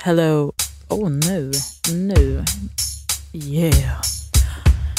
Hello. 0.00 0.52
Oh, 0.90 1.08
nu. 1.08 1.50
Nu. 1.92 2.44
Yeah. 3.32 4.00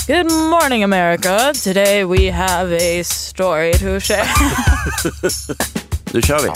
Good 0.07 0.25
morning, 0.31 0.83
America. 0.83 1.53
Today 1.53 2.03
we 2.03 2.25
have 2.31 2.71
a 2.73 3.03
story 3.03 3.73
to 3.73 3.99
share. 3.99 4.25
Nu 6.13 6.21
kör 6.21 6.39
vi. 6.43 6.49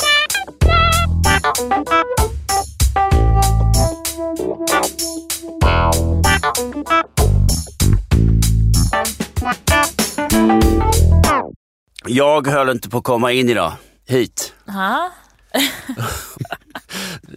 Jag 12.07 12.47
höll 12.47 12.69
inte 12.69 12.89
på 12.89 12.97
att 12.97 13.03
komma 13.03 13.31
in 13.31 13.50
idag, 13.50 13.73
hit. 14.07 14.53
ha? 14.67 15.11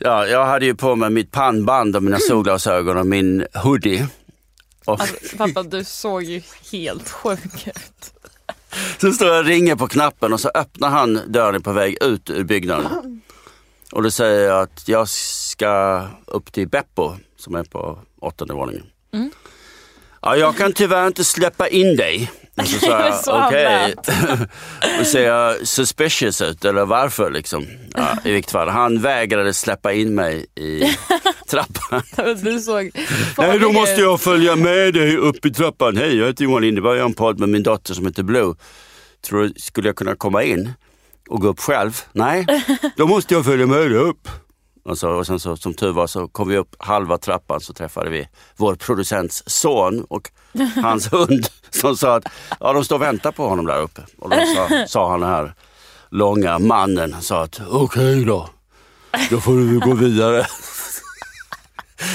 Ja, 0.01 0.27
jag 0.27 0.47
hade 0.47 0.67
ju 0.67 0.75
på 0.75 0.97
mig 0.97 1.11
mitt 1.11 1.31
pannband 1.31 1.97
och 1.97 2.03
mina 2.03 2.19
solglasögon 2.19 2.97
och 2.97 3.07
min 3.07 3.47
hoodie. 3.55 4.07
Och 4.85 5.01
Alltså, 5.01 5.37
pappa, 5.37 5.63
du 5.63 5.85
såg 5.85 6.23
ju 6.23 6.43
helt 6.73 7.11
sjuk 7.11 7.67
ut. 7.67 8.13
så 9.01 9.13
står 9.13 9.29
jag 9.29 9.39
och 9.39 9.45
ringer 9.45 9.77
på 9.77 9.89
knappen 9.89 10.33
och 10.33 10.41
så 10.41 10.51
öppnar 10.55 10.89
han 10.91 11.21
dörren 11.27 11.63
på 11.63 11.73
väg 11.73 11.97
ut 12.03 12.31
ur 12.31 12.45
byggnaden. 12.45 13.21
Och 13.93 14.03
då 14.03 14.11
säger 14.11 14.49
jag 14.49 14.61
att 14.63 14.89
jag 14.89 15.09
ska 15.09 16.03
upp 16.27 16.53
till 16.53 16.69
Beppo 16.69 17.15
som 17.37 17.55
är 17.55 17.65
på 17.65 17.99
åttonde 18.21 18.55
våningen. 18.55 18.87
Ja, 20.23 20.37
jag 20.37 20.57
kan 20.57 20.73
tyvärr 20.73 21.07
inte 21.07 21.25
släppa 21.25 21.69
in 21.69 21.97
dig. 21.97 22.31
Och 22.57 22.67
så 22.67 22.79
sa 22.87 23.01
jag, 23.37 23.47
okej. 23.47 23.95
och 25.01 25.07
ser 25.07 25.27
jag 25.27 25.67
suspicious 25.69 26.41
ut 26.43 26.65
eller 26.65 26.85
varför 26.85 27.31
liksom? 27.31 27.67
Ja, 27.95 28.09
I 28.25 28.33
vilket 28.33 28.53
fall, 28.53 28.69
han 28.69 29.01
vägrade 29.01 29.55
släppa 29.55 29.93
in 29.93 30.15
mig 30.15 30.47
i 30.55 30.97
trappan. 31.49 32.03
Du 32.43 32.61
såg 32.61 32.91
Nej, 33.39 33.59
då 33.59 33.73
måste 33.73 34.01
jag 34.01 34.21
följa 34.21 34.57
med 34.57 34.95
dig 34.95 35.17
upp 35.17 35.47
i 35.47 35.51
trappan. 35.51 35.97
Hej, 35.97 36.17
jag 36.17 36.27
heter 36.27 36.45
Johan 36.45 36.63
Lindeberg, 36.63 36.97
jag 36.97 37.03
har 37.05 37.09
en 37.09 37.15
podd 37.15 37.41
med 37.41 37.49
min 37.49 37.63
dotter 37.63 37.95
som 37.95 38.07
heter 38.07 38.23
Blue. 38.23 38.55
Tror 39.27 39.43
du, 39.43 39.53
skulle 39.57 39.89
jag 39.89 39.97
kunna 39.97 40.17
komma 40.17 40.43
in 40.43 40.73
och 41.29 41.41
gå 41.41 41.49
upp 41.49 41.61
själv? 41.61 42.01
Nej, 42.13 42.47
då 42.97 43.07
måste 43.07 43.35
jag 43.35 43.45
följa 43.45 43.67
med 43.67 43.79
dig 43.79 43.99
upp. 43.99 44.29
Och, 44.87 44.99
så, 44.99 45.11
och 45.11 45.27
sen 45.27 45.41
så, 45.41 45.57
som 45.57 45.75
tur 45.75 45.93
var 45.93 46.07
så 46.07 46.29
kom 46.29 46.49
vi 46.49 46.57
upp 46.57 46.77
halva 46.79 47.19
trappan 47.19 47.61
så 47.61 47.73
träffade 47.73 48.11
vi 48.11 48.29
vår 48.57 48.75
producents 48.75 49.43
son 49.47 50.05
och 50.09 50.31
hans 50.83 51.13
hund 51.13 51.47
som 51.71 51.97
sa 51.97 52.17
att 52.17 52.25
ja, 52.61 52.73
de 52.73 52.85
står 52.85 52.97
och 52.97 53.03
väntar 53.03 53.33
på 53.33 53.49
honom 53.49 53.67
där 53.67 53.81
uppe. 53.81 54.03
Och 54.19 54.31
då 54.31 54.37
sa, 54.37 54.87
sa 54.87 55.11
han 55.11 55.21
den 55.21 55.29
här 55.31 55.55
långa 56.11 56.59
mannen 56.59 57.17
sa 57.21 57.43
att 57.43 57.61
okej 57.71 58.25
då, 58.25 58.49
då 59.31 59.41
får 59.41 59.53
du 59.53 59.81
gå 59.81 59.95
vidare. 59.95 60.47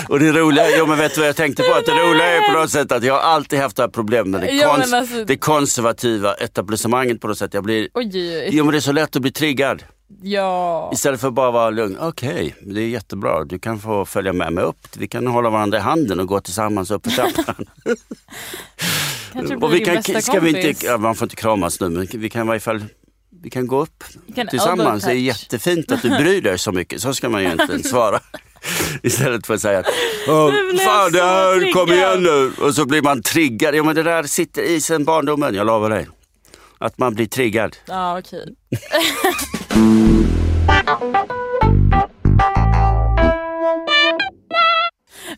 Och 0.09 0.19
det 0.19 0.31
roliga, 0.31 0.77
jo 0.77 0.85
men 0.85 0.97
vet 0.97 1.15
du 1.15 1.19
vad 1.21 1.27
jag 1.27 1.35
tänkte 1.35 1.63
på? 1.63 1.73
Att 1.73 1.85
det 1.85 1.91
roliga 1.91 2.25
är 2.25 2.53
på 2.53 2.59
något 2.59 2.69
sätt 2.69 2.91
att 2.91 3.03
jag 3.03 3.13
har 3.13 3.21
alltid 3.21 3.59
haft 3.59 3.75
det 3.75 3.83
här 3.83 3.89
problemet 3.89 4.27
med 4.27 4.41
det, 4.41 4.51
Ja, 4.55 4.67
kons- 4.77 4.95
alltså- 4.97 5.25
det 5.25 5.37
konservativa 5.37 6.33
etablissemanget 6.33 7.21
på 7.21 7.27
något 7.27 7.37
sätt. 7.37 7.53
Jag 7.53 7.63
blir, 7.63 7.89
Oj, 7.93 8.11
oj, 8.13 8.37
oj. 8.37 8.49
jo 8.51 8.63
men 8.63 8.71
det 8.71 8.77
är 8.77 8.81
så 8.81 8.91
lätt 8.91 9.15
att 9.15 9.21
bli 9.21 9.31
triggad. 9.31 9.83
Ja. 10.21 10.89
Istället 10.93 11.21
för 11.21 11.27
att 11.27 11.33
bara 11.33 11.51
vara 11.51 11.69
lugn. 11.69 11.97
Okej, 11.99 12.55
det 12.61 12.81
är 12.81 12.87
jättebra. 12.87 13.43
Du 13.43 13.59
kan 13.59 13.79
få 13.79 14.05
följa 14.05 14.33
med 14.33 14.53
mig 14.53 14.63
upp. 14.63 14.87
Vi 14.97 15.07
kan 15.07 15.27
hålla 15.27 15.49
varandra 15.49 15.77
i 15.77 15.81
handen 15.81 16.19
och 16.19 16.27
gå 16.27 16.39
tillsammans 16.39 16.91
upp 16.91 17.07
för 17.07 17.11
trappan. 17.11 17.65
Och 19.61 19.73
vi 19.73 19.79
kan, 19.79 20.21
ska 20.21 20.39
vi 20.39 20.67
inte, 20.67 20.85
ja, 20.85 20.97
man 20.97 21.15
får 21.15 21.25
inte 21.25 21.35
kramas 21.35 21.79
nu, 21.79 21.89
men 21.89 22.07
vi 22.13 22.29
kan 22.29 22.45
i 22.45 22.47
varje 22.47 22.59
fall 22.59 22.85
vi 23.43 23.49
kan 23.49 23.67
gå 23.67 23.81
upp 23.81 24.03
tillsammans. 24.49 25.03
Det 25.03 25.11
är 25.11 25.15
jättefint 25.15 25.91
att 25.91 26.01
du 26.01 26.09
bryr 26.17 26.41
dig 26.41 26.59
så 26.59 26.71
mycket. 26.71 27.01
Så 27.01 27.13
ska 27.13 27.29
man 27.29 27.41
ju 27.41 27.47
egentligen 27.47 27.83
svara. 27.83 28.19
Istället 29.03 29.47
för 29.47 29.53
att 29.53 29.61
säga 29.61 29.83
fan 30.85 31.11
det 31.11 31.21
här, 31.21 31.73
kom 31.73 31.87
triggad." 31.87 31.97
igen 31.97 32.23
nu. 32.23 32.51
Och 32.65 32.75
så 32.75 32.85
blir 32.85 33.01
man 33.01 33.21
triggad. 33.21 33.75
Ja 33.75 33.83
men 33.83 33.95
det 33.95 34.03
där 34.03 34.23
sitter 34.23 34.61
i 34.61 34.81
sen 34.81 35.05
barndomen, 35.05 35.55
jag 35.55 35.67
lovar 35.67 35.89
dig. 35.89 36.07
Att 36.81 36.97
man 36.97 37.13
blir 37.13 37.25
triggad. 37.25 37.77
Ja, 37.85 38.19
okej. 38.19 38.55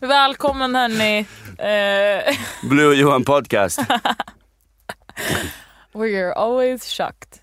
Välkommen 0.00 0.74
hörni. 0.74 1.26
Eh, 1.58 2.36
Blue 2.68 2.94
Johan 2.94 3.24
podcast. 3.24 3.80
we're 5.92 6.32
always 6.32 6.84
shocked. 6.96 7.40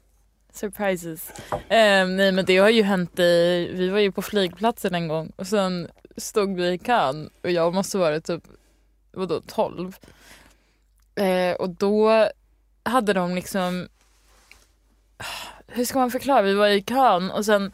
Surprises. 0.54 1.32
Eh, 1.52 2.08
nej 2.08 2.32
men 2.32 2.46
det 2.46 2.58
har 2.58 2.70
ju 2.70 2.84
hänt 2.84 3.20
i, 3.20 3.72
vi 3.74 3.90
var 3.90 4.00
ju 4.00 4.12
på 4.12 4.22
flygplatsen 4.22 4.96
en 4.96 5.08
gång 5.08 5.32
och 5.36 5.48
sen 5.48 5.88
stod 6.18 6.56
vi 6.56 6.68
i 6.68 6.78
kön 6.78 7.30
och 7.44 7.52
jag 7.52 7.74
måste 7.74 7.98
vara 7.98 8.22
typ, 8.22 8.44
vadå 9.12 9.42
12? 9.48 9.96
Eh, 11.16 11.56
och 11.56 11.70
då 11.70 12.30
hade 12.84 13.14
de 13.14 13.36
liksom, 13.36 13.88
hur 15.68 15.86
ska 15.86 16.00
man 16.00 16.12
förklara, 16.12 16.42
vi 16.42 16.54
var 16.54 16.68
i 16.68 16.82
kön 16.82 17.32
och 17.32 17.46
sen 17.46 17.74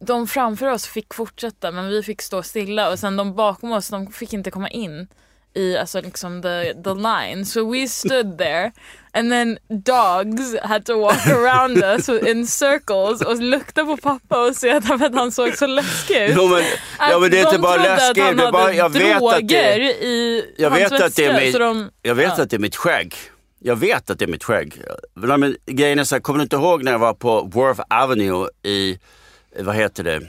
de 0.00 0.26
framför 0.26 0.66
oss 0.66 0.86
fick 0.86 1.14
fortsätta 1.14 1.70
men 1.70 1.88
vi 1.88 2.02
fick 2.02 2.22
stå 2.22 2.42
stilla 2.42 2.90
och 2.90 2.98
sen 2.98 3.16
de 3.16 3.34
bakom 3.34 3.72
oss 3.72 3.88
de 3.88 4.12
fick 4.12 4.32
inte 4.32 4.50
komma 4.50 4.68
in 4.68 5.08
i 5.54 5.76
alltså 5.76 6.00
liksom 6.00 6.42
the, 6.42 6.74
the 6.84 6.94
line. 6.94 7.44
So 7.44 7.72
we 7.72 7.88
stood 7.88 8.38
there 8.38 8.72
and 9.12 9.30
then 9.30 9.58
dogs 9.68 10.56
had 10.62 10.86
to 10.86 11.00
walk 11.00 11.26
around 11.30 11.84
us 11.84 12.08
in 12.08 12.46
circles 12.46 13.22
och 13.22 13.42
lukta 13.42 13.84
på 13.84 13.96
pappa 13.96 14.46
och 14.46 14.56
se 14.56 14.70
att 14.70 15.14
han 15.14 15.32
såg 15.32 15.54
så 15.54 15.66
läskig 15.66 16.16
ut. 16.16 16.32
Jo, 16.36 16.48
men, 16.48 16.62
ja, 16.98 17.18
men 17.18 17.30
det 17.30 17.38
är 17.38 17.46
Att 17.46 17.52
inte 17.52 17.56
de 17.56 17.62
bara 17.62 17.82
läskigt. 17.82 18.14
Det 18.14 18.44
är 18.44 18.52
bara, 18.52 18.74
jag 18.74 18.92
vet 18.92 19.18
droger 19.18 19.36
att 19.36 19.48
det, 19.48 20.06
i 20.06 20.44
jag 20.58 20.70
vet 20.70 20.92
att 20.92 21.16
det 21.16 21.24
är 21.24 21.32
väska, 21.32 21.44
mitt, 21.44 21.52
så 21.52 21.58
de, 21.58 21.90
jag 22.02 22.14
vet 22.14 22.32
ja. 22.36 22.42
att 22.42 22.50
det 22.50 22.56
är 22.56 22.60
mitt 22.60 22.76
skägg. 22.76 23.14
Jag 23.58 23.76
vet 23.76 24.10
att 24.10 24.18
det 24.18 24.24
är 24.24 24.26
mitt 24.26 24.44
skägg. 24.44 24.82
Nej, 25.14 25.38
men 25.38 25.56
grejen 25.66 25.98
är 25.98 26.04
så 26.04 26.14
här, 26.14 26.20
kommer 26.20 26.38
du 26.38 26.42
inte 26.42 26.56
ihåg 26.56 26.82
när 26.84 26.92
jag 26.92 26.98
var 26.98 27.14
på 27.14 27.42
Worth 27.42 27.80
Avenue 27.90 28.48
i, 28.62 28.98
vad 29.58 29.74
heter 29.76 30.04
det, 30.04 30.20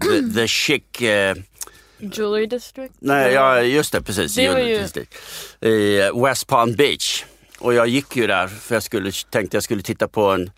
the, 0.00 0.32
the 0.34 0.48
chic, 0.48 0.82
eh, 1.00 1.36
Jewelry 1.98 2.46
district? 2.46 2.94
nej 2.98 3.32
ja 3.32 3.62
just 3.62 3.92
det 3.92 4.02
precis, 4.02 4.34
Det 4.34 4.42
ju- 4.42 5.70
i 5.70 6.00
eh, 6.00 6.24
West 6.24 6.46
Palm 6.46 6.72
Beach. 6.74 7.24
Och 7.58 7.74
jag 7.74 7.88
gick 7.88 8.16
ju 8.16 8.26
där 8.26 8.46
för 8.48 8.74
jag 8.74 8.82
skulle, 8.82 9.12
tänkte 9.30 9.56
jag 9.56 9.64
skulle 9.64 9.82
titta 9.82 10.08
på 10.08 10.30
en, 10.30 10.50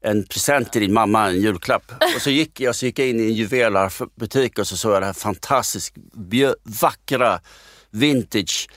en 0.00 0.24
present 0.26 0.72
till 0.72 0.80
din 0.80 0.92
mamma, 0.92 1.28
en 1.28 1.40
julklapp. 1.40 1.92
Och 2.16 2.22
så 2.22 2.30
gick 2.30 2.60
jag, 2.60 2.74
så 2.76 2.86
gick 2.86 2.98
jag 2.98 3.08
in 3.08 3.20
i 3.20 3.22
en 3.22 3.32
juvelerbutik 3.32 4.58
och 4.58 4.66
så 4.66 4.76
såg 4.76 4.92
jag 4.92 5.02
det 5.02 5.06
här 5.06 5.12
fantastiskt 5.12 5.94
vackra 6.80 7.40
vintage 7.90 8.68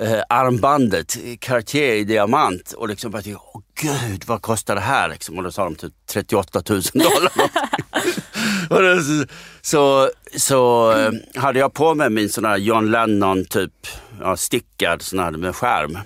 eh, 0.00 0.22
armbandet, 0.28 1.16
Cartier 1.40 1.94
i 1.94 2.04
diamant. 2.04 2.72
Och 2.72 2.88
liksom 2.88 3.10
bara, 3.10 3.22
åh 3.26 3.62
gud 3.80 4.24
vad 4.26 4.42
kostar 4.42 4.74
det 4.74 4.80
här? 4.80 5.08
Liksom. 5.08 5.38
Och 5.38 5.44
då 5.44 5.52
sa 5.52 5.64
de 5.64 5.74
typ 5.74 5.92
38 6.06 6.62
000 6.68 6.82
dollar. 6.94 7.32
och 8.70 8.82
då, 8.82 9.24
så 9.62 10.10
så, 10.36 10.92
eh, 10.92 11.40
hade 11.40 11.58
jag 11.58 11.74
på 11.74 11.94
mig 11.94 12.10
min 12.10 12.28
sån 12.28 12.44
här 12.44 12.56
John 12.56 12.90
Lennon 12.90 13.44
typ 13.44 13.72
ja, 14.20 14.36
stickad 14.36 15.02
sån 15.02 15.18
här 15.18 15.30
med 15.30 15.56
skärm. 15.56 15.98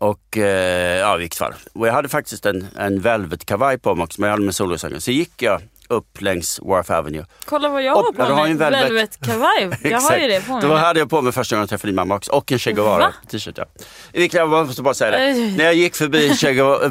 Och 0.00 0.36
eh, 0.38 0.98
ja, 0.98 1.16
i 1.16 1.18
vilket 1.18 1.38
fall. 1.38 1.54
Och 1.72 1.88
jag 1.88 1.92
hade 1.92 2.08
faktiskt 2.08 2.46
en, 2.46 2.66
en 2.76 3.00
velvet 3.00 3.44
kavaj 3.44 3.78
på 3.78 3.94
mig 3.94 4.04
också, 4.04 4.20
men 4.20 4.28
jag 4.28 4.32
hade 4.32 4.44
med 4.44 4.54
solglasögon. 4.54 5.00
Så 5.00 5.10
gick 5.10 5.42
jag 5.42 5.62
upp 5.90 6.20
längs 6.20 6.60
Wharf 6.62 6.90
Avenue. 6.90 7.24
Kolla 7.44 7.68
vad 7.68 7.82
jag 7.82 7.96
Och- 7.96 8.04
har 8.04 8.12
på 8.12 8.22
ja, 8.22 8.42
mig. 8.42 8.50
en 8.50 8.58
velvet- 8.58 8.84
Velvet 8.84 9.20
kavaj. 9.20 9.70
Jag 9.90 10.00
har 10.00 10.16
ju 10.16 10.28
det 10.28 10.46
på 10.46 10.52
mig. 10.52 10.62
Då 10.62 10.74
hade 10.74 10.98
jag 11.00 11.10
på 11.10 11.22
mig 11.22 11.32
första 11.32 11.56
gången 11.56 11.62
jag 11.62 11.68
träffade 11.68 11.88
din 11.88 11.94
mamma 11.96 12.14
också. 12.14 12.32
Och 12.32 12.52
en 12.52 12.58
Che 12.58 12.72
Guevara 12.72 12.98
Va? 12.98 13.12
t-shirt. 13.30 13.58
Ja. 13.58 13.64
Vilket 14.12 14.38
jag 14.38 14.48
måste 14.48 14.82
bara 14.82 14.94
säga 14.94 15.10
det. 15.10 15.34
När 15.56 15.64
jag 15.64 15.74
gick 15.74 15.96
förbi 15.96 16.34
Che 16.36 16.52
Guevara. 16.54 16.88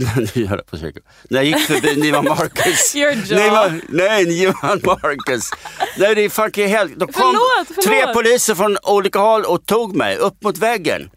När 1.30 1.38
jag 1.38 1.46
gick 1.46 1.60
förbi 1.60 1.96
Neiman 2.02 2.26
Marcus. 2.26 2.96
Your 2.96 3.12
jaw. 3.14 3.36
Neiman, 3.36 3.82
nej, 3.90 4.26
Neiman 4.26 4.82
Marcus. 4.84 5.50
Nej, 5.98 6.16
det 6.16 6.22
är 6.22 6.30
fucking 6.30 6.68
helt... 6.68 6.96
Då 6.96 7.06
kom 7.08 7.14
Förlåt, 7.14 7.68
förlåt. 7.68 7.86
tre 8.06 8.14
poliser 8.14 8.56
från 8.56 8.78
olika 8.84 9.20
håll 9.20 9.44
och 9.46 9.66
tog 9.66 9.96
mig 9.96 10.18
upp 10.18 10.44
mot 10.44 10.58
väggen. 10.58 11.10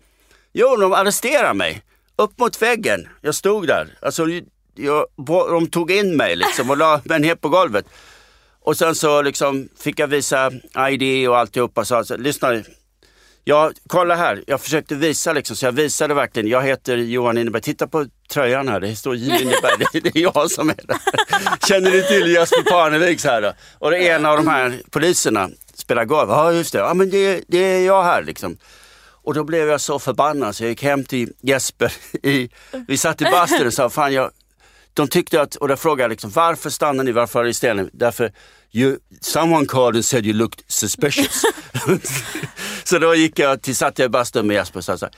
Jo, 0.52 0.76
de 0.76 0.92
arresterade 0.92 1.54
mig. 1.54 1.82
Upp 2.18 2.38
mot 2.38 2.62
väggen. 2.62 3.08
Jag 3.20 3.34
stod 3.34 3.66
där. 3.66 3.94
Alltså, 4.02 4.26
jag, 4.74 5.06
de 5.26 5.66
tog 5.66 5.90
in 5.90 6.16
mig 6.16 6.36
liksom 6.36 6.70
och 6.70 6.76
la 6.76 7.00
mig 7.04 7.20
ner 7.20 7.34
på 7.34 7.48
golvet. 7.48 7.86
Och 8.60 8.76
sen 8.76 8.94
så 8.94 9.22
liksom 9.22 9.68
fick 9.78 9.98
jag 9.98 10.06
visa 10.06 10.50
ID 10.90 11.28
och 11.28 11.38
alltihopa. 11.38 11.80
och 11.80 11.86
sa 11.86 11.96
alltså, 11.96 12.16
lyssna, 12.16 12.62
jag, 13.44 13.72
kolla 13.86 14.14
här. 14.14 14.44
Jag 14.46 14.60
försökte 14.60 14.94
visa 14.94 15.32
liksom, 15.32 15.56
så 15.56 15.66
jag 15.66 15.72
visade 15.72 16.14
verkligen. 16.14 16.48
Jag 16.48 16.62
heter 16.62 16.96
Johan 16.96 17.38
Inneberg. 17.38 17.62
Titta 17.62 17.86
på 17.86 18.06
tröjan 18.30 18.68
här, 18.68 18.80
det 18.80 18.96
står 18.96 19.16
J 19.16 19.42
Inneberg. 19.42 20.00
Det, 20.02 20.16
är 20.16 20.22
jag 20.22 20.50
som 20.50 20.70
är 20.70 20.74
där. 20.74 20.98
Känner 21.68 21.90
ni 21.90 22.02
till 22.02 22.32
Jesper 22.32 22.62
Parneviks 22.62 23.24
här 23.24 23.42
då? 23.42 23.52
Och 23.78 23.90
det 23.90 24.08
är 24.08 24.14
en 24.14 24.26
av 24.26 24.36
de 24.36 24.48
här 24.48 24.80
poliserna 24.90 25.50
spelar 25.74 26.04
golv. 26.04 26.30
Ja, 26.30 26.52
just 26.52 26.72
det. 26.72 26.78
Ja, 26.78 26.94
men 26.94 27.10
det, 27.10 27.44
det 27.48 27.58
är 27.58 27.86
jag 27.86 28.02
här 28.02 28.22
liksom. 28.22 28.56
Och 29.24 29.34
då 29.34 29.44
blev 29.44 29.68
jag 29.68 29.80
så 29.80 29.98
förbannad 29.98 30.56
så 30.56 30.64
jag 30.64 30.70
gick 30.70 30.82
hem 30.82 31.04
till 31.04 31.32
Jesper. 31.40 31.92
I, 32.22 32.50
vi 32.88 32.98
satt 32.98 33.20
i 33.20 33.24
bastun 33.24 33.66
och 33.66 33.74
sa, 33.74 33.90
fan 33.90 34.12
jag, 34.12 34.30
de 34.94 35.08
tyckte 35.08 35.40
att, 35.42 35.54
och 35.56 35.68
då 35.68 35.76
frågade 35.76 36.02
jag 36.02 36.10
liksom, 36.10 36.30
varför 36.30 36.70
stannar 36.70 37.04
ni, 37.04 37.12
varför 37.12 37.40
arresterar 37.40 37.74
ni? 37.74 37.90
Därför, 37.92 38.32
you, 38.72 38.96
someone 39.20 39.66
called 39.66 39.94
and 39.96 40.04
said 40.04 40.26
you 40.26 40.34
looked 40.34 40.60
suspicious. 40.68 41.42
så 42.84 42.98
då 42.98 43.14
gick 43.14 43.38
jag 43.38 43.62
till, 43.62 43.76
satt 43.76 43.98
jag 43.98 44.06
i 44.06 44.08
bastun 44.08 44.46
med 44.46 44.54
Jesper 44.54 44.78
och 44.78 44.84
sa 44.84 44.98
så 44.98 45.04
här, 45.06 45.14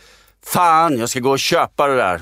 fan 0.46 0.98
jag 0.98 1.08
ska 1.08 1.20
gå 1.20 1.30
och 1.30 1.38
köpa 1.38 1.86
det 1.86 1.96
där. 1.96 2.20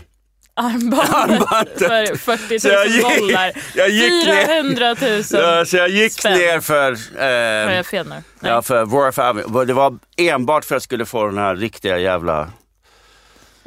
Armbandet, 0.54 1.10
Armbandet. 1.14 2.20
för 2.20 2.36
40 2.36 2.60
Så 2.60 2.68
jag 2.68 2.86
000 2.86 2.94
gick- 2.96 3.18
dollar. 3.18 3.52
jag 3.74 3.88
gick 3.90 4.26
ner. 4.26 4.46
400 4.46 4.96
000. 5.00 5.22
Ja, 5.32 5.64
så 5.64 5.76
jag 5.76 5.88
gick 5.88 6.12
spänn. 6.12 6.38
ner 6.38 6.60
för, 6.60 6.92
eh, 7.18 7.76
jag 7.76 7.86
fel 7.86 8.06
nu? 8.08 8.14
Nej. 8.40 8.52
ja, 8.52 8.62
för 8.62 9.18
Avenue. 9.18 9.64
Det 9.64 9.72
var 9.72 9.98
enbart 10.16 10.64
för 10.64 10.74
att 10.74 10.76
jag 10.76 10.82
skulle 10.82 11.06
få 11.06 11.26
den 11.26 11.38
här 11.38 11.56
riktiga 11.56 11.98
jävla, 11.98 12.50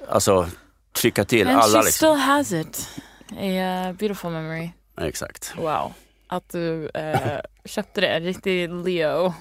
alltså 0.10 0.48
trycka 0.96 1.26
till 1.26 1.48
And 1.48 1.58
alla 1.58 1.80
she 1.82 1.86
liksom. 1.86 1.92
still 2.18 2.22
has 2.22 2.52
it. 2.52 2.90
A 3.32 3.88
uh, 3.90 3.94
beautiful 3.98 4.32
memory. 4.32 4.70
Exakt. 5.02 5.54
Wow. 5.58 5.94
Att 6.28 6.50
du 6.50 6.90
eh, 6.94 7.20
köpte 7.66 8.02
det. 8.02 8.20
Riktig 8.20 8.70
Leo-grej. 8.70 9.34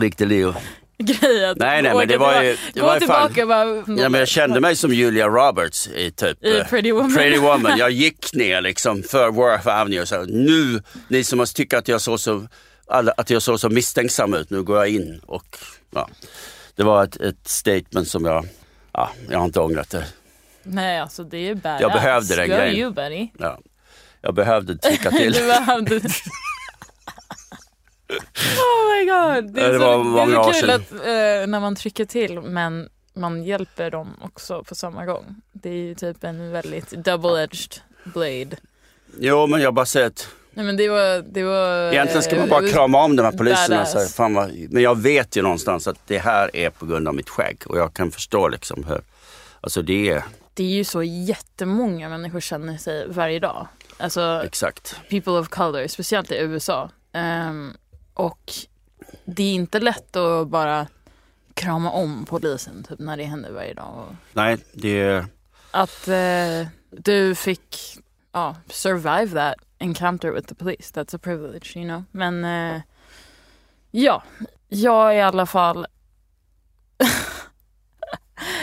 Riktig 0.00 0.26
Leo. 0.26 0.48
att 1.50 1.56
Nej, 1.58 1.82
nej, 1.82 1.94
men 1.94 2.08
det 2.08 2.16
var 2.16 2.42
ju- 2.42 2.56
det 2.74 2.80
gå 2.80 2.86
var 2.86 3.00
fan- 3.00 3.32
tillbaka 3.32 3.42
och 3.42 3.48
bara... 3.48 4.00
Ja, 4.02 4.08
men 4.08 4.14
jag 4.14 4.28
kände 4.28 4.60
mig 4.60 4.76
som 4.76 4.92
Julia 4.94 5.28
Roberts 5.28 5.88
i 5.88 6.10
typ 6.10 6.44
I 6.44 6.58
eh, 6.58 6.66
Pretty 6.66 6.92
Woman. 6.92 7.14
Pretty 7.14 7.38
Woman. 7.40 7.78
Jag 7.78 7.90
gick 7.90 8.34
ner 8.34 8.60
liksom 8.60 9.02
för 9.02 9.30
Wharf 9.30 9.66
Avenue 9.66 10.00
och 10.00 10.08
sa 10.08 10.24
nu, 10.28 10.82
ni 11.08 11.24
som 11.24 11.46
tyckt 11.54 11.74
att 11.74 11.88
jag 11.88 12.00
såg 12.00 12.20
så, 12.20 12.46
att 13.16 13.30
jag 13.30 13.42
såg 13.42 13.60
så 13.60 13.68
misstänksam 13.68 14.34
ut, 14.34 14.50
nu 14.50 14.62
går 14.62 14.76
jag 14.76 14.88
in. 14.88 15.20
Och, 15.26 15.58
ja, 15.94 16.08
det 16.76 16.82
var 16.82 17.04
ett, 17.04 17.16
ett 17.16 17.48
statement 17.48 18.08
som 18.08 18.24
jag, 18.24 18.46
ja, 18.92 19.10
jag 19.30 19.38
har 19.38 19.44
inte 19.44 19.60
ångrat 19.60 19.90
det. 19.90 20.04
Nej, 20.62 21.00
alltså 21.00 21.24
det 21.24 21.48
är 21.48 21.54
badass. 21.54 21.80
Jag 21.80 21.92
behövde 21.92 22.36
den 22.36 22.48
grejen. 22.48 22.76
you 22.76 22.92
buddy. 22.92 23.28
Ja, 23.38 23.58
jag 24.20 24.34
behövde 24.34 24.76
trycka 24.78 25.10
till. 25.18 25.32
Du 25.32 25.46
behövde... 25.46 25.96
oh 28.58 28.82
my 28.92 29.04
god. 29.04 29.54
Det 29.54 29.60
är, 29.60 29.72
det 29.72 29.78
så, 29.78 30.02
var 30.02 30.26
det 30.26 30.32
är 30.32 30.52
så 30.52 30.60
kul 30.60 30.70
att 30.70 30.92
eh, 30.92 31.46
när 31.46 31.60
man 31.60 31.76
trycker 31.76 32.04
till 32.04 32.40
men 32.40 32.88
man 33.14 33.42
hjälper 33.44 33.90
dem 33.90 34.16
också 34.22 34.64
på 34.64 34.74
samma 34.74 35.04
gång. 35.04 35.36
Det 35.52 35.68
är 35.68 35.74
ju 35.74 35.94
typ 35.94 36.24
en 36.24 36.52
väldigt 36.52 36.92
double-edged 36.92 37.80
blade. 38.04 38.56
Jo, 39.18 39.46
men 39.46 39.60
jag 39.60 39.74
bara 39.74 39.86
säger 39.86 40.06
att 40.06 40.28
Nej 40.54 40.66
men 40.66 40.76
det 40.76 40.88
var... 40.88 41.24
Det 41.32 41.42
var 41.42 41.92
egentligen 41.92 42.22
ska 42.22 42.36
man 42.36 42.44
eh, 42.44 42.50
bara 42.50 42.68
krama 42.68 43.04
om 43.04 43.16
de 43.16 43.22
här 43.22 43.32
poliserna. 43.32 43.86
Så 43.86 43.98
här, 43.98 44.06
fan 44.06 44.34
vad, 44.34 44.52
men 44.70 44.82
jag 44.82 44.98
vet 44.98 45.36
ju 45.36 45.42
någonstans 45.42 45.86
att 45.86 45.98
det 46.06 46.18
här 46.18 46.56
är 46.56 46.70
på 46.70 46.86
grund 46.86 47.08
av 47.08 47.14
mitt 47.14 47.28
skägg 47.28 47.62
och 47.66 47.78
jag 47.78 47.94
kan 47.94 48.10
förstå 48.10 48.48
liksom 48.48 48.84
hur, 48.84 49.00
alltså 49.60 49.82
det 49.82 50.10
är 50.10 50.22
Det 50.54 50.64
är 50.64 50.74
ju 50.74 50.84
så 50.84 51.02
jättemånga 51.02 52.08
människor 52.08 52.40
känner 52.40 52.76
sig 52.76 53.08
varje 53.08 53.38
dag. 53.38 53.66
Alltså 53.96 54.42
exakt. 54.44 54.96
people 55.10 55.32
of 55.32 55.48
color, 55.48 55.86
speciellt 55.86 56.32
i 56.32 56.36
USA. 56.36 56.90
Ehm, 57.12 57.76
och 58.14 58.52
det 59.24 59.42
är 59.42 59.54
inte 59.54 59.80
lätt 59.80 60.16
att 60.16 60.48
bara 60.48 60.86
krama 61.54 61.90
om 61.90 62.24
polisen 62.24 62.84
typ, 62.88 62.98
när 62.98 63.16
det 63.16 63.24
händer 63.24 63.52
varje 63.52 63.74
dag. 63.74 64.16
Nej, 64.32 64.58
det 64.72 65.00
är 65.00 65.26
att 65.70 66.08
eh, 66.08 66.68
du 66.90 67.34
fick 67.34 67.98
ja, 68.32 68.56
survive 68.68 69.28
that 69.28 69.54
encounter 69.78 70.30
with 70.30 70.48
the 70.48 70.54
police, 70.54 70.92
that's 70.94 71.14
a 71.14 71.18
privilege, 71.18 71.76
you 71.76 71.84
know. 71.84 72.04
Men 72.10 72.44
eh, 72.44 72.82
ja, 73.90 74.22
jag 74.68 75.16
i 75.16 75.20
alla 75.20 75.46
fall 75.46 75.86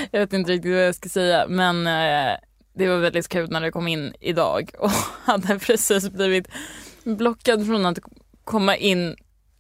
jag 0.12 0.20
vet 0.20 0.34
inte 0.34 0.52
riktigt 0.52 0.72
vad 0.72 0.88
jag 0.88 0.96
ska 0.96 1.10
säga 1.10 1.48
men 1.48 1.88
eh, 1.88 2.38
det 2.74 2.88
var 2.88 2.98
väldigt 2.98 3.30
kul 3.30 3.50
när 3.50 3.62
det 3.62 3.72
kom 3.72 3.88
in 3.88 4.14
idag 4.20 4.72
och 4.80 4.92
hade 5.24 5.60
precis 5.60 6.10
blivit 6.10 6.48
blockad 7.04 7.66
från 7.66 7.86
att 7.86 8.00
komma 8.44 8.76
in 8.76 9.16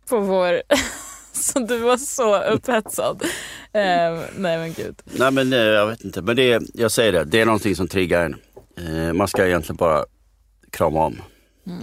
på 0.09 0.19
vår 0.19 0.61
så 1.33 1.59
du 1.59 1.77
var 1.77 1.97
så 1.97 2.41
upphetsad. 2.43 3.21
Eh, 3.73 4.19
nej 4.35 4.57
men 4.57 4.73
gud. 4.73 5.01
Nej 5.05 5.31
men 5.31 5.53
eh, 5.53 5.59
jag 5.59 5.87
vet 5.87 6.03
inte, 6.03 6.21
men 6.21 6.35
det 6.35 6.51
är, 6.51 6.61
jag 6.73 6.91
säger 6.91 7.11
det, 7.11 7.23
det 7.23 7.41
är 7.41 7.45
någonting 7.45 7.75
som 7.75 7.87
triggar 7.87 8.25
en. 8.25 8.35
Eh, 8.77 9.13
man 9.13 9.27
ska 9.27 9.47
egentligen 9.47 9.77
bara 9.77 10.05
krama 10.71 11.05
om 11.05 11.21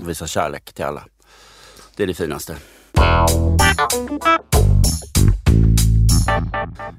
och 0.01 0.09
visa 0.09 0.27
kärlek 0.27 0.73
till 0.73 0.85
alla. 0.85 1.05
Det 1.97 2.03
är 2.03 2.07
det 2.07 2.15
finaste. 2.15 2.57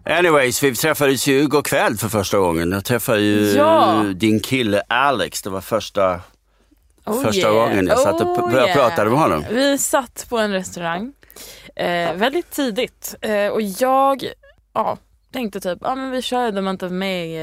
Anyways, 0.05 0.63
vi 0.63 0.75
träffades 0.75 1.27
ju 1.27 1.39
igår 1.39 1.61
kväll 1.61 1.97
för 1.97 2.07
första 2.09 2.37
gången. 2.37 2.71
Jag 2.71 2.85
träffade 2.85 3.19
ju 3.21 3.51
Ja. 3.51 4.03
din 4.15 4.39
kille 4.39 4.83
Alex. 4.87 5.41
Det 5.41 5.49
var 5.49 5.61
första, 5.61 6.19
Oh 7.05 7.23
första 7.23 7.41
yeah. 7.51 7.53
gången 7.53 7.87
jag 7.87 7.99
satt 7.99 8.21
och 8.21 8.27
Oh 8.27 8.51
började 8.51 8.67
yeah. 8.71 8.89
prata 8.89 9.05
med 9.05 9.19
honom. 9.19 9.45
Vi 9.49 9.77
satt 9.77 10.25
på 10.29 10.37
en 10.37 10.51
restaurang 10.51 11.13
eh, 11.75 12.13
väldigt 12.13 12.51
tidigt 12.51 13.15
eh, 13.21 13.47
och 13.47 13.61
jag 13.61 14.27
ja, 14.73 14.97
tänkte 15.33 15.59
typ, 15.59 15.79
ja 15.81 15.95
men 15.95 16.11
vi 16.11 16.21
kör 16.21 16.51
The 16.51 16.61
Month 16.61 16.85
of 16.85 16.91
May 16.91 17.37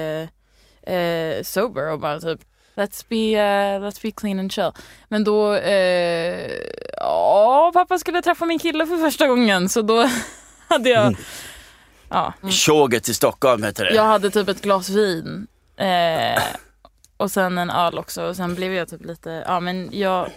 eh, 0.83 1.43
sober 1.43 1.93
och 1.93 2.01
bara 2.01 2.21
typ 2.21 2.41
Let's 2.77 3.05
be, 3.09 3.17
eh, 3.17 3.81
let's 3.81 4.03
be 4.03 4.11
clean 4.11 4.39
and 4.39 4.53
chill. 4.53 4.71
Men 5.09 5.25
då, 5.25 5.55
eh, 5.55 6.51
ja 6.97 7.71
pappa 7.75 7.99
skulle 7.99 8.23
träffa 8.23 8.45
min 8.47 8.59
kille 8.59 8.87
för 8.87 8.97
första 8.97 9.27
gången 9.27 9.69
så 9.69 9.83
då 9.83 10.09
hade 10.69 10.91
jag, 10.91 11.07
Mm. 11.07 11.17
ja, 12.15 12.51
Tjoget 12.51 13.09
i 13.09 13.15
Stockholm 13.15 13.63
heter 13.63 13.85
det. 13.85 13.95
jag 13.95 14.05
hade 14.05 14.31
typ 14.31 14.49
ett 14.49 14.63
glas 14.63 14.89
vin 14.89 15.47
eh, 15.77 16.43
och 17.17 17.31
sen 17.31 17.59
en 17.59 17.71
öl 17.71 17.99
också 17.99 18.23
och 18.23 18.37
sen 18.37 18.55
blev 18.55 18.73
jag 18.73 18.89
typ 18.89 19.05
lite, 19.05 19.45
ja 19.47 19.61
men 19.61 19.91
jag 19.93 20.31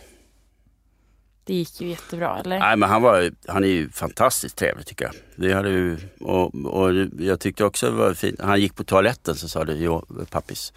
det 1.47 1.53
gick 1.53 1.81
ju 1.81 1.89
jättebra 1.89 2.39
eller? 2.39 2.59
Nej 2.59 2.77
men 2.77 2.89
han, 2.89 3.01
var, 3.01 3.31
han 3.47 3.63
är 3.63 3.67
ju 3.67 3.89
fantastiskt 3.89 4.57
trevlig 4.57 4.85
tycker 4.85 5.05
jag. 5.05 5.13
Vi 5.35 5.53
hade 5.53 5.69
ju, 5.69 5.97
och, 6.19 6.55
och 6.55 6.91
jag 7.19 7.39
tyckte 7.39 7.63
också 7.63 7.85
det 7.85 7.97
var 7.97 8.13
fint. 8.13 8.41
Han 8.41 8.61
gick 8.61 8.75
på 8.75 8.83
toaletten 8.83 9.35
så 9.35 9.49
sa 9.49 9.63
det, 9.63 9.73
jo 9.73 10.05
pappis, 10.29 10.73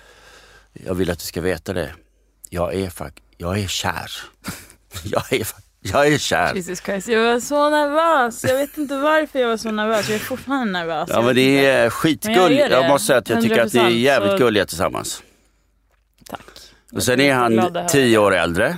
jag 0.73 0.95
vill 0.95 1.11
att 1.11 1.19
du 1.19 1.25
ska 1.25 1.41
veta 1.41 1.73
det. 1.73 1.95
Jag 2.49 2.75
är, 2.75 2.93
jag 3.37 3.59
är 3.59 3.67
kär. 3.69 4.11
jag, 5.05 5.33
är, 5.33 5.47
jag 5.81 6.09
är 6.09 6.19
kär. 6.19 6.55
Jesus 6.55 6.81
Christ, 6.81 7.09
jag 7.09 7.25
var 7.33 7.41
så 7.41 7.71
nervös. 7.71 8.45
Jag 8.45 8.55
vet 8.57 8.79
inte 8.79 8.97
varför 8.99 9.39
jag 9.39 9.49
var 9.49 9.57
så 9.57 9.71
nervös. 9.71 10.09
Jag 10.09 10.15
är 10.15 10.19
fortfarande 10.25 10.73
nervös. 10.73 11.09
Ja 11.13 11.17
Jag 11.17 11.25
men 11.25 11.35
det 11.35 11.67
är 11.67 11.83
jag 11.83 11.93
skitgulligt. 11.93 12.69
det. 12.69 12.75
Jag 12.75 12.89
måste 12.89 13.07
säga 13.07 13.19
att 13.19 13.29
jag 13.29 13.43
tycker 13.43 13.63
att 13.63 13.73
ni 13.73 13.81
är 13.81 13.85
100% 13.85 13.91
jävligt 13.91 14.31
så- 14.33 14.39
gulliga 14.39 14.67
tillsammans. 14.67 15.23
Tack. 16.31 16.41
Och 16.93 17.03
sen 17.03 17.21
är 17.21 17.35
han 17.35 17.87
tio 17.89 18.19
år 18.19 18.35
äldre. 18.35 18.77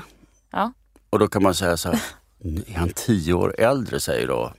Och 1.10 1.18
då 1.18 1.28
kan 1.28 1.42
man 1.42 1.54
säga 1.54 1.76
så 1.76 1.88
här, 1.88 2.00
är 2.66 2.78
han 2.78 2.88
tio 2.88 3.32
år 3.32 3.54
äldre 3.60 4.00
säger 4.00 4.26
då 4.28 4.52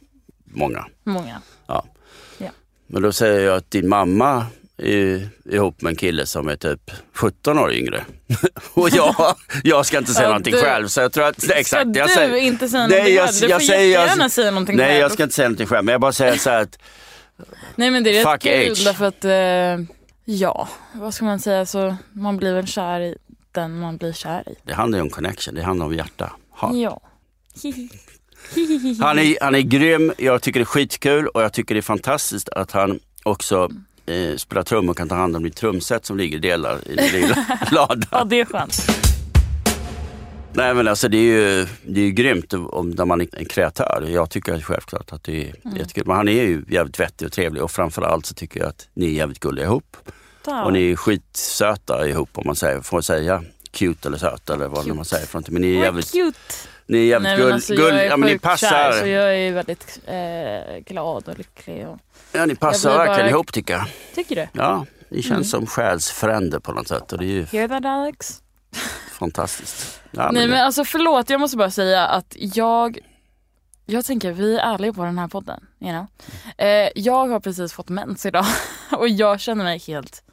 många. 0.46 0.86
Många. 1.04 1.42
Ja. 1.68 1.86
Ja. 2.38 2.50
Men 2.88 3.02
då 3.02 3.12
säger 3.12 3.40
jag 3.46 3.58
att 3.58 3.72
din 3.72 3.90
mamma 3.90 4.46
ihop 5.46 5.82
med 5.82 5.90
en 5.90 5.96
kille 5.96 6.26
som 6.26 6.48
är 6.48 6.56
typ 6.56 6.92
17 7.14 7.60
år 7.60 7.74
yngre. 7.74 8.04
och 8.74 8.90
jag, 8.90 9.36
jag 9.64 9.86
ska 9.86 9.98
inte 9.98 10.14
säga 10.14 10.24
Ja, 10.24 10.30
någonting 10.30 10.54
du- 10.54 10.62
själv. 10.62 10.88
Så 10.88 11.02
jag 11.02 11.14
tror 11.14 11.24
att, 11.26 11.46
nej, 11.48 11.58
exakt, 11.60 11.90
Ska 11.90 12.00
jag 12.00 12.08
du 12.10 12.14
säger, 12.14 12.36
inte 12.36 12.70
säga 12.70 12.88
Nej, 12.88 12.98
någonting 12.98 13.16
jag- 13.16 13.26
själv? 13.28 13.42
Du 13.42 13.48
jag 13.48 13.62
får 13.62 13.68
säger- 13.68 13.90
jättegärna 14.00 14.30
säga 14.30 14.52
någonting 14.52 14.76
Nej 14.78 14.88
själv. 14.88 15.00
jag 15.02 15.12
ska 15.12 15.24
inte 15.24 15.36
säga 15.36 15.48
någonting 15.48 15.68
själv 15.68 15.86
men 15.86 15.92
jag 15.92 16.02
bara 16.02 16.12
säger 16.12 16.38
så 16.38 16.50
att 16.50 16.80
Nej 17.76 17.92
men 17.92 18.04
det 18.04 18.10
är 18.20 18.26
rätt 18.34 18.42
kul 18.42 18.72
age. 18.72 18.86
därför 18.86 19.06
att, 19.06 19.26
eh, 19.26 19.96
ja, 20.26 20.70
vad 20.94 21.14
ska 21.14 21.26
man 21.26 21.40
säga, 21.40 21.66
så 21.66 21.96
man 22.12 22.38
blir 22.38 22.54
väl 22.54 22.68
kär 22.68 23.00
i 23.02 23.16
den 23.52 23.80
man 23.80 23.98
blir 23.98 24.14
kär 24.14 24.50
i. 24.50 24.56
det 24.64 24.74
handlar 24.74 24.98
ju 24.98 25.02
om 25.02 25.10
connection, 25.10 25.56
det 25.56 25.64
handlar 25.64 25.86
om 25.86 25.94
hjärta. 25.96 26.32
Ha. 26.50 26.76
Ja. 26.76 27.02
Han, 29.00 29.20
är, 29.20 29.44
han 29.44 29.56
är 29.56 29.60
grym, 29.62 30.14
jag 30.18 30.42
tycker 30.42 30.60
det 30.60 30.64
är 30.64 30.66
skitkul 30.66 31.28
och 31.28 31.42
jag 31.44 31.54
tycker 31.54 31.76
det 31.76 31.80
är 31.80 31.82
fantastiskt 31.82 32.50
att 32.50 32.72
han 32.72 33.00
också 33.24 33.70
eh, 34.06 34.36
spelar 34.38 34.64
trummor 34.64 34.90
och 34.92 34.98
kan 34.98 35.10
ta 35.10 35.16
hand 35.16 35.36
om 35.36 35.44
ditt 35.44 35.56
trumset 35.56 36.06
som 36.06 36.18
ligger 36.18 36.38
i 36.38 36.40
delar 36.40 36.80
i 36.88 36.96
din 36.96 37.12
lilla 37.12 37.46
lada. 37.72 38.08
ja, 38.12 38.24
det 38.24 38.40
är 38.40 38.46
skönt. 38.46 38.78
Nej 40.56 40.74
men 40.74 40.88
alltså 40.88 41.08
det 41.08 41.18
är 41.18 41.22
ju, 41.22 41.68
det 41.88 42.00
är 42.00 42.06
ju 42.06 42.12
grymt 42.12 42.54
om, 42.54 42.90
när 42.90 43.06
man 43.06 43.22
är 43.22 43.28
en 43.38 43.46
kreatör. 43.46 44.06
Jag 44.10 44.30
tycker 44.30 44.60
självklart 44.62 45.14
att 45.14 45.24
det 45.24 45.50
är 45.50 45.56
Mm. 45.66 45.78
jättekul. 45.78 46.04
Men 46.08 46.16
han 46.16 46.28
är 46.28 46.32
ju 46.44 46.64
jävligt 46.70 47.00
vettig 47.00 47.26
och 47.26 47.32
trevlig 47.32 47.64
och 47.64 47.72
framförallt 47.72 48.26
så 48.26 48.34
tycker 48.34 48.60
jag 48.60 48.70
att 48.70 48.88
ni 48.94 49.06
är 49.06 49.10
jävligt 49.12 49.40
gulliga 49.40 49.66
ihop. 49.66 49.98
Ja. 50.46 50.64
Och 50.66 50.74
ni 50.74 50.92
är 50.92 50.96
skitsöta 50.96 52.08
ihop 52.08 52.30
om 52.34 52.44
man 52.46 52.56
säger, 52.56 52.82
får 52.82 53.02
säga 53.02 53.44
cute 53.72 54.08
eller 54.08 54.18
söt 54.18 54.50
eller 54.50 54.68
vad 54.68 54.84
Cute. 54.84 54.94
man 54.96 55.06
säger 55.06 55.26
för 55.26 55.34
någonting. 55.36 55.54
Men 55.54 55.62
ni 55.62 55.76
är 55.76 55.80
jävligt, 55.84 56.12
cute. 56.12 56.40
Ni 56.88 56.98
är 56.98 57.04
jävligt 57.06 57.30
Nej, 57.30 57.38
gull, 57.38 57.52
alltså, 57.54 57.74
gull, 57.76 57.96
jag 57.96 58.06
är 58.06 58.10
ja, 58.10 58.18
men 58.18 58.30
ni 58.30 58.40
passar, 58.40 58.70
kär 58.70 58.92
så 58.92 59.08
jag 59.08 59.36
är 59.38 59.52
väldigt 59.52 60.00
eh, 60.08 60.78
glad 60.86 61.28
och 61.28 61.38
lycklig. 61.38 61.88
Och... 61.88 61.98
ja, 62.32 62.46
ni 62.46 62.56
passar 62.56 62.98
verkligen 62.98 63.20
bara- 63.20 63.30
ihop 63.30 63.54
tycker 63.54 63.74
jag. 63.74 63.86
Tycker 64.16 64.36
du? 64.36 64.48
Ja, 64.54 64.86
ni 65.10 65.22
känns 65.22 65.32
Mm. 65.32 65.44
som 65.44 65.68
själsfränder 65.68 66.60
på 66.60 66.72
något 66.72 66.88
sätt 66.88 67.12
och 67.12 67.18
det 67.18 67.26
är 67.26 67.28
ju 67.28 67.44
Hear 67.46 67.68
that 67.68 67.86
Alex? 67.86 68.42
fantastiskt. 69.20 70.02
Ja, 70.12 70.32
Nej 70.32 70.42
men 70.42 70.50
men 70.50 70.66
alltså 70.66 70.86
förlåt, 70.86 71.30
jag 71.30 71.40
måste 71.40 71.58
bara 71.58 71.72
säga 71.72 72.08
att 72.08 72.36
jag 72.40 73.00
jag 73.86 74.06
tänker, 74.06 74.32
vi 74.32 74.56
är 74.58 74.74
ärliga 74.74 74.94
på 74.94 75.04
den 75.04 75.18
här 75.18 75.28
podden. 75.28 75.66
You 75.80 75.92
know? 75.92 76.06
eh, 76.58 76.90
jag 76.96 77.28
har 77.28 77.40
precis 77.40 77.74
fått 77.74 77.90
mens 77.90 78.26
idag 78.26 78.46
och 78.92 79.10
jag 79.10 79.40
känner 79.40 79.64
mig 79.64 79.80
helt 79.88 80.24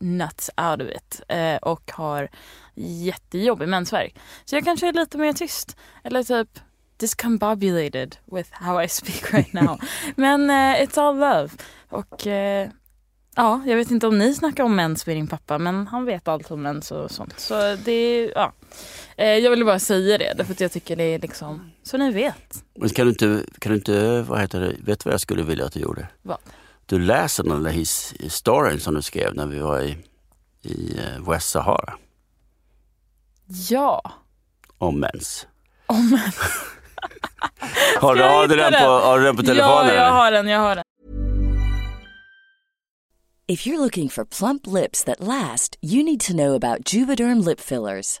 nuts 0.00 0.50
out 0.56 0.82
of 0.82 0.88
it 0.96 1.20
eh, 1.28 1.56
och 1.56 1.90
har 1.94 2.28
jättejobbig 2.74 3.68
mensvärk. 3.68 4.14
Så 4.44 4.56
jag 4.56 4.64
kanske 4.64 4.88
är 4.88 4.92
lite 4.92 5.18
mer 5.18 5.32
tyst 5.32 5.76
eller 6.04 6.22
typ 6.22 6.48
discombobulated 6.96 8.16
with 8.32 8.50
how 8.52 8.82
I 8.82 8.88
speak 8.88 9.32
right 9.32 9.52
now. 9.52 9.80
Men 10.16 10.50
eh, 10.50 10.82
it's 10.82 10.98
all 11.00 11.18
love. 11.18 11.48
Och 11.88 12.26
eh, 12.26 12.68
ja, 13.36 13.62
jag 13.66 13.76
vet 13.76 13.90
inte 13.90 14.06
om 14.06 14.18
ni 14.18 14.34
snackar 14.34 14.64
om 14.64 14.76
mens 14.76 15.06
med 15.06 15.16
din 15.16 15.26
pappa 15.26 15.58
men 15.58 15.86
han 15.86 16.04
vet 16.04 16.28
allt 16.28 16.50
om 16.50 16.62
mens 16.62 16.90
och 16.90 17.10
sånt. 17.10 17.40
Så 17.40 17.76
det 17.84 17.92
är, 17.92 18.32
ja. 18.34 18.52
Eh, 19.16 19.28
jag 19.28 19.50
ville 19.50 19.64
bara 19.64 19.78
säga 19.78 20.18
det 20.18 20.34
därför 20.36 20.52
att 20.52 20.60
jag 20.60 20.72
tycker 20.72 20.96
det 20.96 21.04
är 21.04 21.18
liksom, 21.18 21.70
så 21.82 21.96
ni 21.96 22.12
vet. 22.12 22.64
Men 22.78 22.88
kan 22.88 23.06
du 23.06 23.10
inte, 23.10 23.44
kan 23.58 23.72
du 23.72 23.76
inte 23.76 24.22
vad 24.22 24.40
heter 24.40 24.60
det, 24.60 24.68
vet 24.68 25.00
du 25.00 25.04
vad 25.04 25.12
jag 25.12 25.20
skulle 25.20 25.42
vilja 25.42 25.64
att 25.64 25.72
du 25.72 25.80
gjorde? 25.80 26.08
Vad? 26.22 26.38
Du 26.86 26.98
läser 26.98 27.44
den 27.44 27.62
där 27.62 27.70
his, 27.70 28.14
storyn 28.28 28.80
som 28.80 28.94
du 28.94 29.02
skrev 29.02 29.34
när 29.34 29.46
vi 29.46 29.58
var 29.58 29.80
i, 29.80 29.96
i 30.62 30.98
West 31.28 31.50
Sahara 31.50 31.94
Ja. 33.46 34.00
om 34.78 35.00
mens. 35.00 35.46
Om 35.86 36.10
mens. 36.10 36.38
Har 38.00 38.14
du, 38.14 38.22
har, 38.22 38.48
du 38.48 38.56
den 38.56 38.72
på, 38.72 38.86
har 38.86 39.18
du 39.18 39.24
den 39.24 39.36
på 39.36 39.42
telefonen? 39.42 39.88
Ja, 39.88 39.94
jag 39.94 40.12
har 40.12 40.32
den, 40.32 40.48
jag 40.48 40.58
har 40.60 40.74
den. 40.76 40.84
If 43.46 43.66
you're 43.66 43.78
looking 43.78 44.08
for 44.08 44.24
plump 44.24 44.66
lips 44.66 45.04
that 45.04 45.20
last, 45.20 45.76
you 45.82 46.02
need 46.02 46.20
to 46.20 46.32
know 46.32 46.54
about 46.54 46.94
Juvederm 46.94 47.44
lip 47.46 47.60
fillers. 47.60 48.20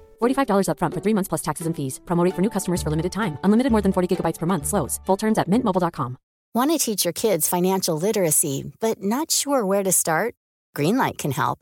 $45 0.21 0.67
upfront 0.67 0.93
for 0.93 1.01
three 1.01 1.15
months 1.15 1.29
plus 1.29 1.41
taxes 1.41 1.67
and 1.67 1.75
fees. 1.75 1.99
Promo 2.05 2.29
for 2.35 2.41
new 2.41 2.49
customers 2.49 2.81
for 2.83 2.89
limited 2.89 3.11
time. 3.11 3.37
Unlimited 3.43 3.71
more 3.71 3.81
than 3.81 3.93
40 3.93 4.07
gigabytes 4.11 4.39
per 4.39 4.45
month. 4.45 4.67
Slows. 4.67 4.99
Full 5.05 5.17
terms 5.17 5.37
at 5.37 5.49
mintmobile.com. 5.49 6.17
Want 6.53 6.71
to 6.71 6.77
teach 6.77 7.05
your 7.05 7.13
kids 7.13 7.47
financial 7.47 7.95
literacy, 7.95 8.73
but 8.81 9.01
not 9.01 9.31
sure 9.31 9.65
where 9.65 9.83
to 9.83 9.91
start? 9.93 10.35
Greenlight 10.75 11.17
can 11.17 11.31
help. 11.31 11.59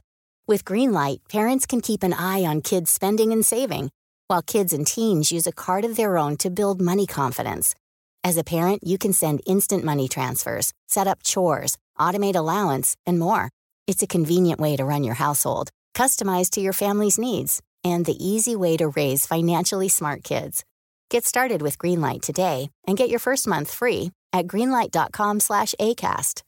With 0.48 0.66
Greenlight, 0.66 1.20
parents 1.30 1.68
can 1.68 1.80
keep 1.80 2.02
an 2.02 2.14
eye 2.14 2.44
on 2.44 2.62
kids' 2.62 2.90
spending 2.90 3.32
and 3.32 3.46
saving, 3.46 3.92
while 4.30 4.42
kids 4.42 4.74
and 4.74 4.88
teens 4.88 5.32
use 5.32 5.46
a 5.46 5.52
card 5.52 5.86
of 5.86 5.96
their 5.96 6.18
own 6.18 6.38
to 6.38 6.50
build 6.50 6.82
money 6.82 7.06
confidence. 7.06 7.76
As 8.24 8.36
a 8.36 8.44
parent, 8.44 8.82
you 8.84 8.98
can 8.98 9.14
send 9.14 9.42
instant 9.46 9.84
money 9.84 10.08
transfers, 10.08 10.74
set 10.88 11.06
up 11.06 11.22
chores, 11.22 11.78
automate 12.00 12.36
allowance, 12.36 12.96
and 13.06 13.20
more. 13.20 13.52
It's 13.86 14.02
a 14.02 14.08
convenient 14.08 14.60
way 14.60 14.76
to 14.76 14.86
run 14.86 15.04
your 15.04 15.16
household, 15.16 15.70
customized 15.94 16.50
to 16.52 16.62
your 16.62 16.74
family's 16.74 17.20
needs, 17.20 17.62
and 17.90 18.06
the 18.06 18.18
easy 18.26 18.56
way 18.56 18.78
to 18.78 18.88
raise 18.90 19.26
financially 19.28 19.90
smart 19.90 20.24
kids. 20.24 20.64
Get 21.10 21.26
started 21.26 21.62
with 21.62 21.78
Greenlight 21.78 22.22
today 22.22 22.70
and 22.88 22.98
get 22.98 23.10
your 23.10 23.20
first 23.20 23.48
month 23.48 23.72
free 23.72 24.12
at 24.32 24.48
greenlight.com 24.48 25.40
slash 25.40 25.74
ACAST. 25.80 26.44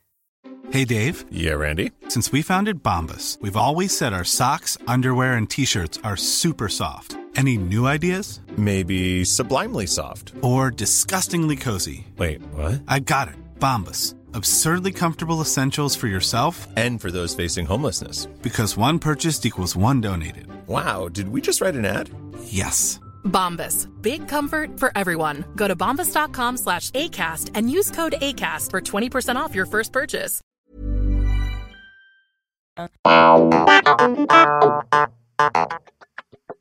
Hey 0.72 0.86
Dave, 0.86 1.26
Yeah, 1.32 1.54
Randy. 1.54 1.92
since 2.08 2.32
we 2.32 2.42
founded 2.42 2.82
Bombus, 2.84 3.38
we've 3.42 3.58
always 3.58 3.96
said 3.96 4.14
our 4.14 4.24
socks, 4.24 4.78
underwear, 4.88 5.34
and 5.34 5.50
t 5.50 5.66
shirts 5.66 6.00
are 6.04 6.16
super 6.18 6.70
soft. 6.70 7.18
Any 7.36 7.58
new 7.58 7.88
ideas? 7.88 8.40
Maybe 8.58 9.24
sublimely 9.24 9.88
soft. 9.88 10.34
Or 10.42 10.70
disgustingly 10.72 11.56
cozy? 11.56 12.06
Wait, 12.18 12.42
what? 12.54 12.82
I 12.88 13.00
got 13.00 13.30
it. 13.30 13.36
Bombus. 13.60 14.16
Absurdly 14.34 14.92
comfortable 14.92 15.42
essentials 15.42 15.96
for 15.96 16.08
yourself 16.08 16.68
And 16.78 17.02
for 17.02 17.12
those 17.12 17.36
facing 17.36 17.66
homelessness. 17.68 18.28
because 18.42 18.78
one 18.78 19.00
purchased 19.00 19.46
equals 19.46 19.76
one 19.76 20.02
donated. 20.02 20.48
Wow, 20.68 21.10
did 21.10 21.28
we 21.30 21.42
just 21.42 21.62
write 21.62 21.76
an 21.76 21.86
ad? 21.86 22.10
Yes. 22.44 23.00
Bombas. 23.24 23.88
Big 24.02 24.28
comfort 24.28 24.80
for 24.80 24.92
everyone. 24.96 25.44
Go 25.56 25.68
to 25.68 25.76
bombas.com 25.76 26.58
slash 26.58 26.92
ACAST 26.92 27.52
and 27.56 27.70
use 27.70 27.92
code 27.92 28.16
ACAST 28.22 28.70
for 28.72 28.82
20% 28.82 29.36
off 29.36 29.56
your 29.56 29.66
first 29.68 29.92
purchase. 29.94 30.42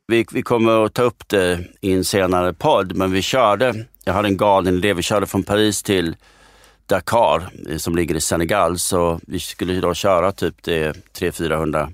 Vi, 0.07 0.25
vi 0.31 0.41
kommer 0.41 0.85
att 0.85 0.93
ta 0.93 1.01
upp 1.01 1.23
det 1.27 1.59
i 1.81 1.91
en 1.93 2.05
senare 2.05 2.53
podd, 2.53 2.95
men 2.95 3.11
vi 3.11 3.21
körde 3.21 3.85
jag 4.05 4.13
hade 4.13 4.27
en 4.27 4.37
galen 4.37 4.75
idé. 4.77 4.93
Vi 4.93 5.01
körde 5.01 5.25
från 5.27 5.43
Paris 5.43 5.83
till 5.83 6.15
Dakar 6.85 7.49
eh, 7.69 7.77
som 7.77 7.95
ligger 7.95 8.15
i 8.15 8.21
Senegal. 8.21 8.79
Så 8.79 9.19
vi 9.27 9.39
skulle 9.39 9.81
då 9.81 9.93
köra 9.93 10.31
typ 10.31 10.63
det 10.63 10.95
300-400. 11.19 11.93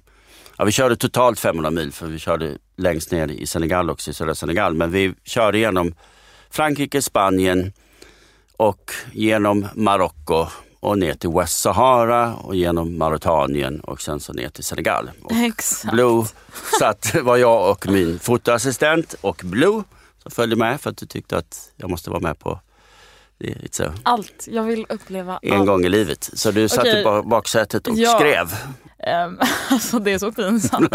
Ja, 0.58 0.66
vi 0.66 0.72
körde 0.72 0.96
totalt 0.96 1.40
500 1.40 1.72
mil 1.72 1.92
för 1.92 2.08
vi 2.08 2.20
körde 2.20 2.58
längst 2.78 3.12
ner 3.12 3.28
i 3.28 3.48
Senegal 3.48 3.90
också, 3.90 4.12
i 4.12 4.14
södra 4.14 4.36
Senegal. 4.36 4.74
Men 4.74 4.92
vi 4.92 5.14
körde 5.24 5.58
genom 5.58 5.94
Frankrike, 6.50 7.02
Spanien 7.02 7.74
och 8.58 8.92
genom 9.14 9.68
Marocko 9.76 10.48
och 10.80 10.98
ner 10.98 11.14
till 11.14 11.30
West 11.30 11.60
Sahara 11.60 12.36
och 12.36 12.56
genom 12.56 12.98
Mauritanien 12.98 13.80
och 13.80 14.02
sen 14.02 14.20
så 14.20 14.34
ner 14.34 14.50
till 14.50 14.64
Senegal. 14.64 15.12
Och 15.24 15.32
Exakt. 15.36 15.94
Blue 15.94 16.26
satt, 16.80 17.16
var 17.24 17.38
jag 17.38 17.72
och 17.72 17.88
min 17.88 18.20
fotoassistent 18.20 19.16
och 19.22 19.42
Blue 19.44 19.84
som 20.24 20.32
följde 20.32 20.56
med 20.56 20.82
för 20.82 20.90
att 20.90 20.98
du 20.98 21.06
tyckte 21.06 21.38
att 21.38 21.72
jag 21.76 21.90
måste 21.90 22.10
vara 22.10 22.20
med 22.20 22.40
på 22.40 22.60
a, 23.80 23.94
Allt. 24.04 24.48
Jag 24.52 24.64
vill 24.64 24.86
uppleva 24.90 25.40
en 25.42 25.54
allt. 25.54 25.68
gång 25.68 25.86
i 25.86 25.90
livet. 25.90 26.24
Så 26.34 26.52
du 26.52 26.70
satt 26.70 26.86
i 26.88 27.04
bak- 27.04 27.30
baksätet 27.30 27.88
och 27.88 27.94
Ja. 27.98 28.10
skrev. 28.20 28.48
Ehm, 29.00 29.40
alltså 29.72 30.00
det 30.00 30.12
är 30.12 30.20
så 30.20 30.32
pinsamt. 30.32 30.94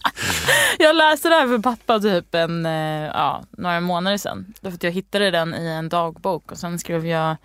jag 0.78 0.96
läste 0.96 1.28
det 1.28 1.34
här 1.34 1.46
för 1.48 1.58
pappa 1.58 2.00
typ 2.00 2.34
en, 2.34 2.66
eh, 2.66 2.72
ja, 3.06 3.42
några 3.50 3.80
månader 3.80 4.16
sedan. 4.16 4.54
Därför 4.60 4.74
att 4.76 4.82
jag 4.82 4.90
hittade 4.92 5.30
den 5.30 5.54
i 5.54 5.66
en 5.66 5.88
dagbok 5.88 6.52
och 6.52 6.58
sen 6.58 6.78
skrev 6.78 7.06
jag 7.06 7.36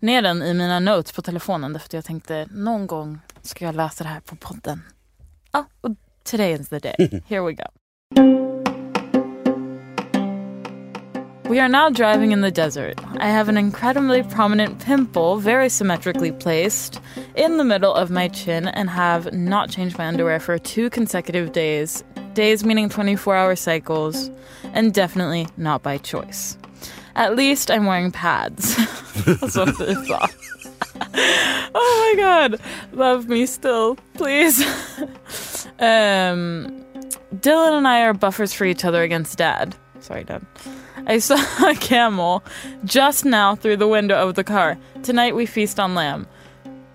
ner 0.00 0.22
den 0.22 0.42
i 0.42 0.54
mina 0.54 0.80
notes 0.80 1.12
på 1.12 1.22
telefonen. 1.22 1.72
Därför 1.72 1.86
att 1.86 1.92
jag 1.92 2.04
tänkte 2.04 2.46
någon 2.50 2.86
gång 2.86 3.20
ska 3.42 3.64
jag 3.64 3.74
läsa 3.74 4.04
det 4.04 4.10
här 4.10 4.20
på 4.20 4.36
podden. 4.36 4.82
Ja, 5.52 5.64
och 5.80 5.90
today 6.30 6.52
is 6.52 6.68
the 6.68 6.78
day. 6.78 7.22
Here 7.28 7.40
we 7.40 7.52
go. 7.52 7.64
We 11.48 11.60
are 11.60 11.68
now 11.68 11.88
driving 11.88 12.32
in 12.32 12.42
the 12.42 12.50
desert. 12.50 13.00
I 13.16 13.28
have 13.28 13.48
an 13.48 13.56
incredibly 13.56 14.22
prominent 14.22 14.80
pimple, 14.80 15.38
very 15.38 15.70
symmetrically 15.70 16.30
placed, 16.30 17.00
in 17.36 17.56
the 17.56 17.64
middle 17.64 17.94
of 17.94 18.10
my 18.10 18.28
chin 18.28 18.68
and 18.68 18.90
have 18.90 19.32
not 19.32 19.70
changed 19.70 19.96
my 19.96 20.06
underwear 20.06 20.40
for 20.40 20.58
two 20.58 20.90
consecutive 20.90 21.52
days. 21.52 22.04
Days 22.34 22.66
meaning 22.66 22.90
24 22.90 23.34
hour 23.34 23.56
cycles, 23.56 24.30
and 24.74 24.92
definitely 24.92 25.48
not 25.56 25.82
by 25.82 25.96
choice. 25.96 26.58
At 27.16 27.34
least 27.34 27.70
I'm 27.70 27.86
wearing 27.86 28.12
pads. 28.12 28.76
Oh 31.74 32.14
my 32.16 32.20
god. 32.20 32.60
Love 32.92 33.28
me 33.28 33.46
still, 33.46 33.96
please. 34.14 34.60
um, 35.78 36.84
Dylan 37.36 37.78
and 37.78 37.86
I 37.86 38.02
are 38.02 38.14
buffers 38.14 38.52
for 38.52 38.64
each 38.64 38.84
other 38.84 39.02
against 39.02 39.38
dad. 39.38 39.76
Sorry, 40.00 40.24
dad. 40.24 40.44
I 41.06 41.18
saw 41.18 41.36
a 41.68 41.74
camel 41.74 42.42
just 42.84 43.24
now 43.24 43.54
through 43.54 43.76
the 43.76 43.88
window 43.88 44.16
of 44.16 44.34
the 44.34 44.44
car. 44.44 44.78
Tonight 45.02 45.34
we 45.34 45.46
feast 45.46 45.78
on 45.78 45.94
lamb. 45.94 46.26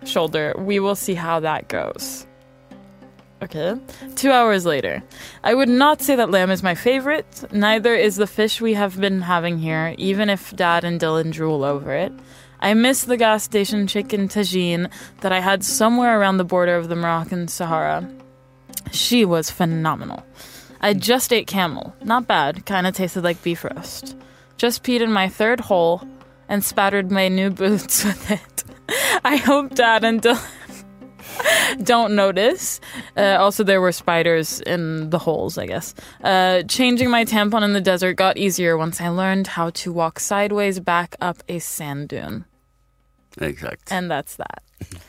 Shoulder. 0.05 0.53
We 0.57 0.79
will 0.79 0.95
see 0.95 1.13
how 1.13 1.39
that 1.39 1.69
goes. 1.69 2.27
Okay. 3.43 3.75
Two 4.15 4.31
hours 4.31 4.65
later. 4.65 5.03
I 5.43 5.53
would 5.53 5.67
not 5.67 6.01
say 6.01 6.15
that 6.15 6.31
lamb 6.31 6.49
is 6.49 6.63
my 6.63 6.75
favorite. 6.75 7.43
Neither 7.51 7.93
is 7.93 8.15
the 8.15 8.27
fish 8.27 8.61
we 8.61 8.73
have 8.73 8.99
been 8.99 9.21
having 9.21 9.57
here, 9.59 9.95
even 9.97 10.29
if 10.29 10.55
Dad 10.55 10.85
and 10.85 10.99
Dylan 10.99 11.31
drool 11.31 11.63
over 11.63 11.93
it. 11.93 12.13
I 12.61 12.73
miss 12.73 13.03
the 13.03 13.17
gas 13.17 13.43
station 13.43 13.87
chicken 13.87 14.29
tagine 14.29 14.89
that 15.19 15.33
I 15.33 15.41
had 15.41 15.65
somewhere 15.65 16.17
around 16.17 16.37
the 16.37 16.45
border 16.45 16.77
of 16.77 16.87
the 16.87 16.95
Moroccan 16.95 17.49
Sahara. 17.49 18.09
She 18.93 19.25
was 19.25 19.49
phenomenal. 19.49 20.23
I 20.83 20.93
just 20.93 21.31
ate 21.31 21.47
camel. 21.47 21.95
Not 22.03 22.27
bad. 22.27 22.65
Kind 22.65 22.85
of 22.85 22.93
tasted 22.93 23.23
like 23.23 23.41
beef 23.41 23.63
roast. 23.63 24.17
Just 24.57 24.83
peed 24.83 24.99
in 24.99 25.13
my 25.13 25.29
third 25.29 25.61
hole 25.61 26.05
and 26.49 26.63
spattered 26.63 27.09
my 27.09 27.29
new 27.29 27.49
boots 27.61 28.03
with 28.03 28.29
it. 28.29 28.63
I 29.23 29.37
hope 29.37 29.73
Dad 29.75 30.03
and 30.03 30.21
Dylan 30.21 30.43
don't 31.83 32.15
notice. 32.15 32.81
Uh, 33.15 33.37
also, 33.39 33.63
there 33.63 33.79
were 33.79 33.93
spiders 33.93 34.59
in 34.59 35.09
the 35.09 35.19
holes, 35.19 35.57
I 35.57 35.67
guess. 35.67 35.95
Uh, 36.21 36.63
changing 36.63 37.09
my 37.09 37.23
tampon 37.23 37.63
in 37.63 37.71
the 37.71 37.81
desert 37.81 38.15
got 38.15 38.37
easier 38.37 38.75
once 38.77 38.99
I 38.99 39.07
learned 39.07 39.47
how 39.47 39.69
to 39.69 39.93
walk 39.93 40.19
sideways 40.19 40.81
back 40.81 41.15
up 41.21 41.41
a 41.47 41.59
sand 41.59 42.09
dune. 42.09 42.43
Exakt. 43.39 43.89
And 43.89 44.11
that's 44.11 44.35
that. 44.35 44.63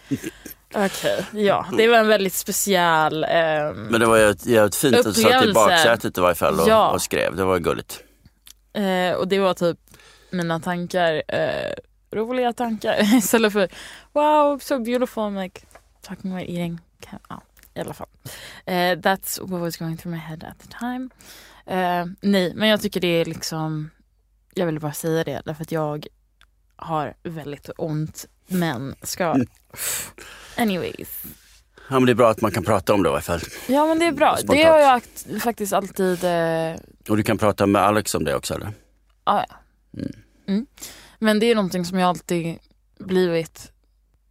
Okej, 0.75 1.25
ja. 1.33 1.67
Det 1.77 1.89
var 1.89 1.99
en 1.99 2.07
väldigt 2.09 2.35
speciell... 2.35 3.25
ehm, 3.29 3.83
Men 3.87 4.01
det 4.01 4.07
var 4.07 4.17
ju 4.17 4.29
ett- 4.31 4.47
jävligt 4.47 4.75
fint 4.77 4.97
att 4.97 5.05
du 5.05 5.13
satt 5.13 5.45
i 5.45 5.53
baksätet 5.53 6.19
i 6.19 6.21
varje 6.21 6.35
fall 6.35 6.61
och, 6.61 6.69
Ja. 6.69 6.91
och 6.91 7.03
skrev. 7.03 7.37
Det 7.37 7.45
var 7.45 7.59
gulligt. 7.59 8.01
Eh, 8.73 9.13
och 9.17 9.29
det 9.29 9.39
var 9.39 9.55
typ 9.55 9.79
mina 10.31 10.61
tankar, 10.61 11.23
eh, 11.29 11.73
roliga 12.13 12.53
tankar 12.53 13.15
istället 13.17 13.53
för 13.53 13.69
wow 14.13 14.59
so 14.59 14.79
beautiful 14.79 15.23
I'm 15.23 15.43
like 15.43 15.61
talking 16.03 16.33
about 16.33 16.49
eating. 16.49 16.79
Ja, 17.29 17.43
i 17.75 17.81
alla 17.81 17.95
fall. 17.95 18.09
Eh, 18.67 18.73
that's 18.75 19.41
what 19.47 19.61
was 19.61 19.77
going 19.77 19.97
through 19.97 20.15
my 20.15 20.21
head 20.21 20.45
at 20.51 20.59
the 20.59 20.79
time. 20.79 21.09
Eh, 21.67 22.07
nej, 22.21 22.53
men 22.55 22.69
jag 22.69 22.81
tycker 22.83 23.01
det 23.01 23.09
är 23.21 23.25
liksom, 23.25 23.91
jag 24.55 24.67
vill 24.67 24.81
bara 24.81 24.93
säga 24.93 25.25
det 25.25 25.43
därför 25.45 25.63
att 25.63 25.73
jag 25.73 26.07
har 26.77 27.15
väldigt 27.23 27.71
ont 27.79 28.27
men 28.47 28.95
ska, 29.03 29.37
anyways. 30.57 31.23
Ja, 31.89 31.95
men 31.95 32.07
det 32.07 32.13
är 32.13 32.15
bra 32.15 32.31
att 32.31 32.41
man 32.41 32.51
kan 32.53 32.65
prata 32.65 32.95
om 32.95 33.03
det 33.03 33.09
i 33.09 33.13
alla 33.13 33.21
fall. 33.21 33.41
Ja 33.67 33.87
men 33.87 33.99
det 33.99 34.07
är 34.07 34.13
bra. 34.13 34.37
Spontant. 34.37 34.59
Det 34.59 34.65
har 34.65 34.79
jag 34.79 34.95
akt- 35.01 35.41
faktiskt 35.43 35.73
alltid 35.73 36.25
eh, 36.25 36.75
Och 37.09 37.17
du 37.17 37.23
kan 37.23 37.39
prata 37.39 37.67
med 37.67 37.83
Alex 37.83 38.15
om 38.15 38.25
det 38.25 38.35
också 38.35 38.55
eller? 38.55 38.73
Ja, 39.25 39.45
ja. 39.49 39.57
Mm. 40.49 40.67
Men 41.19 41.39
det 41.41 41.47
är 41.51 41.55
någonting 41.55 41.85
som 41.85 41.99
jag 41.99 42.09
alltid 42.09 42.59
blivit 42.99 43.73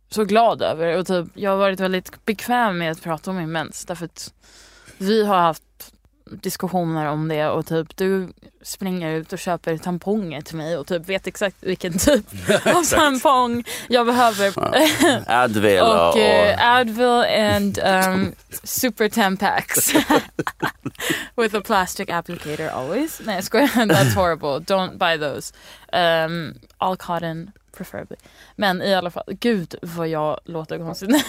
så 0.09 0.25
glad 0.25 0.61
över 0.61 0.97
och 0.97 1.07
typ, 1.07 1.27
jag 1.33 1.51
har 1.51 1.57
varit 1.57 1.79
väldigt 1.79 2.25
bekväm 2.25 2.77
med 2.77 2.91
att 2.91 3.01
prata 3.01 3.29
om 3.31 3.37
min 3.37 3.51
mens 3.51 3.85
därför 3.85 4.05
att 4.05 4.33
vi 4.97 5.25
har 5.25 5.37
haft 5.41 5.92
diskussioner 6.41 7.05
om 7.05 7.27
det 7.27 7.47
och 7.47 7.65
typ 7.65 7.97
du 7.97 8.33
springer 8.61 9.09
ut 9.11 9.33
och 9.33 9.39
köper 9.39 9.77
tamponger 9.77 10.41
till 10.41 10.55
mig 10.55 10.77
och 10.77 10.87
typ 10.87 11.09
vet 11.09 11.27
exakt 11.27 11.55
vilken 11.59 11.97
typ 11.97 12.25
av 12.65 12.83
tampong 12.83 13.63
jag 13.87 14.05
behöver. 14.05 14.53
Advil 15.43 15.81
och... 15.81 16.09
och 16.09 16.17
eh, 16.17 16.75
Advil 16.75 17.25
and 17.39 17.79
um, 17.79 18.31
Super 18.63 19.09
Tampax. 19.09 19.93
With 21.35 21.55
a 21.55 21.61
plastic 21.65 22.09
applicator 22.09 22.69
always. 22.69 23.21
Nej 23.25 23.35
jag 23.35 23.43
skojar, 23.43 23.67
that's 23.67 24.15
horrible. 24.15 24.59
Don't 24.59 24.97
buy 24.97 25.17
those. 25.17 25.53
Um, 25.93 26.53
all 26.77 26.97
cotton 26.97 27.51
preferably. 27.77 28.15
Men 28.55 28.81
i 28.81 28.95
alla 28.95 29.11
fall, 29.11 29.23
gud 29.27 29.75
vad 29.81 30.07
jag 30.07 30.39
låter 30.45 30.77
konstigt. 30.77 31.09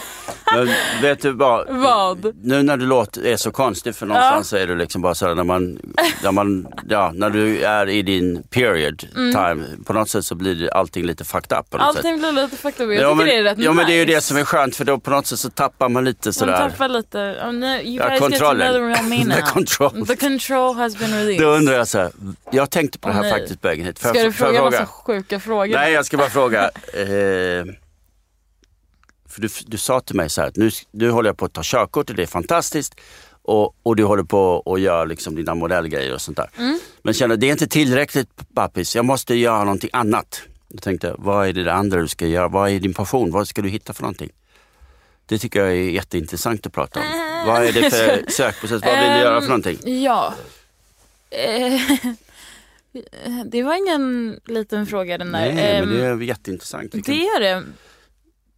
Men 0.54 0.68
vet 1.02 1.22
du 1.22 1.32
vad? 1.32 1.66
Vad? 1.68 2.32
Nu 2.42 2.62
när 2.62 2.76
du 2.76 2.86
låter 2.86 3.26
är 3.26 3.36
så 3.36 3.50
konstig 3.50 3.94
för 3.94 4.06
någonstans 4.06 4.48
så 4.48 4.56
är 4.56 4.66
du 4.66 4.76
liksom 4.76 5.02
bara 5.02 5.14
sådär 5.14 5.34
när 5.34 5.44
man, 5.44 5.78
när 6.22 6.32
man, 6.32 6.66
ja 6.88 7.10
när 7.14 7.30
du 7.30 7.62
är 7.64 7.88
i 7.88 8.02
din 8.02 8.42
period 8.42 8.98
time 9.14 9.64
på 9.86 9.92
något 9.92 10.08
sätt 10.08 10.24
så 10.24 10.34
blir 10.34 10.54
det 10.54 10.72
allting 10.72 11.06
lite 11.06 11.24
fucked 11.24 11.58
up 11.58 11.70
på 11.70 11.78
något 11.78 11.94
sätt. 11.96 12.04
Mm. 12.04 12.14
Allting 12.14 12.32
blir 12.34 12.42
lite 12.42 12.56
fucked 12.56 12.86
up. 12.88 12.94
Jag 12.94 13.10
ja, 13.10 13.14
men, 13.14 13.26
det 13.26 13.36
är 13.36 13.42
rätt 13.42 13.58
ja 13.58 13.72
men 13.72 13.86
det 13.86 13.92
är 13.92 13.96
ju 13.96 14.04
nice. 14.04 14.14
det 14.16 14.20
som 14.20 14.36
är 14.36 14.44
skönt 14.44 14.76
för 14.76 14.84
då 14.84 14.98
på 14.98 15.10
något 15.10 15.26
sätt 15.26 15.38
så 15.38 15.50
tappar 15.50 15.88
man 15.88 16.04
lite 16.04 16.28
Man 16.28 16.32
sådär. 16.32 16.70
tappar 16.70 16.88
lite, 16.88 17.18
oh, 17.18 17.52
no, 17.52 17.66
you 17.66 17.80
Ja, 17.82 18.08
guys 18.08 18.10
get 18.10 18.18
to 18.20 18.28
kontrollen. 18.28 18.74
know 18.74 18.94
the 18.94 19.32
real 19.32 19.42
control. 19.52 20.06
The 20.06 20.16
control 20.16 20.74
has 20.76 20.98
been 20.98 21.10
released. 21.18 21.40
Då 21.46 21.48
undrar 21.50 21.74
jag 21.74 21.88
så 21.88 21.98
här, 21.98 22.10
jag 22.50 22.70
tänkte 22.70 22.98
på 22.98 23.08
det 23.08 23.12
Åh, 23.12 23.16
här 23.16 23.22
nej. 23.22 23.32
faktiskt 23.32 23.60
på 23.60 23.68
vägen 23.68 23.86
hit. 23.86 23.98
Ska 23.98 24.08
jag- 24.08 24.14
du 24.16 24.20
jag 24.20 24.34
fråga 24.34 24.62
massa 24.62 24.86
sjuka 24.86 25.40
frågor? 25.40 25.74
Nej, 25.74 25.92
jag 25.92 26.06
ska 26.06 26.16
bara 26.16 26.30
fråga. 26.34 26.70
Eh, 26.92 27.64
för 29.28 29.40
du, 29.40 29.48
du 29.66 29.78
sa 29.78 30.00
till 30.00 30.16
mig 30.16 30.30
så 30.30 30.40
här 30.40 30.48
att 30.48 30.56
nu, 30.56 30.70
nu 30.90 31.10
håller 31.10 31.28
jag 31.28 31.36
på 31.36 31.44
att 31.44 31.52
ta 31.52 31.60
körkort 31.64 32.10
och 32.10 32.16
det 32.16 32.22
är 32.22 32.26
fantastiskt. 32.26 32.94
Och, 33.42 33.76
och 33.82 33.96
du 33.96 34.04
håller 34.04 34.22
på 34.22 34.38
och 34.40 34.78
gör 34.78 35.06
liksom 35.06 35.34
dina 35.34 35.54
modellgrejer 35.54 36.14
och 36.14 36.20
sånt 36.20 36.36
där. 36.36 36.50
Mm. 36.58 36.78
Men 37.02 37.14
känner 37.14 37.36
det 37.36 37.46
är 37.46 37.52
inte 37.52 37.66
tillräckligt 37.66 38.54
pappis, 38.54 38.96
jag 38.96 39.04
måste 39.04 39.34
göra 39.34 39.64
någonting 39.64 39.90
annat. 39.92 40.42
Jag 40.68 40.82
tänkte, 40.82 41.14
vad 41.18 41.48
är 41.48 41.52
det 41.52 41.72
andra 41.72 42.00
du 42.00 42.08
ska 42.08 42.26
göra? 42.26 42.48
Vad 42.48 42.70
är 42.70 42.80
din 42.80 42.94
passion? 42.94 43.30
Vad 43.30 43.48
ska 43.48 43.62
du 43.62 43.68
hitta 43.68 43.92
för 43.92 44.02
någonting? 44.02 44.30
Det 45.26 45.38
tycker 45.38 45.60
jag 45.60 45.68
är 45.68 45.90
jätteintressant 45.90 46.66
att 46.66 46.72
prata 46.72 47.00
om. 47.00 47.06
Vad 47.46 47.64
är 47.64 47.72
det 47.72 47.90
för 47.90 48.24
sökprocess? 48.30 48.82
Vad 48.82 49.00
vill 49.00 49.10
du 49.10 49.18
göra 49.18 49.40
för 49.40 49.48
någonting? 49.48 49.78
Ja. 50.04 50.34
Eh, 52.94 53.44
Det 53.46 53.62
var 53.62 53.74
ingen 53.76 54.40
liten 54.46 54.86
fråga 54.86 55.18
den 55.18 55.32
där. 55.32 55.40
Nej, 55.54 55.80
men 55.80 55.94
det 55.96 56.06
Ehm, 56.06 56.20
är 56.20 56.24
jätteintressant. 56.24 56.94
Vi 56.94 57.02
kan- 57.02 57.14
det 57.14 57.20
är 57.26 57.40
det. 57.40 57.62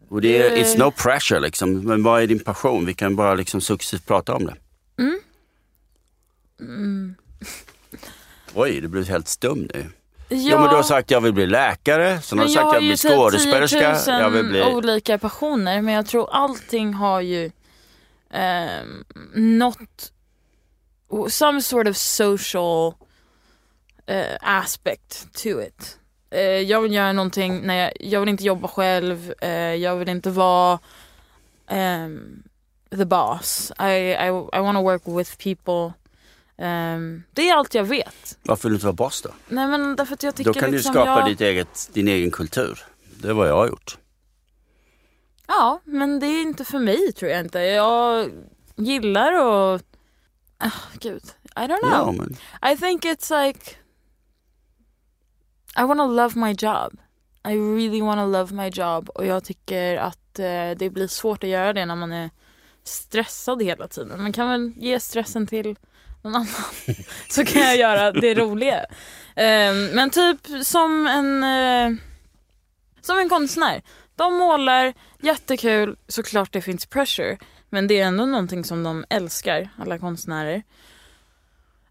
Och 0.08 0.20
det 0.20 0.38
är, 0.42 0.50
Eh. 0.56 0.62
it's 0.62 0.78
no 0.78 0.90
pressure 0.90 1.40
liksom. 1.40 1.80
Men 1.86 2.02
vad 2.02 2.22
är 2.22 2.26
din 2.26 2.38
passion? 2.40 2.86
Vi 2.86 2.94
kan 2.94 3.16
bara 3.16 3.34
liksom 3.34 3.60
successivt 3.60 4.06
prata 4.06 4.34
om 4.34 4.46
det. 4.46 4.54
Mm. 4.98 5.20
Mm. 6.60 7.14
Oj, 8.54 8.80
du 8.80 8.88
blev 8.88 9.04
helt 9.08 9.28
stum 9.28 9.68
nu. 9.74 9.86
Ja, 10.28 10.36
Jo 10.36 10.58
men 10.58 10.68
du 10.70 10.76
har 10.76 10.82
sagt 10.82 11.10
jag 11.10 11.20
vill 11.20 11.32
bli 11.32 11.46
läkare, 11.46 12.20
sen 12.22 12.38
har 12.38 12.46
du 12.46 12.52
sagt 12.52 12.64
jag 12.64 12.74
ju 12.74 12.78
vill 12.80 12.88
bli 12.88 12.96
typ 12.96 13.10
skådespelerska, 13.12 13.78
10 14.04 14.12
000 14.12 14.20
jag 14.22 14.30
vill 14.30 14.44
bli... 14.44 14.62
olika 14.62 15.18
passioner 15.18 15.82
men 15.82 15.94
jag 15.94 16.06
tror 16.06 16.28
allting 16.32 16.94
har 16.94 17.20
ju 17.20 17.50
um, 18.34 19.04
något, 19.58 20.12
some 21.28 21.62
sort 21.62 21.88
of 21.88 21.96
social 21.96 22.94
eh, 24.06 24.36
aspect 24.40 25.32
to 25.42 25.62
it. 25.62 25.98
Eh, 26.30 26.40
jag 26.40 26.80
vill 26.80 26.92
göra 26.94 27.12
någonting, 27.12 27.62
när 27.62 27.74
jag, 27.74 27.92
jag 28.00 28.20
vill 28.20 28.28
inte 28.28 28.44
jobba 28.44 28.68
själv, 28.68 29.34
eh, 29.40 29.50
jag 29.74 29.96
vill 29.96 30.08
inte 30.08 30.30
vara 30.30 30.78
ehm, 31.68 32.42
the 32.90 33.04
boss. 33.04 33.72
I, 33.80 33.84
I, 33.84 34.26
I 34.28 34.60
want 34.60 34.78
to 34.78 34.82
work 34.82 35.02
with 35.06 35.36
people. 35.38 35.92
Ehm, 36.58 37.22
det 37.32 37.48
är 37.48 37.54
allt 37.54 37.74
jag 37.74 37.84
vet. 37.84 38.38
Varför 38.42 38.62
vill 38.68 38.72
du 38.72 38.76
inte 38.76 38.86
vara 38.86 38.92
boss 38.92 39.22
då? 39.22 39.30
Nej 39.48 39.66
men 39.66 39.96
därför 39.96 40.14
att 40.14 40.22
jag 40.22 40.34
tycker 40.34 40.52
Då 40.52 40.60
kan 40.60 40.70
liksom 40.70 40.92
du 40.92 41.00
skapa 41.00 41.20
jag... 41.20 41.28
ditt 41.28 41.40
eget, 41.40 41.90
din 41.92 42.08
egen 42.08 42.30
kultur. 42.30 42.84
Det 43.22 43.28
är 43.28 43.32
vad 43.32 43.48
jag 43.48 43.56
har 43.56 43.68
gjort. 43.68 43.98
Ja, 45.46 45.80
men 45.84 46.20
det 46.20 46.26
är 46.26 46.42
inte 46.42 46.64
för 46.64 46.78
mig 46.78 47.12
tror 47.12 47.30
jag 47.30 47.40
inte. 47.40 47.58
Jag 47.58 48.30
gillar 48.76 49.32
att... 49.32 49.84
Ah, 50.58 50.70
gud, 51.00 51.22
I 51.56 51.60
don't 51.60 51.80
know. 51.80 52.14
Men 52.14 52.36
I 52.72 52.76
think 52.76 53.04
it's 53.04 53.46
like... 53.46 53.76
I 55.78 55.84
wanna 55.84 56.06
love 56.06 56.40
my 56.40 56.54
job. 56.58 56.98
I 57.48 57.54
really 57.54 58.02
wanna 58.02 58.26
love 58.26 58.54
my 58.54 58.68
job. 58.68 59.08
Och 59.08 59.26
jag 59.26 59.44
tycker 59.44 59.96
att 59.96 60.38
eh, 60.38 60.70
det 60.76 60.90
blir 60.90 61.06
svårt 61.06 61.44
att 61.44 61.50
göra 61.50 61.72
det 61.72 61.86
när 61.86 61.96
man 61.96 62.12
är 62.12 62.30
stressad 62.84 63.62
hela 63.62 63.88
tiden. 63.88 64.22
Man 64.22 64.32
kan 64.32 64.48
väl 64.48 64.72
ge 64.76 65.00
stressen 65.00 65.46
till 65.46 65.76
någon 66.22 66.34
annan. 66.34 66.46
Så 67.28 67.44
kan 67.44 67.62
jag 67.62 67.76
göra 67.76 68.12
det 68.12 68.34
roliga. 68.34 68.78
Eh, 69.36 69.74
men 69.94 70.10
typ 70.10 70.40
som 70.62 71.06
en... 71.06 71.44
Eh, 71.44 71.98
som 73.00 73.18
en 73.18 73.28
konstnär. 73.28 73.82
De 74.16 74.34
målar, 74.34 74.94
jättekul, 75.20 75.96
såklart 76.08 76.52
det 76.52 76.60
finns 76.60 76.86
pressure. 76.86 77.38
Men 77.70 77.86
det 77.86 78.00
är 78.00 78.06
ändå 78.06 78.26
någonting 78.26 78.64
som 78.64 78.82
de 78.82 79.04
älskar, 79.10 79.68
alla 79.78 79.98
konstnärer. 79.98 80.62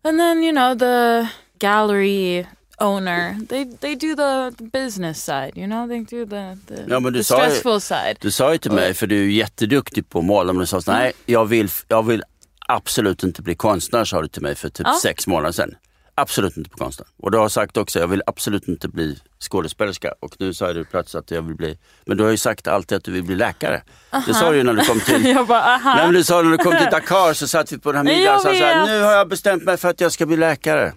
And 0.01 0.19
then 0.19 0.43
you 0.43 0.51
know 0.51 0.75
the 0.79 1.27
gallery 1.59 2.45
owner, 2.77 3.37
they, 3.49 3.65
they 3.81 3.95
do 3.95 4.15
the 4.15 4.63
business 4.65 5.23
side, 5.23 5.51
you 5.55 5.67
know, 5.67 5.87
they 5.87 5.99
do 5.99 6.25
the, 6.25 6.57
the, 6.75 6.81
Ja, 6.87 6.99
men 6.99 7.13
du 7.13 7.19
the 7.19 7.23
sa 7.23 7.35
ju- 7.43 7.49
stressful 7.49 7.81
side. 7.81 8.17
Du 8.19 8.31
sa 8.31 8.51
ju 8.51 8.57
till 8.57 8.71
mig, 8.71 8.93
för 8.93 9.07
du 9.07 9.23
är 9.23 9.27
jätteduktig 9.29 10.09
på 10.09 10.19
att 10.19 10.25
måla, 10.25 10.53
men 10.53 10.59
du 10.59 10.65
sa 10.65 10.81
nej 10.87 11.13
jag 11.25 11.45
vill, 11.45 11.69
jag 11.87 12.03
vill 12.03 12.23
absolut 12.67 13.23
inte 13.23 13.41
bli 13.41 13.55
konstnär 13.55 14.05
sa 14.05 14.21
du 14.21 14.27
till 14.27 14.41
mig 14.41 14.55
för 14.55 14.69
typ 14.69 14.87
Ja. 14.87 14.99
sex 15.03 15.27
månader 15.27 15.51
sedan. 15.51 15.75
Absolut 16.17 16.57
inte 16.57 16.69
bli 16.69 16.77
konstnär. 16.77 17.07
Och 17.17 17.31
du 17.31 17.37
har 17.37 17.49
sagt 17.49 17.77
också, 17.77 17.99
jag 17.99 18.07
vill 18.07 18.21
absolut 18.25 18.67
inte 18.67 18.87
bli 18.87 19.19
skådespelerska. 19.39 20.13
Och 20.19 20.35
nu 20.39 20.53
sa 20.53 20.73
du 20.73 20.85
plötsligt 20.85 21.23
att 21.23 21.31
jag 21.31 21.41
vill 21.41 21.55
bli, 21.55 21.77
men 22.05 22.17
du 22.17 22.23
har 22.23 22.31
ju 22.31 22.37
sagt 22.37 22.67
alltid 22.67 22.95
att 22.97 23.03
du 23.03 23.11
vill 23.11 23.23
bli 23.23 23.35
läkare. 23.35 23.81
Det 24.27 24.33
sa 24.33 24.51
du 24.51 24.57
ju 24.57 24.63
när 24.63 24.73
du 24.73 24.85
kom 24.85 24.99
till 24.99 25.25
Jag 25.35 25.47
bara 25.47 25.61
aha. 25.75 25.95
Nej 25.95 26.05
men 26.05 26.13
du 26.13 26.23
sa 26.23 26.41
när 26.41 26.51
du 26.51 26.57
kom 26.57 26.77
till 26.77 26.87
Dakar 26.91 27.33
så 27.33 27.47
satt 27.47 27.71
vi 27.71 27.77
på 27.77 27.91
den 27.91 28.07
här 28.07 28.15
middagen 28.15 28.35
och 28.35 28.41
sa 28.41 28.49
så 28.49 28.55
här, 28.65 28.85
nu 28.85 29.01
har 29.01 29.11
jag 29.11 29.27
bestämt 29.29 29.63
mig 29.63 29.77
för 29.77 29.89
att 29.89 30.01
jag 30.01 30.11
ska 30.11 30.25
bli 30.25 30.37
läkare. 30.37 30.93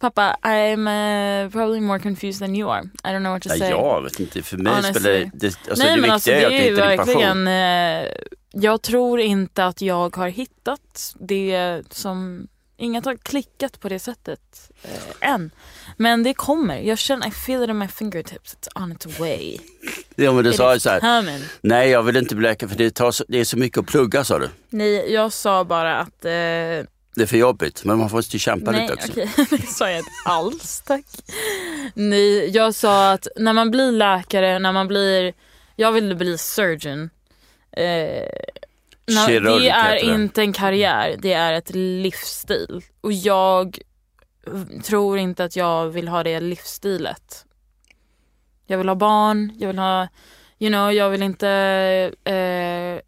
Pappa, 0.00 0.36
I'm 0.42 0.86
uh, 0.88 1.50
probably 1.50 1.80
more 1.80 1.98
confused 1.98 2.40
than 2.40 2.56
you 2.56 2.70
are. 2.70 2.82
I 3.04 3.08
don't 3.12 3.20
know 3.22 3.32
what 3.32 3.42
to 3.42 3.48
Nej, 3.48 3.58
say. 3.58 3.70
jag 3.70 4.02
vet 4.02 4.20
inte, 4.20 4.42
för 4.42 4.56
mig 4.56 4.72
Honestly. 4.72 5.00
spelar 5.00 5.30
det, 5.34 5.46
alltså 5.46 5.84
Nej 5.84 5.94
det 5.94 6.00
men 6.00 6.10
alltså 6.10 6.30
är 6.30 6.50
det 6.50 6.68
är 6.68 6.96
passion. 6.96 7.06
verkligen, 7.06 7.46
eh, 7.46 8.12
jag 8.52 8.82
tror 8.82 9.20
inte 9.20 9.64
att 9.64 9.80
jag 9.80 10.16
har 10.16 10.28
hittat 10.28 11.14
det 11.20 11.82
som, 11.90 12.48
inget 12.76 13.04
har 13.04 13.16
klickat 13.16 13.80
på 13.80 13.88
det 13.88 13.98
sättet 13.98 14.70
eh, 14.82 15.30
än. 15.30 15.50
Men 15.96 16.22
det 16.22 16.34
kommer, 16.34 16.78
jag 16.80 16.98
känner, 16.98 17.28
I 17.28 17.30
feel 17.30 17.62
it 17.62 17.70
in 17.70 17.78
my 17.78 17.88
fingertips, 17.88 18.56
it's 18.60 18.82
on 18.82 18.92
its 18.92 19.18
way. 19.20 19.56
Ja 20.16 20.32
men 20.32 20.44
du 20.44 20.52
sa 20.52 20.70
ju 20.70 20.76
is 20.76 20.82
så 20.82 20.90
här, 20.90 21.00
coming. 21.00 21.40
nej 21.60 21.88
jag 21.90 22.02
vill 22.02 22.16
inte 22.16 22.34
bli 22.36 22.48
läkare 22.48 22.70
för 22.70 22.76
det, 22.78 22.90
tar 22.94 23.10
så, 23.10 23.24
det 23.28 23.38
är 23.40 23.44
så 23.44 23.58
mycket 23.58 23.78
att 23.78 23.86
plugga 23.86 24.24
sa 24.24 24.38
du. 24.38 24.48
Nej, 24.70 25.12
jag 25.12 25.32
sa 25.32 25.64
bara 25.64 25.98
att 26.00 26.24
eh, 26.24 26.30
Det 27.16 27.22
är 27.22 27.26
för 27.26 27.36
jobbigt, 27.36 27.84
men 27.84 27.98
man 27.98 28.10
måste 28.12 28.36
ju 28.36 28.40
kämpa 28.40 28.70
Nej, 28.70 28.80
lite 28.80 28.94
också. 28.94 29.12
okej. 29.12 29.28
det 29.50 29.66
sa 29.66 29.90
jag 29.90 29.98
inte 29.98 30.10
alls 30.24 30.82
tack. 30.86 31.04
Nej, 31.94 32.50
jag 32.50 32.74
sa 32.74 33.12
att 33.12 33.28
när 33.36 33.52
man 33.52 33.70
blir 33.70 33.92
läkare, 33.92 34.58
när 34.58 34.72
man 34.72 34.88
blir, 34.88 35.34
jag 35.76 35.92
ville 35.92 36.14
bli 36.14 36.38
surgeon. 36.38 37.10
Eh, 37.72 38.26
när, 39.06 39.26
Kirurg 39.26 39.62
det 39.62 39.70
är 39.70 39.94
det. 39.94 40.00
inte 40.00 40.40
en 40.42 40.52
karriär, 40.52 41.16
det 41.18 41.32
är 41.32 41.52
ett 41.52 41.70
livsstil. 41.74 42.82
Och 43.00 43.12
jag 43.12 43.78
tror 44.84 45.18
inte 45.18 45.44
att 45.44 45.56
jag 45.56 45.88
vill 45.88 46.08
ha 46.08 46.22
det 46.22 46.40
livsstilet. 46.40 47.44
Jag 48.66 48.78
vill 48.78 48.88
ha 48.88 48.94
barn, 48.94 49.52
jag 49.58 49.66
vill 49.66 49.78
ha, 49.78 50.08
you 50.58 50.70
know, 50.70 50.92
jag 50.92 51.10
vill 51.10 51.22
inte 51.22 51.48
eh, 52.24 52.98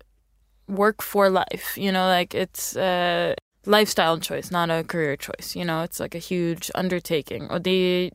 work 0.76 1.02
for 1.02 1.30
life. 1.30 1.80
You 1.80 1.92
know, 1.92 2.18
like 2.18 2.44
it's 2.44 2.78
a 2.78 3.34
lifestyle 3.66 4.20
choice, 4.20 4.50
not 4.50 4.70
a 4.70 4.84
career 4.84 5.16
choice. 5.16 5.56
You 5.56 5.64
know, 5.64 5.84
it's 5.84 6.02
like 6.02 6.18
a 6.18 6.20
huge 6.30 6.70
undertaking. 6.74 7.50
Och 7.50 7.60
det, 7.60 8.10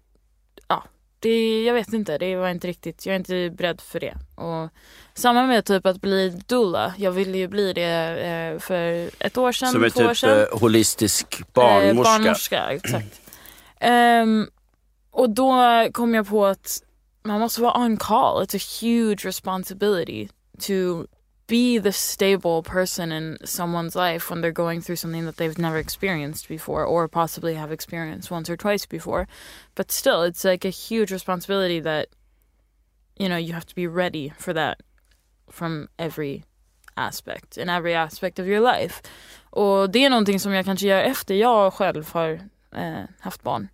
ja, 0.68 0.84
det, 1.20 1.64
jag 1.64 1.74
vet 1.74 1.94
inte, 1.94 2.18
det 2.18 2.36
var 2.36 2.50
inte 2.50 2.68
riktigt, 2.68 3.06
jag 3.06 3.14
är 3.14 3.20
inte 3.20 3.50
beredd 3.58 3.82
för 3.82 4.00
det. 4.00 4.18
Och 4.36 4.70
samma 5.14 5.44
med 5.44 5.66
typ 5.66 5.86
att 5.86 6.02
bli 6.02 6.30
doula. 6.48 6.94
Jag 6.98 7.12
ville 7.12 7.38
ju 7.38 7.48
bli 7.48 7.74
det 7.74 7.84
eh, 8.54 8.60
för 8.60 9.10
ett 9.20 9.38
år 9.38 9.52
sedan, 9.52 9.72
Som 9.72 9.90
två 9.92 10.02
år 10.02 10.08
typ 10.08 10.18
sedan. 10.18 10.40
eh, 10.40 10.60
holistisk 10.60 11.54
barnmorska. 11.54 11.90
Eh, 11.90 12.20
barnmorska, 12.20 12.70
exakt. 12.72 13.22
Ehm, 13.80 14.50
och 15.12 15.30
då 15.30 15.54
kom 15.94 16.14
jag 16.16 16.28
på 16.28 16.46
att 16.46 16.84
man 17.24 17.40
måste 17.40 17.62
vara 17.62 17.80
on 17.86 17.98
call. 17.98 18.44
It's 18.44 18.56
a 18.56 18.60
huge 18.82 19.26
responsibility 19.26 20.28
to 20.60 21.06
be 21.48 21.78
the 21.78 21.92
stable 21.92 22.62
person 22.62 23.12
in 23.12 23.38
someone's 23.44 23.96
life 23.96 24.30
when 24.30 24.42
they're 24.42 24.52
going 24.52 24.82
through 24.82 24.98
something 24.98 25.26
that 25.26 25.38
they've 25.38 25.58
never 25.58 25.78
experienced 25.78 26.48
before 26.48 26.84
or 26.84 27.08
possibly 27.08 27.56
have 27.56 27.72
experienced 27.72 28.30
once 28.30 28.50
or 28.50 28.58
twice 28.58 28.86
before. 28.86 29.28
But 29.76 29.92
still, 29.92 30.24
it's 30.24 30.44
like 30.44 30.66
a 30.66 30.70
huge 30.70 31.12
responsibility 31.12 31.80
that, 31.80 32.08
you 33.18 33.30
know, 33.30 33.38
you 33.38 33.54
have 33.54 33.66
to 33.66 33.76
be 33.76 33.88
ready 33.88 34.34
for 34.38 34.54
that 34.54 34.82
from 35.50 35.88
every 35.98 36.44
aspect, 36.98 37.58
in 37.58 37.70
every 37.70 37.94
aspect 37.94 38.40
of 38.40 38.48
your 38.48 38.62
life. 38.62 39.02
Och 39.50 39.90
det 39.90 40.06
är 40.06 40.10
någonting 40.10 40.40
som 40.40 40.54
jag 40.54 40.66
kanske 40.66 40.88
gör 40.88 41.04
efter 41.04 41.36
jag 41.36 41.74
själv 41.74 42.14
har 42.14 42.40
eh, 42.76 43.04
haft 43.20 43.44
barn. 43.44 43.68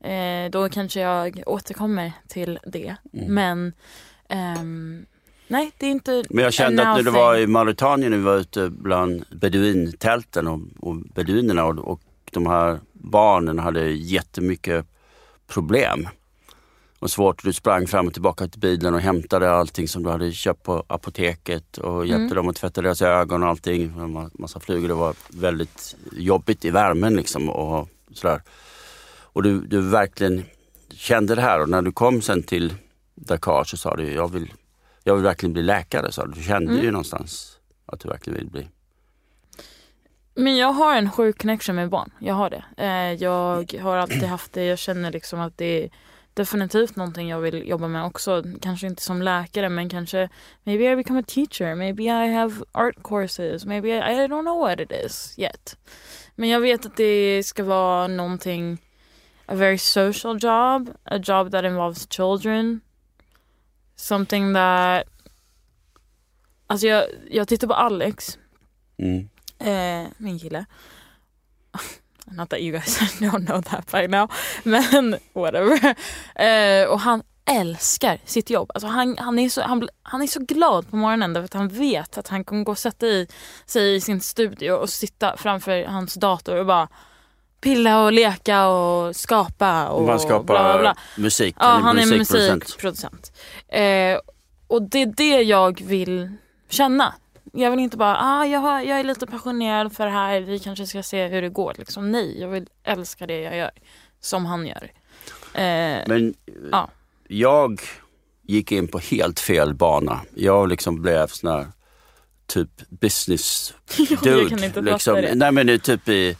Eh, 0.00 0.50
då 0.50 0.68
kanske 0.68 1.00
jag 1.00 1.42
återkommer 1.46 2.12
till 2.28 2.58
det. 2.66 2.96
Mm. 3.12 3.34
Men 3.34 3.72
ehm, 4.28 5.06
nej, 5.54 5.72
det 5.78 5.86
är 5.86 5.90
inte 5.90 6.24
Men 6.30 6.44
jag 6.44 6.52
kände 6.52 6.88
att 6.88 6.96
när 6.96 7.02
du 7.02 7.10
var 7.10 7.36
i 7.36 7.46
Mauritanien, 7.46 8.10
när 8.10 8.18
vi 8.18 8.24
var 8.24 8.36
ute 8.36 8.70
bland 8.70 9.24
beduintälten 9.30 10.46
och, 10.46 10.60
och 10.80 10.96
beduinerna 10.96 11.64
och, 11.64 11.78
och 11.78 12.00
de 12.32 12.46
här 12.46 12.78
barnen 12.92 13.58
hade 13.58 13.90
jättemycket 13.90 14.86
problem. 15.46 16.08
Och 16.98 17.10
svårt, 17.10 17.44
du 17.44 17.52
sprang 17.52 17.86
fram 17.86 18.06
och 18.06 18.12
tillbaka 18.12 18.48
till 18.48 18.60
bilen 18.60 18.94
och 18.94 19.00
hämtade 19.00 19.50
allting 19.50 19.88
som 19.88 20.02
du 20.02 20.10
hade 20.10 20.32
köpt 20.32 20.62
på 20.62 20.84
apoteket 20.86 21.78
och 21.78 22.06
hjälpte 22.06 22.24
Mm. 22.24 22.36
dem 22.36 22.48
att 22.48 22.56
tvätta 22.56 22.82
deras 22.82 23.02
ögon 23.02 23.42
och 23.42 23.48
allting. 23.48 23.92
Massa 24.32 24.60
flugor, 24.60 24.88
det 24.88 24.94
var 24.94 25.14
väldigt 25.28 25.96
jobbigt 26.12 26.64
i 26.64 26.70
värmen 26.70 27.16
liksom 27.16 27.48
och 27.48 27.88
sådär. 28.12 28.42
Och 29.34 29.42
du, 29.42 29.60
du 29.60 29.80
verkligen 29.80 30.44
kände 30.90 31.34
det 31.34 31.42
här 31.42 31.60
och 31.60 31.68
när 31.68 31.82
du 31.82 31.92
kom 31.92 32.22
sen 32.22 32.42
till 32.42 32.74
Dakar 33.14 33.64
så 33.64 33.76
sa 33.76 33.96
du, 33.96 34.12
jag 34.12 34.32
vill, 34.32 34.52
jag 35.04 35.14
vill 35.14 35.24
verkligen 35.24 35.52
bli 35.52 35.62
läkare. 35.62 36.12
Så 36.12 36.26
du 36.26 36.42
kände 36.42 36.72
Mm. 36.72 36.84
ju 36.84 36.90
någonstans 36.90 37.58
att 37.86 38.00
du 38.00 38.08
verkligen 38.08 38.38
vill 38.38 38.50
bli. 38.50 38.68
Men 40.34 40.56
jag 40.56 40.72
har 40.72 40.96
en 40.96 41.10
sjuk 41.10 41.38
connection 41.40 41.76
med 41.76 41.90
barn. 41.90 42.10
Jag 42.20 42.34
har 42.34 42.50
det. 42.50 42.64
Eh, 42.76 43.12
jag 43.22 43.72
har 43.82 43.96
alltid 43.96 44.22
haft 44.24 44.52
det. 44.52 44.64
Jag 44.64 44.78
känner 44.78 45.12
liksom 45.12 45.40
att 45.40 45.58
det 45.58 45.84
är 45.84 45.90
definitivt 46.34 46.96
någonting 46.96 47.28
jag 47.28 47.40
vill 47.40 47.68
jobba 47.68 47.88
med 47.88 48.04
också. 48.04 48.42
Kanske 48.60 48.86
inte 48.86 49.02
som 49.02 49.22
läkare 49.22 49.68
men 49.68 49.88
kanske 49.88 50.28
maybe 50.64 50.84
I 50.92 50.96
become 50.96 51.20
a 51.20 51.24
teacher. 51.26 51.74
Maybe 51.74 52.02
I 52.02 52.32
have 52.34 52.54
art 52.72 53.02
courses. 53.02 53.64
Maybe 53.64 53.88
I, 53.88 53.98
I 53.98 54.26
don't 54.26 54.42
know 54.42 54.58
what 54.58 54.80
it 54.80 54.92
is 55.06 55.34
yet. 55.38 55.76
Men 56.34 56.48
jag 56.48 56.60
vet 56.60 56.86
att 56.86 56.96
det 56.96 57.42
ska 57.46 57.64
vara 57.64 58.06
någonting 58.06 58.78
a 59.46 59.54
very 59.54 59.78
social 59.78 60.38
job. 60.42 60.90
A 61.04 61.18
job 61.24 61.50
that 61.50 61.64
involves 61.64 62.06
children. 62.10 62.80
Something 63.96 64.54
that 64.54 65.04
Alltså 66.66 66.86
jag, 66.86 67.04
jag 67.30 67.48
tittar 67.48 67.66
på 67.66 67.74
Alex 67.74 68.38
Mm. 68.98 69.28
Eh, 69.58 70.10
min 70.16 70.38
kille. 70.38 70.64
Not 72.26 72.50
that 72.50 72.60
you 72.60 72.72
guys 72.72 72.98
don't 73.20 73.46
know 73.46 73.62
that 73.62 73.92
by 73.92 74.08
now. 74.08 74.30
Men 74.62 75.16
whatever. 75.32 75.94
Eh, 76.34 76.88
och 76.88 77.00
han 77.00 77.22
älskar 77.44 78.20
sitt 78.24 78.50
jobb. 78.50 78.70
Alltså 78.74 78.88
han, 78.88 79.18
han, 79.18 79.38
är 79.38 79.48
så, 79.48 79.62
han, 79.62 79.88
han 80.02 80.22
är 80.22 80.26
så 80.26 80.40
glad 80.40 80.90
på 80.90 80.96
morgonen 80.96 81.32
därför 81.32 81.44
att 81.44 81.54
han 81.54 81.68
vet 81.68 82.18
att 82.18 82.28
han 82.28 82.44
kommer 82.44 82.64
gå 82.64 82.72
och 82.72 82.78
sätta 82.78 83.06
i, 83.06 83.28
sig 83.66 83.94
i 83.94 84.00
sin 84.00 84.20
studio 84.20 84.72
och 84.72 84.90
sitta 84.90 85.36
framför 85.36 85.84
hans 85.84 86.14
dator 86.14 86.56
och 86.56 86.66
bara 86.66 86.88
pilla 87.64 88.04
och 88.04 88.12
leka 88.12 88.66
och 88.68 89.16
skapa 89.16 89.88
och 89.88 90.02
Man 90.06 90.20
skapar 90.20 90.44
bla 90.44 90.72
bla 90.72 90.78
bla. 90.80 90.96
musik. 91.16 91.56
Ja, 91.58 91.66
han 91.66 91.98
är 91.98 92.06
musikproducent. 92.18 93.32
Eh, 93.68 94.18
och 94.66 94.82
det 94.82 95.02
är 95.02 95.06
det 95.16 95.42
jag 95.42 95.80
vill 95.84 96.28
känna. 96.70 97.14
jag 97.52 97.70
vill 97.70 97.80
inte 97.80 97.96
bara, 97.96 98.16
ah, 98.20 98.44
jag, 98.46 98.60
har, 98.60 98.80
jag 98.80 99.00
är 99.00 99.04
lite 99.04 99.26
passionerad 99.26 99.92
för 99.92 100.04
det 100.04 100.10
här, 100.12 100.40
vi 100.40 100.58
kanske 100.58 100.86
ska 100.86 101.02
se 101.02 101.26
hur 101.26 101.42
det 101.42 101.48
går. 101.48 101.74
Liksom, 101.78 102.10
nej, 102.12 102.40
jag 102.40 102.48
vill 102.48 102.66
älska 102.84 103.26
det 103.26 103.40
jag 103.40 103.56
gör. 103.56 103.70
Som 104.20 104.46
han 104.46 104.66
gör. 104.66 104.90
Eh, 105.54 106.02
Men 106.06 106.34
ja. 106.72 106.90
jag 107.28 107.80
gick 108.42 108.72
in 108.72 108.88
på 108.88 108.98
helt 108.98 109.40
fel 109.40 109.74
bana. 109.74 110.20
Jag 110.34 110.68
liksom 110.68 111.02
blev 111.02 111.26
sån 111.26 111.50
här 111.50 111.66
typ 112.46 112.70
business 112.88 113.74
jag 114.10 114.22
dude. 114.22 114.50
kan 114.50 114.64
inte 114.64 114.80
liksom. 114.80 115.14
det. 115.14 115.34
Nej 115.34 115.52
men 115.52 115.78
typ 115.80 116.08
i 116.08 116.36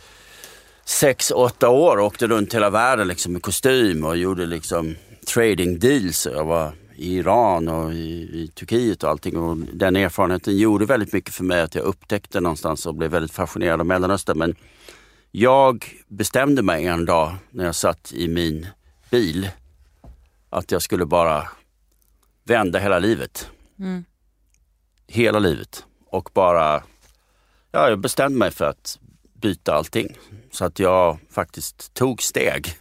sex, 0.84 1.30
åtta 1.30 1.68
år 1.68 1.98
åkte 1.98 2.26
runt 2.26 2.54
hela 2.54 2.70
världen 2.70 3.08
liksom, 3.08 3.32
med 3.32 3.42
kostym 3.42 4.04
och 4.04 4.16
gjorde 4.16 4.46
liksom 4.46 4.94
trading 5.26 5.78
deals. 5.78 6.26
Jag 6.26 6.44
var 6.44 6.72
i 6.96 7.16
Iran 7.16 7.68
och 7.68 7.92
i, 7.92 8.42
i 8.42 8.50
Turkiet 8.54 9.02
och 9.02 9.10
allting. 9.10 9.36
Och 9.36 9.56
den 9.56 9.96
erfarenheten 9.96 10.56
gjorde 10.56 10.86
väldigt 10.86 11.12
mycket 11.12 11.34
för 11.34 11.44
mig 11.44 11.60
att 11.60 11.74
jag 11.74 11.84
upptäckte 11.84 12.40
någonstans 12.40 12.86
och 12.86 12.94
blev 12.94 13.10
väldigt 13.10 13.32
fascinerad 13.32 13.80
av 13.80 13.86
Mellanöstern. 13.86 14.38
Men 14.38 14.54
jag 15.30 15.86
bestämde 16.08 16.62
mig 16.62 16.86
en 16.86 17.04
dag 17.04 17.34
när 17.50 17.64
jag 17.64 17.74
satt 17.74 18.12
i 18.12 18.28
min 18.28 18.66
bil 19.10 19.50
att 20.50 20.72
jag 20.72 20.82
skulle 20.82 21.06
bara 21.06 21.48
vända 22.44 22.78
hela 22.78 22.98
livet. 22.98 23.50
Mm. 23.78 24.04
Hela 25.06 25.38
livet. 25.38 25.84
Och 26.06 26.30
bara, 26.34 26.82
ja 27.72 27.88
jag 27.88 27.98
bestämde 27.98 28.38
mig 28.38 28.50
för 28.50 28.64
att 28.64 28.98
byta 29.44 29.74
allting. 29.74 30.16
Så 30.50 30.64
att 30.64 30.78
jag 30.78 31.18
faktiskt 31.30 31.94
tog 31.94 32.22
steg. 32.22 32.76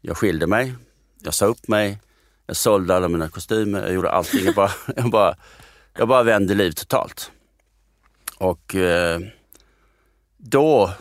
Jag 0.00 0.16
skilde 0.16 0.46
mig, 0.46 0.74
jag 1.22 1.34
sa 1.34 1.46
upp 1.46 1.68
mig, 1.68 1.98
jag 2.46 2.56
sålde 2.56 2.96
alla 2.96 3.08
mina 3.08 3.28
kostymer, 3.28 3.82
jag 3.82 3.92
gjorde 3.92 4.10
allting. 4.10 4.44
Jag 4.44 4.54
bara, 4.54 4.70
jag 4.96 5.10
bara, 5.10 5.36
jag 5.98 6.08
bara 6.08 6.22
vände 6.22 6.54
liv 6.54 6.72
totalt. 6.72 7.30
Och 8.38 8.74
eh, 8.74 9.20
då 10.36 10.92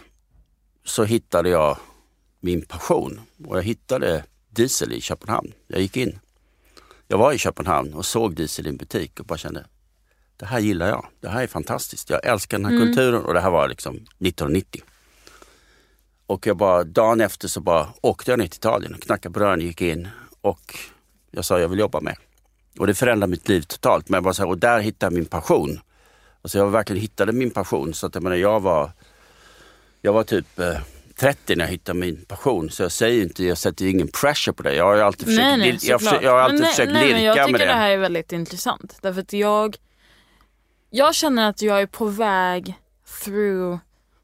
så 0.83 1.03
hittade 1.03 1.49
jag 1.49 1.77
min 2.39 2.61
passion 2.61 3.21
och 3.47 3.57
jag 3.57 3.63
hittade 3.63 4.23
diesel 4.49 4.93
i 4.93 5.01
Köpenhamn. 5.01 5.53
Jag 5.67 5.81
gick 5.81 5.97
in. 5.97 6.19
Jag 7.07 7.17
var 7.17 7.33
i 7.33 7.37
Köpenhamn 7.37 7.93
och 7.93 8.05
såg 8.05 8.35
diesel 8.35 8.67
i 8.67 8.69
en 8.69 8.77
butik 8.77 9.19
och 9.19 9.25
bara 9.25 9.37
kände, 9.37 9.65
det 10.37 10.45
här 10.45 10.59
gillar 10.59 10.87
jag. 10.87 11.05
Det 11.19 11.29
här 11.29 11.43
är 11.43 11.47
fantastiskt. 11.47 12.09
Jag 12.09 12.25
älskar 12.25 12.57
den 12.57 12.65
här 12.65 12.73
Mm. 12.75 12.87
kulturen 12.87 13.23
och 13.25 13.33
det 13.33 13.39
här 13.41 13.49
var 13.49 13.67
liksom 13.67 13.95
1990. 13.95 14.81
Och 16.27 16.47
jag 16.47 16.57
bara, 16.57 16.83
dagen 16.83 17.21
efter 17.21 17.47
så 17.47 17.59
bara 17.59 17.87
åkte 18.01 18.31
jag 18.31 18.39
ner 18.39 18.47
till 18.47 18.57
Italien 18.57 18.93
och 18.93 19.01
knackade 19.01 19.33
på 19.33 19.39
dörren, 19.39 19.61
gick 19.61 19.81
in 19.81 20.07
och 20.41 20.77
jag 21.31 21.45
sa 21.45 21.59
jag 21.59 21.67
vill 21.67 21.79
jobba 21.79 22.01
med. 22.01 22.15
Och 22.79 22.87
det 22.87 22.93
förändrade 22.95 23.31
mitt 23.31 23.49
liv 23.49 23.61
totalt. 23.61 24.09
Men 24.09 24.17
jag 24.17 24.23
bara 24.23 24.33
så 24.33 24.41
här, 24.43 24.49
och 24.49 24.57
där 24.57 24.79
hittade 24.79 25.05
jag 25.05 25.13
min 25.13 25.25
passion. 25.25 25.79
Alltså 26.41 26.57
jag 26.57 26.69
verkligen 26.69 27.01
hittade 27.01 27.31
min 27.31 27.51
passion. 27.51 27.93
Så 27.93 28.07
att 28.07 28.15
jag 28.15 28.23
menar, 28.23 28.35
jag 28.35 28.59
var, 28.59 28.91
jag 30.01 30.13
var 30.13 30.23
typ 30.23 30.59
eh, 30.59 30.77
30 31.15 31.55
när 31.55 31.65
jag 31.65 31.71
hittade 31.71 31.99
min 31.99 32.25
passion. 32.25 32.69
Så 32.69 32.83
jag 32.83 32.91
säger 32.91 33.21
inte, 33.23 33.43
jag 33.45 33.57
sätter 33.57 33.85
ingen 33.85 34.07
pressure 34.07 34.53
på 34.53 34.63
det. 34.63 34.75
Jag 34.75 34.85
har 34.85 34.95
ju 34.95 35.01
alltid 35.01 35.25
försökt, 35.25 35.41
nej, 35.43 35.57
nej, 35.57 35.71
lil- 35.71 35.79
jag, 35.81 35.81
såklart. 36.01 36.01
försöker, 36.01 36.25
jag 36.25 36.31
har 36.33 36.39
alltid 36.39 36.53
Men 36.59 36.61
nej, 36.61 36.71
försökt 36.71 36.91
nej, 36.93 37.01
men 37.11 37.21
lirka 37.21 37.23
Jag 37.25 37.35
med 37.37 37.45
tycker 37.47 37.59
det. 37.59 37.65
det 37.65 37.77
här 37.79 37.89
är 37.89 37.97
väldigt 37.97 38.31
intressant. 38.31 38.97
Därför 39.01 39.21
att 39.21 39.33
jag, 39.33 39.75
jag 40.95 41.15
känner 41.15 41.49
att 41.49 41.61
jag 41.61 41.81
är 41.81 41.85
på 41.85 42.05
väg 42.05 42.73
through 43.23 43.77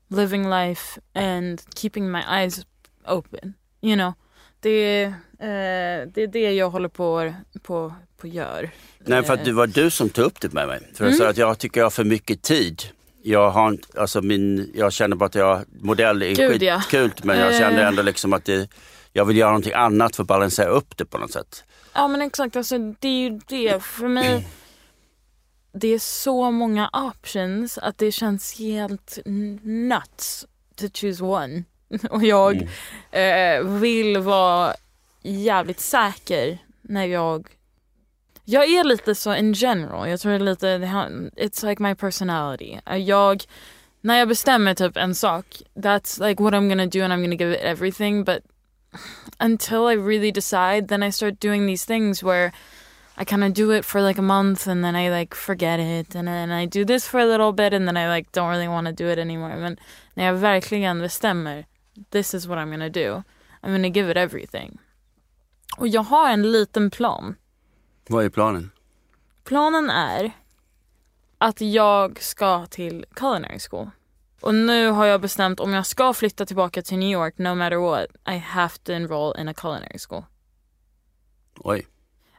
living 0.07 0.49
life 0.49 1.01
and 1.13 1.61
keeping 1.75 2.11
my 2.11 2.19
eyes 2.31 2.65
open. 3.07 3.53
You 3.81 3.95
know, 3.95 4.13
det, 4.59 5.03
eh, 5.03 6.07
det 6.13 6.17
är 6.23 6.27
det 6.27 6.53
jag 6.53 6.69
håller 6.69 6.89
på 6.89 7.33
på, 7.63 7.93
på 8.17 8.27
gör. 8.27 8.69
Nej, 8.99 9.23
för 9.23 9.33
att 9.33 9.45
det 9.45 9.51
var 9.51 9.67
du 9.67 9.89
som 9.89 10.09
tog 10.09 10.25
upp 10.25 10.41
det 10.41 10.53
med 10.53 10.67
mig. 10.67 10.79
För 10.95 11.05
Mm. 11.07 11.29
att 11.29 11.37
jag 11.37 11.57
tycker 11.57 11.79
jag 11.79 11.85
har 11.85 11.91
för 11.91 12.03
mycket 12.03 12.41
tid. 12.41 12.81
Jag, 13.23 13.51
har, 13.51 13.77
alltså 13.97 14.21
min, 14.21 14.71
jag 14.75 14.93
känner 14.93 15.15
bara 15.15 15.25
att 15.25 15.35
jag, 15.35 15.61
modell 15.81 16.21
är 16.21 16.35
Gud, 16.35 16.63
ja. 16.63 16.79
skitkul 16.81 17.11
men 17.23 17.39
jag 17.39 17.55
kände 17.55 17.81
Eh. 17.81 17.87
ändå 17.87 18.01
liksom 18.01 18.33
att 18.33 18.45
det, 18.45 18.67
jag 19.13 19.25
vill 19.25 19.37
göra 19.37 19.49
någonting 19.49 19.73
annat 19.73 20.15
för 20.15 20.23
att 20.23 20.27
balansera 20.27 20.67
upp 20.69 20.97
det 20.97 21.05
på 21.05 21.17
något 21.17 21.31
sätt. 21.31 21.63
Ja 21.93 22.07
men 22.07 22.21
exakt, 22.21 22.55
alltså, 22.55 22.77
det 22.77 23.07
är 23.07 23.19
ju 23.29 23.39
det. 23.47 23.83
För 23.83 24.07
mig, 24.07 24.47
det 25.73 25.87
är 25.87 25.99
så 25.99 26.51
många 26.51 26.89
options 26.93 27.77
att 27.77 27.97
det 27.97 28.11
känns 28.11 28.59
helt 28.59 29.19
nuts 29.63 30.45
to 30.75 30.85
choose 30.93 31.23
one. 31.23 31.63
Och 32.09 32.23
jag 32.23 32.67
eh, 33.11 33.63
vill 33.63 34.17
vara 34.17 34.73
jävligt 35.21 35.79
säker 35.79 36.57
när 36.81 37.05
jag 37.05 37.47
jag 38.45 38.65
är 38.69 38.83
lite 38.83 39.15
så 39.15 39.35
in 39.35 39.53
general, 39.53 40.09
jag 40.09 40.19
tror 40.19 40.31
det 40.31 40.37
är 40.37 40.39
lite, 40.39 40.77
it's 41.35 41.65
like 41.69 41.83
my 41.83 41.95
personality. 41.95 42.79
Eh, 42.85 42.97
Jag, 42.97 43.43
när 44.01 44.19
jag 44.19 44.27
bestämmer 44.27 44.73
typ 44.73 44.97
en 44.97 45.15
sak, 45.15 45.45
that's 45.75 46.27
like 46.27 46.43
what 46.43 46.53
I'm 46.53 46.69
gonna 46.69 46.85
do 46.85 47.03
and 47.03 47.13
I'm 47.13 47.21
gonna 47.21 47.35
give 47.35 47.53
it 47.53 47.61
everything 47.63 48.23
but 48.23 48.39
until 49.39 49.89
I 49.89 49.95
really 49.95 50.31
decide, 50.31 50.87
then 50.87 51.03
I 51.03 51.11
start 51.11 51.39
doing 51.39 51.67
these 51.67 51.85
things 51.85 52.23
where 52.23 52.51
I 53.17 53.25
kind 53.25 53.43
of 53.43 53.53
do 53.53 53.71
it 53.71 53.85
for 53.85 54.01
like 54.01 54.19
a 54.19 54.21
month 54.21 54.67
and 54.67 54.83
then 54.83 54.95
I 54.95 55.09
like 55.09 55.35
forget 55.35 55.79
it 55.79 56.15
and 56.15 56.27
then 56.27 56.51
I 56.51 56.65
do 56.65 56.85
this 56.85 57.07
for 57.07 57.19
a 57.19 57.25
little 57.25 57.51
bit 57.51 57.73
and 57.73 57.87
then 57.87 57.97
I 57.97 58.07
like 58.07 58.31
don't 58.31 58.49
really 58.49 58.67
want 58.67 58.87
to 58.87 59.03
do 59.03 59.09
it 59.11 59.19
anymore. 59.19 59.55
Men 59.55 59.77
när 60.13 60.25
jag 60.25 60.33
verkligen 60.33 60.99
bestämmer, 60.99 61.65
this 62.09 62.33
is 62.33 62.47
what 62.47 62.57
I'm 62.57 62.71
gonna 62.71 62.89
do. 62.89 63.23
I'm 63.61 63.71
gonna 63.71 63.87
give 63.87 64.11
it 64.11 64.17
everything. 64.17 64.79
Och 65.77 65.87
jag 65.87 66.01
har 66.01 66.29
en 66.29 66.51
liten 66.51 66.91
plan. 66.91 67.35
Vad 68.07 68.25
är 68.25 68.29
planen? 68.29 68.71
Planen 69.43 69.89
är 69.89 70.31
att 71.37 71.61
jag 71.61 72.21
ska 72.21 72.65
till 72.65 73.05
culinary 73.13 73.59
school. 73.59 73.89
Och 74.41 74.55
nu 74.55 74.87
har 74.87 75.05
jag 75.05 75.21
bestämt 75.21 75.59
om 75.59 75.73
jag 75.73 75.85
ska 75.85 76.13
flytta 76.13 76.45
tillbaka 76.45 76.81
till 76.81 76.97
New 76.97 77.09
York, 77.09 77.37
no 77.37 77.55
matter 77.55 77.77
what, 77.77 78.07
I 78.27 78.37
have 78.37 78.77
to 78.83 78.91
enroll 78.91 79.39
in 79.39 79.47
a 79.47 79.53
culinary 79.53 79.99
school. 79.99 80.23
Oj. 81.59 81.87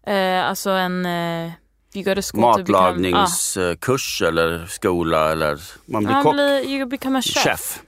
Eh, 0.06 0.44
alltså 0.48 0.70
en... 0.70 1.06
Eh, 1.06 1.50
you 1.94 2.04
go 2.04 2.14
to 2.14 2.22
school 2.22 2.54
to 2.54 2.62
become... 2.62 2.78
Ah, 2.78 2.92
Matlagningskurs 2.92 4.22
eller 4.22 4.66
skola 4.66 5.32
eller 5.32 5.58
man 5.86 6.04
blir 6.04 6.14
Ja, 6.16 6.22
kock. 6.22 6.34
you 6.66 6.86
become 6.86 7.18
a 7.18 7.22
chef. 7.22 7.44
Chef. 7.44 7.82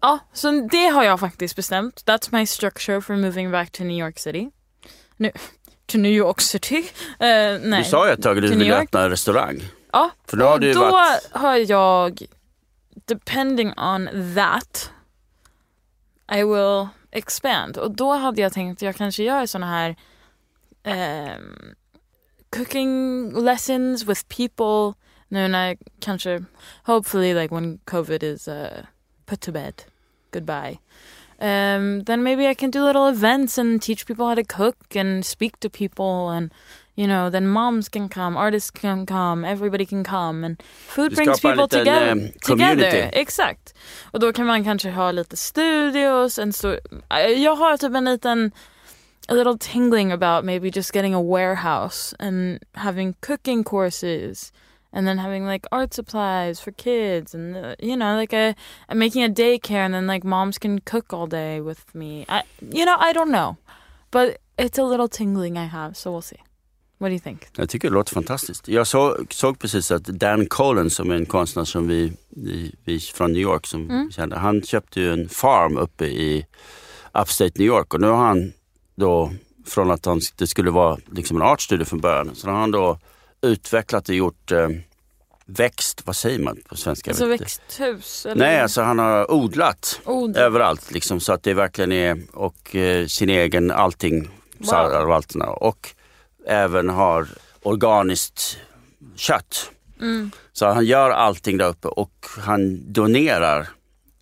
Ja, 0.00 0.18
så 0.32 0.50
det 0.70 0.86
har 0.86 1.04
jag 1.04 1.20
faktiskt 1.20 1.56
bestämt. 1.56 2.02
That's 2.06 2.28
my 2.32 2.46
structure 2.46 3.00
for 3.00 3.16
moving 3.16 3.50
back 3.50 3.70
to 3.70 3.84
New 3.84 3.98
York 4.06 4.18
City. 4.18 4.50
Nu, 5.16 5.30
to 5.86 5.98
New 5.98 6.12
York 6.12 6.40
City? 6.40 6.76
Eh, 7.18 7.26
nej. 7.60 7.82
Du 7.82 7.84
sa 7.84 8.06
ju 8.06 8.12
ett 8.12 8.22
tag 8.22 8.36
att 8.38 8.42
du 8.44 8.48
ville 8.56 8.76
öppna 8.78 9.02
en 9.02 9.10
restaurang. 9.10 9.60
Ja, 9.92 10.10
För 10.28 10.36
då 10.36 10.44
har 10.46 10.58
du 10.58 10.72
då 10.72 10.80
varit- 10.90 11.28
har 11.32 11.56
jag, 11.56 12.22
depending 13.06 13.68
on 13.78 14.08
that, 14.34 14.90
I 16.32 16.42
will 16.44 16.88
expand. 17.10 17.76
Och 17.76 17.90
då 17.90 18.12
hade 18.12 18.40
jag 18.40 18.52
tänkt 18.52 18.78
att 18.78 18.82
jag 18.82 18.96
kanske 18.96 19.22
gör 19.22 19.46
såna 19.46 19.66
här 19.66 19.96
ehm, 20.84 21.74
cooking 22.50 23.30
lessons 23.32 24.06
with 24.06 24.28
people 24.28 24.94
nu 25.28 25.48
när 25.48 25.66
jag 25.68 25.78
kanske, 26.00 26.44
hopefully 26.84 27.34
like 27.34 27.54
when 27.54 27.78
covid 27.84 28.22
is 28.22 28.48
uh, 28.48 28.84
put 29.26 29.40
to 29.40 29.52
bed, 29.52 29.74
goodbye. 30.32 30.78
Um, 31.40 32.04
then 32.04 32.22
maybe 32.22 32.46
I 32.50 32.54
can 32.54 32.70
do 32.70 32.84
little 32.84 33.08
events 33.08 33.58
and 33.58 33.82
teach 33.82 34.06
people 34.06 34.26
how 34.26 34.34
to 34.34 34.44
cook 34.44 34.96
and 34.96 35.26
speak 35.26 35.58
to 35.60 35.68
people 35.68 36.28
and 36.30 36.52
you 36.94 37.06
know 37.06 37.28
then 37.30 37.48
moms 37.48 37.88
can 37.88 38.08
come, 38.08 38.36
artists 38.36 38.70
can 38.70 39.06
come, 39.06 39.44
everybody 39.44 39.86
can 39.86 40.04
come 40.04 40.46
and 40.46 40.62
food 40.86 41.10
Du 41.10 41.16
brings 41.16 41.40
people 41.40 41.56
liten, 41.64 41.78
together. 41.78 42.06
eh, 42.06 42.30
community. 42.40 42.90
together. 42.90 43.10
Exakt. 43.12 43.74
Och 44.12 44.20
då 44.20 44.32
kan 44.32 44.46
man 44.46 44.64
kanske 44.64 44.90
ha 44.90 45.10
lite 45.12 45.36
studios, 45.36 46.38
en 46.38 46.52
stor, 46.52 46.78
jag 47.36 47.56
har 47.56 47.76
typ 47.76 47.94
en 47.94 48.04
liten 48.04 48.50
a 49.28 49.34
little 49.34 49.56
tingling 49.58 50.12
about 50.12 50.44
maybe 50.44 50.70
just 50.70 50.92
getting 50.92 51.14
a 51.14 51.20
warehouse 51.20 52.14
and 52.20 52.58
having 52.74 53.14
cooking 53.20 53.64
courses 53.64 54.52
and 54.92 55.06
then 55.06 55.18
having 55.18 55.46
like 55.46 55.66
art 55.72 55.94
supplies 55.94 56.60
for 56.60 56.72
kids 56.72 57.34
and 57.34 57.56
uh, 57.56 57.74
you 57.78 57.96
know 57.96 58.16
like 58.16 58.32
a, 58.36 58.54
a 58.88 58.94
making 58.94 59.24
a 59.24 59.28
daycare 59.28 59.84
and 59.84 59.94
then 59.94 60.06
like 60.06 60.24
moms 60.26 60.58
can 60.58 60.80
cook 60.80 61.12
all 61.12 61.26
day 61.26 61.60
with 61.60 61.94
me 61.94 62.24
I, 62.28 62.42
you 62.60 62.84
know 62.84 62.96
i 62.98 63.12
don't 63.12 63.30
know 63.30 63.56
but 64.10 64.36
it's 64.58 64.78
a 64.78 64.82
little 64.84 65.08
tingling 65.08 65.56
i 65.58 65.66
have 65.66 65.94
so 65.96 66.10
we'll 66.12 66.22
see 66.22 66.40
what 66.98 67.08
do 67.08 67.14
you 67.14 67.20
think 67.20 67.46
Jag 67.56 67.68
tycker 67.68 67.88
det 67.88 67.94
låter 67.94 68.14
fantastiskt. 68.14 68.68
Jag 68.68 68.86
såg, 68.86 69.26
såg 69.34 69.58
precis 69.58 69.90
att 69.90 70.04
Dan 70.04 70.46
Cullen 70.46 70.90
som 70.90 71.10
är 71.10 71.14
en 71.14 71.26
konstnär 71.26 71.64
som 71.64 71.88
vi, 71.88 72.12
vi, 72.84 72.98
från 73.00 73.32
New 73.32 73.42
York 73.42 73.66
som 73.66 73.90
Mm. 73.90 74.10
kände, 74.12 74.36
han 74.36 74.62
köpte 74.62 75.00
ju 75.00 75.12
en 75.12 75.28
farm 75.28 75.76
uppe 75.76 76.04
i 76.06 76.46
Upstate 77.14 77.52
New 77.58 77.66
York 77.66 77.94
och 77.94 78.00
nu 78.00 78.06
har 78.06 78.16
han 78.26 78.52
då 78.96 79.32
från 79.66 79.90
att 79.90 80.06
han, 80.06 80.20
det 80.36 80.46
skulle 80.46 80.70
vara 80.70 80.98
liksom 81.12 81.36
en 81.36 81.42
artstudio 81.42 81.84
från 81.84 82.00
början 82.00 82.34
så 82.34 82.48
har 82.50 82.58
han 82.60 82.70
då 82.70 82.98
utvecklat 83.42 84.08
och 84.08 84.14
gjort 84.14 84.52
eh, 84.52 84.68
växt, 85.46 86.02
vad 86.04 86.16
säger 86.16 86.38
man 86.38 86.58
på 86.68 86.76
svenska? 86.76 87.10
Alltså 87.10 87.26
växthus 87.26 88.26
eller 88.26 88.36
Nej, 88.36 88.60
alltså 88.60 88.82
han 88.82 88.98
har 88.98 89.30
odlat 89.30 90.00
Odlat. 90.04 90.36
överallt 90.36 90.90
liksom, 90.90 91.20
så 91.20 91.32
att 91.32 91.42
det 91.42 91.54
verkligen 91.54 91.92
är 91.92 92.22
och 92.32 92.76
eh, 92.76 93.06
sin 93.06 93.30
egen 93.30 93.70
allting, 93.70 94.28
där. 94.58 95.62
Och 95.62 95.90
även 96.46 96.88
har 96.88 97.28
organiskt 97.62 98.58
kött. 99.16 99.70
Mm. 100.00 100.30
Så 100.52 100.66
han 100.66 100.84
gör 100.84 101.10
allting 101.10 101.56
där 101.56 101.68
uppe 101.68 101.88
och 101.88 102.26
han 102.38 102.92
donerar. 102.92 103.68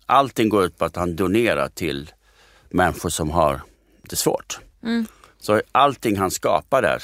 Allting 0.05 0.49
går 0.49 0.63
ut 0.63 0.77
på 0.77 0.85
att 0.85 0.95
han 0.95 1.15
donerar 1.15 1.69
till 1.69 2.11
människor 2.69 3.09
som 3.09 3.29
har 3.29 3.61
det 4.09 4.15
svårt. 4.15 4.59
Mm. 4.83 5.05
Så 5.39 5.61
allting 5.71 6.17
han 6.17 6.31
skapar 6.31 6.81
där 6.81 7.03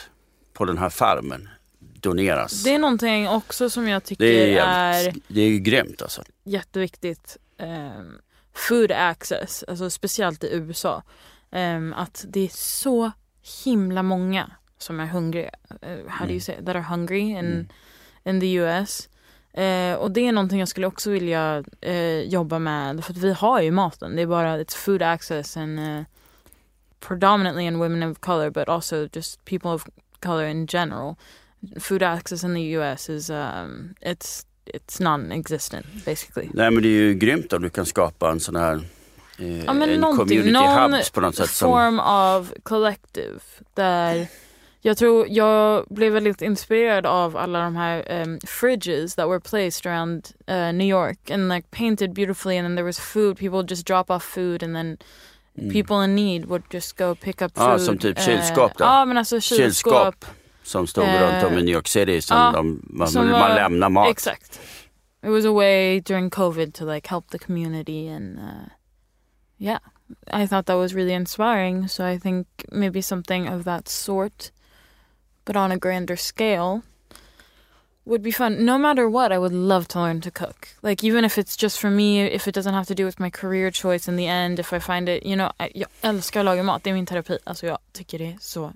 på 0.54 0.66
den 0.66 0.78
här 0.78 0.90
farmen 0.90 1.50
doneras. 1.80 2.64
Det 2.64 2.74
är 2.74 2.80
någonting 2.80 3.30
också 3.30 3.70
som 3.70 3.88
jag 3.88 4.04
tycker 4.04 4.26
Det 4.26 4.58
är, 4.58 5.08
är 5.08 5.14
det 5.28 5.42
är 5.42 5.58
grymt 5.58 6.02
alltså. 6.02 6.24
jätteviktigt. 6.44 7.38
Um, 7.58 8.20
food 8.54 8.92
access, 8.92 9.64
alltså 9.68 9.90
speciellt 9.90 10.44
i 10.44 10.48
USA. 10.54 11.04
Ehm, 11.52 11.94
att 11.94 12.26
det 12.28 12.40
är 12.40 12.52
så 12.54 13.12
himla 13.66 14.04
många 14.04 14.52
som 14.78 15.00
är 15.00 15.06
hungriga. 15.06 15.52
Uh, 15.86 16.10
how 16.10 16.26
do 16.26 16.32
you 16.32 16.40
say 16.40 16.56
that 16.56 16.76
are 16.76 16.82
hungry 16.82 17.20
in, 17.20 17.72
in 18.26 18.40
the 18.40 18.54
US. 18.54 19.10
Eh, 19.54 19.94
och 19.94 20.12
det 20.12 20.28
är 20.28 20.32
någonting 20.32 20.60
jag 20.60 20.68
skulle 20.68 20.88
också 20.88 21.10
vilja 21.10 21.64
eh, 21.82 22.20
jobba 22.20 22.60
med 22.60 23.06
för 23.06 23.14
att 23.14 23.18
vi 23.18 23.34
har 23.34 23.62
ju 23.62 23.72
maten. 23.72 24.16
Det 24.16 24.22
är 24.22 24.28
bara 24.28 24.58
it's 24.58 24.76
food 24.76 25.02
access 25.02 25.58
and 25.58 25.80
uh, 25.80 26.02
predominantly 27.00 27.66
in 27.66 27.80
women 27.80 28.04
of 28.04 28.22
color 28.22 28.52
but 28.52 28.70
also 28.70 29.08
just 29.16 29.46
people 29.46 29.72
of 29.72 29.86
color 30.20 30.46
in 30.46 30.68
general. 30.68 31.18
Food 31.80 32.04
access 32.04 32.44
in 32.44 32.54
the 32.54 32.78
US 32.78 33.10
is 33.10 33.30
um, 33.30 33.96
it's 34.02 34.46
it's 34.66 35.00
non-existent 35.00 35.86
basically. 36.06 36.50
Nej 36.54 36.72
men 36.72 36.84
det 36.84 36.90
är 36.90 37.02
ju 37.02 37.14
grymt 37.14 37.54
om 37.54 37.62
du 37.62 37.70
kan 37.70 37.86
skapa 37.86 38.32
en 38.32 38.40
sån 38.40 38.56
här 38.56 38.82
eh, 39.40 39.66
Ja, 39.66 39.74
men 39.74 39.90
en 39.90 40.00
någonting, 40.00 40.26
community 40.26 40.52
någon 40.52 40.94
hubs 40.94 41.10
på 41.10 41.22
något 41.22 41.36
sätt. 41.36 41.50
Som, 41.50 41.70
form 41.72 42.00
of 42.00 42.54
collective 42.64 43.40
där 43.74 44.28
jag 44.82 44.98
tror 44.98 45.28
jag 45.30 45.86
blev 45.90 46.14
väldigt 46.14 46.42
inspirerad 46.42 47.06
av 47.06 47.38
alla 47.38 47.60
de 47.60 47.76
här 47.76 48.22
um, 48.22 48.40
fridges 48.48 49.16
that 49.16 49.30
were 49.30 49.40
placed 49.40 49.92
around 49.92 50.28
uh, 50.50 50.72
New 50.74 50.88
York 50.88 51.32
and 51.32 51.50
like 51.50 51.68
painted 51.72 52.14
beautifully 52.14 52.58
and 52.58 52.66
then 52.66 52.76
there 52.76 52.86
was 52.86 53.00
food 53.00 53.38
people 53.38 53.64
just 53.68 53.88
drop 53.88 54.10
off 54.10 54.24
food 54.24 54.64
and 54.64 54.76
then 54.76 54.98
people 55.74 56.04
in 56.04 56.16
need 56.16 56.46
would 56.46 56.64
just 56.74 56.98
go 56.98 57.16
pick 57.16 57.42
up 57.42 57.52
food. 57.56 57.64
Mm. 57.66 57.72
Ja, 57.72 57.80
som 57.80 57.98
typ 57.98 58.18
Eh, 58.20 58.26
kylskåp 58.26 58.78
då. 58.78 58.84
Ja 58.86 59.06
men 59.06 59.18
alltså 59.18 59.40
kylskåp. 59.42 59.60
kylskåp 59.94 60.26
som 60.64 60.88
stod 60.88 61.04
Eh, 61.04 61.22
runt 61.22 61.44
om 61.44 61.54
i 61.54 61.64
New 61.64 61.74
York 61.76 61.88
City 61.88 62.22
som 62.22 62.38
ja, 62.38 62.52
de, 62.52 62.82
man, 62.84 63.08
som 63.08 63.26
man 63.26 63.40
var- 63.40 63.56
lämnar 63.56 63.90
mat. 63.90 64.10
Exakt. 64.10 64.60
It 65.24 65.30
was 65.30 65.46
a 65.46 65.52
way 65.52 66.00
during 66.00 66.30
COVID 66.30 66.74
to 66.74 66.86
like 66.94 67.10
help 67.10 67.30
the 67.32 67.38
community 67.38 68.08
and 68.08 68.38
uh, 68.40 68.44
yeah, 69.58 69.80
I 70.44 70.48
thought 70.48 70.66
that 70.66 70.78
was 70.78 70.94
really 70.94 71.14
inspiring. 71.14 71.90
So 71.90 72.04
I 72.14 72.20
think 72.20 72.48
maybe 72.72 73.02
something 73.02 73.50
of 73.50 73.64
that 73.66 73.88
sort, 73.90 74.52
but 75.46 75.56
on 75.56 75.72
a 75.72 75.78
grander 75.78 76.16
scale, 76.16 76.82
would 78.10 78.22
be 78.24 78.32
fun. 78.32 78.66
No 78.66 78.78
matter 78.78 79.08
what, 79.10 79.32
I 79.32 79.38
would 79.38 79.54
love 79.54 79.86
to 79.88 80.00
learn 80.00 80.22
to 80.22 80.32
cook. 80.32 80.68
Like 80.82 81.08
even 81.08 81.26
if 81.26 81.38
it's 81.38 81.56
just 81.64 81.80
for 81.80 81.90
me, 81.90 82.26
if 82.36 82.48
it 82.48 82.56
doesn't 82.56 82.74
have 82.74 82.86
to 82.88 82.94
do 82.96 83.06
with 83.06 83.20
my 83.20 83.30
career 83.32 83.72
choice 83.72 84.12
in 84.12 84.18
the 84.18 84.28
end, 84.28 84.60
if 84.60 84.74
I 84.74 84.80
find 84.80 85.10
it, 85.10 85.24
you 85.26 85.36
know, 85.36 85.52
I, 85.60 85.72
jag 85.80 85.90
älskar 86.02 86.40
att 86.40 86.46
laga 86.46 86.64
mat. 86.64 86.84
Det 86.84 86.90
är 86.90 86.94
min 86.94 87.06
terapi. 87.06 87.38
Alltså 87.44 87.66
jag 87.66 87.78
tycker 87.94 88.20
det 88.20 88.26
är 88.26 88.38
så 88.42 88.74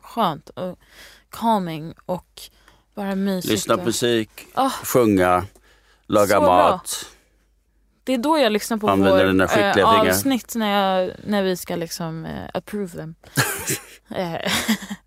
skönt 0.00 0.48
och 0.48 0.78
calming 1.30 1.94
och 2.06 2.40
bara 2.94 3.14
mysigt. 3.14 3.52
Lyssna 3.52 3.76
på 3.76 3.84
musik, 3.84 4.30
Ah. 4.54 4.70
sjunga, 4.70 5.46
laga 6.06 6.34
Så 6.34 6.40
bra. 6.40 6.70
mat. 6.70 7.06
Det 8.04 8.14
är 8.14 8.18
då 8.18 8.38
jag 8.38 8.52
lyssnar 8.52 8.76
på 8.76 8.88
Använder 8.88 9.24
vår 9.24 9.32
dina 9.32 9.44
eh, 9.44 9.50
fingrar. 9.50 10.08
avsnitt 10.10 10.54
när, 10.54 10.70
jag, 11.00 11.10
när 11.26 11.42
vi 11.42 11.56
ska 11.56 11.76
liksom 11.76 12.24
eh, 12.24 12.48
approve 12.54 12.88
them. 12.88 13.14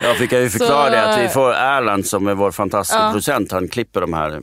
Eh, 0.00 0.06
Jag 0.06 0.16
fick 0.16 0.32
ju 0.32 0.50
förklara 0.50 0.84
Så- 0.86 0.90
det 0.90 1.02
att 1.14 1.20
vi 1.20 1.28
får 1.28 1.52
Erland 1.54 2.06
som 2.06 2.26
är 2.26 2.34
vår 2.34 2.50
fantastiska 2.50 3.02
Ja. 3.02 3.08
producent. 3.10 3.52
Han 3.52 3.68
klipper 3.68 4.00
de 4.00 4.12
här 4.12 4.30
eh, 4.32 4.40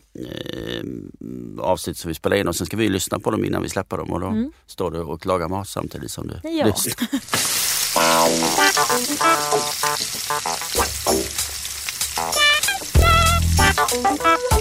avsnitt 1.59 1.97
som 1.97 2.07
vi 2.07 2.15
spelar 2.15 2.37
in 2.37 2.47
och 2.47 2.55
sen 2.55 2.67
ska 2.67 2.77
vi 2.77 2.89
lyssna 2.89 3.19
på 3.19 3.31
dem 3.31 3.45
innan 3.45 3.61
vi 3.61 3.69
släpper 3.69 3.97
dem. 3.97 4.11
Och 4.11 4.19
då 4.19 4.27
Mm. 4.27 4.51
står 4.67 4.91
du 4.91 4.99
och 4.99 5.25
lagar 5.25 5.47
mat 5.47 5.67
samtidigt 5.67 6.11
som 6.11 6.27
du 6.27 6.49
Ja. 6.49 6.65
lyssnar. 6.65 7.09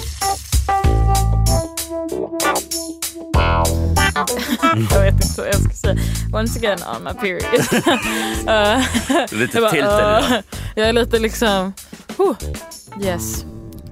jag 4.90 5.00
vet 5.02 5.14
inte 5.14 5.34
vad 5.40 5.46
jag 5.46 5.54
ska 5.62 5.72
säga. 5.72 5.96
Once 6.32 6.58
again 6.58 6.78
on 6.96 7.04
my 7.04 7.12
period. 7.14 7.44
Eh, 8.48 8.80
Lite 9.32 9.58
jag 9.58 9.72
bara, 9.84 10.18
eh, 10.18 10.42
Jag 10.74 10.88
är 10.88 10.92
lite 10.92 11.18
liksom, 11.18 11.72
oh, 12.18 12.36
yes, 13.02 13.44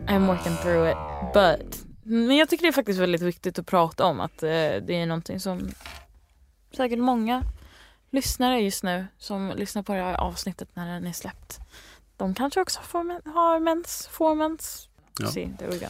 I'm 0.06 0.26
working 0.26 0.56
through 0.62 0.90
it. 0.90 0.96
But, 1.34 1.84
men 2.02 2.36
jag 2.36 2.48
tycker 2.48 2.62
det 2.62 2.68
är 2.68 2.72
faktiskt 2.72 2.98
väldigt 2.98 3.22
viktigt 3.22 3.58
att 3.58 3.66
prata 3.66 4.04
om 4.04 4.20
att 4.20 4.42
eh, 4.42 4.48
det 4.48 4.90
är 4.90 5.06
någonting 5.06 5.40
som 5.40 5.70
säkert 6.76 6.98
många 6.98 7.42
lyssnare 8.10 8.60
just 8.60 8.82
nu 8.82 9.06
som 9.18 9.52
lyssnar 9.56 9.82
på 9.82 9.92
det 9.94 10.02
här 10.02 10.14
avsnittet 10.14 10.68
när 10.74 10.86
den 10.94 11.06
är 11.06 11.12
släppt. 11.12 11.58
De 12.16 12.34
kanske 12.34 12.60
också 12.60 12.80
får 12.80 13.30
har 13.34 13.60
mens, 13.60 14.08
får 14.12 14.34
mens. 14.34 14.88
Ja. 15.18 15.26
See, 15.26 15.50
there 15.58 15.70
we 15.70 15.78
go. 15.78 15.86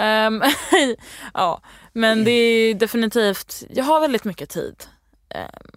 Ehm, 0.00 0.42
ja, 1.34 1.62
men 1.92 2.24
det 2.24 2.30
är 2.30 2.74
definitivt, 2.74 3.62
jag 3.70 3.84
har 3.84 4.00
väldigt 4.00 4.24
mycket 4.24 4.50
tid. 4.50 4.84
Ehm, 5.28 5.70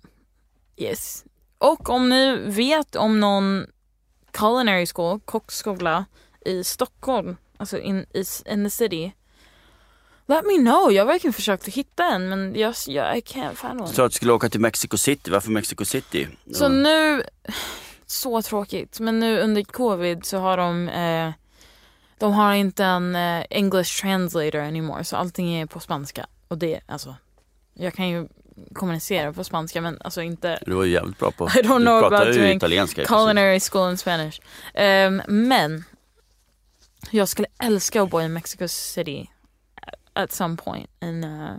yes. 0.78 1.26
Och 1.58 1.90
om 1.90 2.10
ni 2.10 2.36
vet 2.36 2.96
om 2.96 3.20
någon 3.20 3.66
culinary 4.32 4.86
school, 4.86 5.20
kockskola 5.26 6.06
i 6.46 6.64
Stockholm, 6.64 7.38
alltså 7.58 7.80
in, 7.80 8.06
in 8.46 8.64
the 8.64 8.70
city. 8.70 9.14
Let 10.26 10.46
me 10.46 10.58
know. 10.58 10.92
Jag 10.92 11.06
har 11.06 11.08
verkligen 11.14 11.34
försökt 11.34 11.68
att 11.68 11.74
hitta 11.74 12.06
en 12.06 12.30
men 12.30 12.56
jag, 12.56 12.76
jag 12.88 13.18
I 13.18 13.22
can't 13.22 13.56
find 13.56 13.82
one. 13.82 13.90
Du 13.90 13.94
sa 13.96 14.06
att 14.06 14.12
du 14.12 14.16
skulle 14.16 14.34
åka 14.34 14.50
till 14.50 14.60
Mexico 14.60 14.98
City. 14.98 15.32
Varför 15.32 15.52
Mexico 15.52 15.86
City? 15.86 16.28
Så 16.52 16.70
nu, 16.70 17.24
så 18.06 18.42
tråkigt, 18.42 19.00
men 19.00 19.20
nu 19.20 19.40
under 19.40 19.64
covid 19.64 20.26
så 20.26 20.38
har 20.38 20.58
de 20.58 20.90
eh, 20.90 21.34
de 22.24 22.34
har 22.34 22.54
inte 22.54 22.84
en 22.86 23.16
eh, 23.16 23.46
English 23.50 24.02
translator 24.02 24.60
anymore 24.60 25.04
så 25.04 25.16
allting 25.16 25.56
är 25.56 25.66
på 25.66 25.80
spanska. 25.80 26.26
Och 26.48 26.58
det, 26.58 26.80
alltså, 26.86 27.16
jag 27.74 27.94
kan 27.94 28.10
ju 28.10 28.28
kommunicera 28.74 29.34
på 29.34 29.44
spanska 29.44 29.82
men 29.82 30.02
alltså 30.02 30.22
inte 30.22 30.60
Du 30.66 30.74
var 30.74 30.86
jävligt 30.86 31.20
bra 31.20 31.32
på... 31.32 31.46
I 31.46 31.48
don't 31.48 31.78
du 31.80 31.86
know 31.86 32.02
pratar 32.02 32.16
about 32.22 32.36
ju 32.36 32.42
doing 32.42 32.58
italienska. 32.58 33.06
culinary 33.06 33.60
school 33.60 33.92
in 33.92 33.98
Spanish. 33.98 34.42
Ehm, 34.74 35.22
men 35.28 35.84
jag 37.12 37.28
skulle 37.30 37.48
älska 37.64 38.02
att 38.02 38.10
bo 38.10 38.22
i 38.22 38.28
Mexico 38.28 38.68
City 38.68 39.30
at 40.14 40.32
some 40.32 40.58
point. 40.58 40.90
And, 41.02 41.26
uh, 41.26 41.52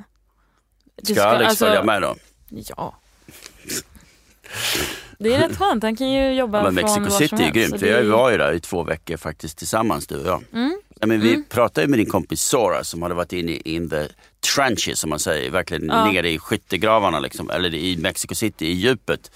Ska 1.03 1.23
Alex 1.25 1.49
alltså- 1.49 1.65
följa 1.65 1.85
med 1.85 2.03
då? 2.03 2.17
Ja. 2.49 2.95
Det 5.19 5.35
är 5.35 5.49
rätt 5.49 5.57
skönt, 5.59 5.83
han 5.83 5.97
kan 5.97 6.11
ju 6.13 6.33
jobba 6.35 6.59
Ja, 6.59 6.71
men 6.71 6.89
från 6.89 7.03
Mexico 7.03 7.19
City 7.19 7.43
är 7.45 7.51
grymt. 7.51 7.81
För 7.81 7.87
jag 7.87 8.05
var 8.05 8.31
ju 8.31 8.39
där 8.39 8.53
i 8.53 8.61
två 8.61 8.83
veckor 8.83 9.17
faktiskt 9.17 9.59
tillsammans 9.59 10.07
du 10.07 10.17
och 10.21 10.27
jag. 10.27 10.45
Mm. 10.53 10.79
Ja, 11.01 11.07
men 11.07 11.21
vi 11.21 11.29
Mm. 11.29 11.45
pratade 11.49 11.85
ju 11.85 11.89
med 11.91 11.99
din 11.99 12.07
kompis 12.11 12.41
Sora 12.43 12.85
som 12.85 13.03
hade 13.03 13.15
varit 13.15 13.33
inne 13.33 13.53
i 13.53 13.75
in 13.75 13.91
the 13.91 14.07
trenches 14.55 14.99
som 14.99 15.11
man 15.11 15.19
säger, 15.19 15.51
verkligen 15.51 15.87
Ja. 15.89 16.13
nere 16.13 16.31
i 16.31 16.39
skyttegravarna 16.39 17.21
liksom, 17.21 17.51
eller 17.51 17.75
i 17.75 17.97
Mexico 17.97 18.35
City 18.35 18.67
i 18.67 18.73
djupet 18.73 19.31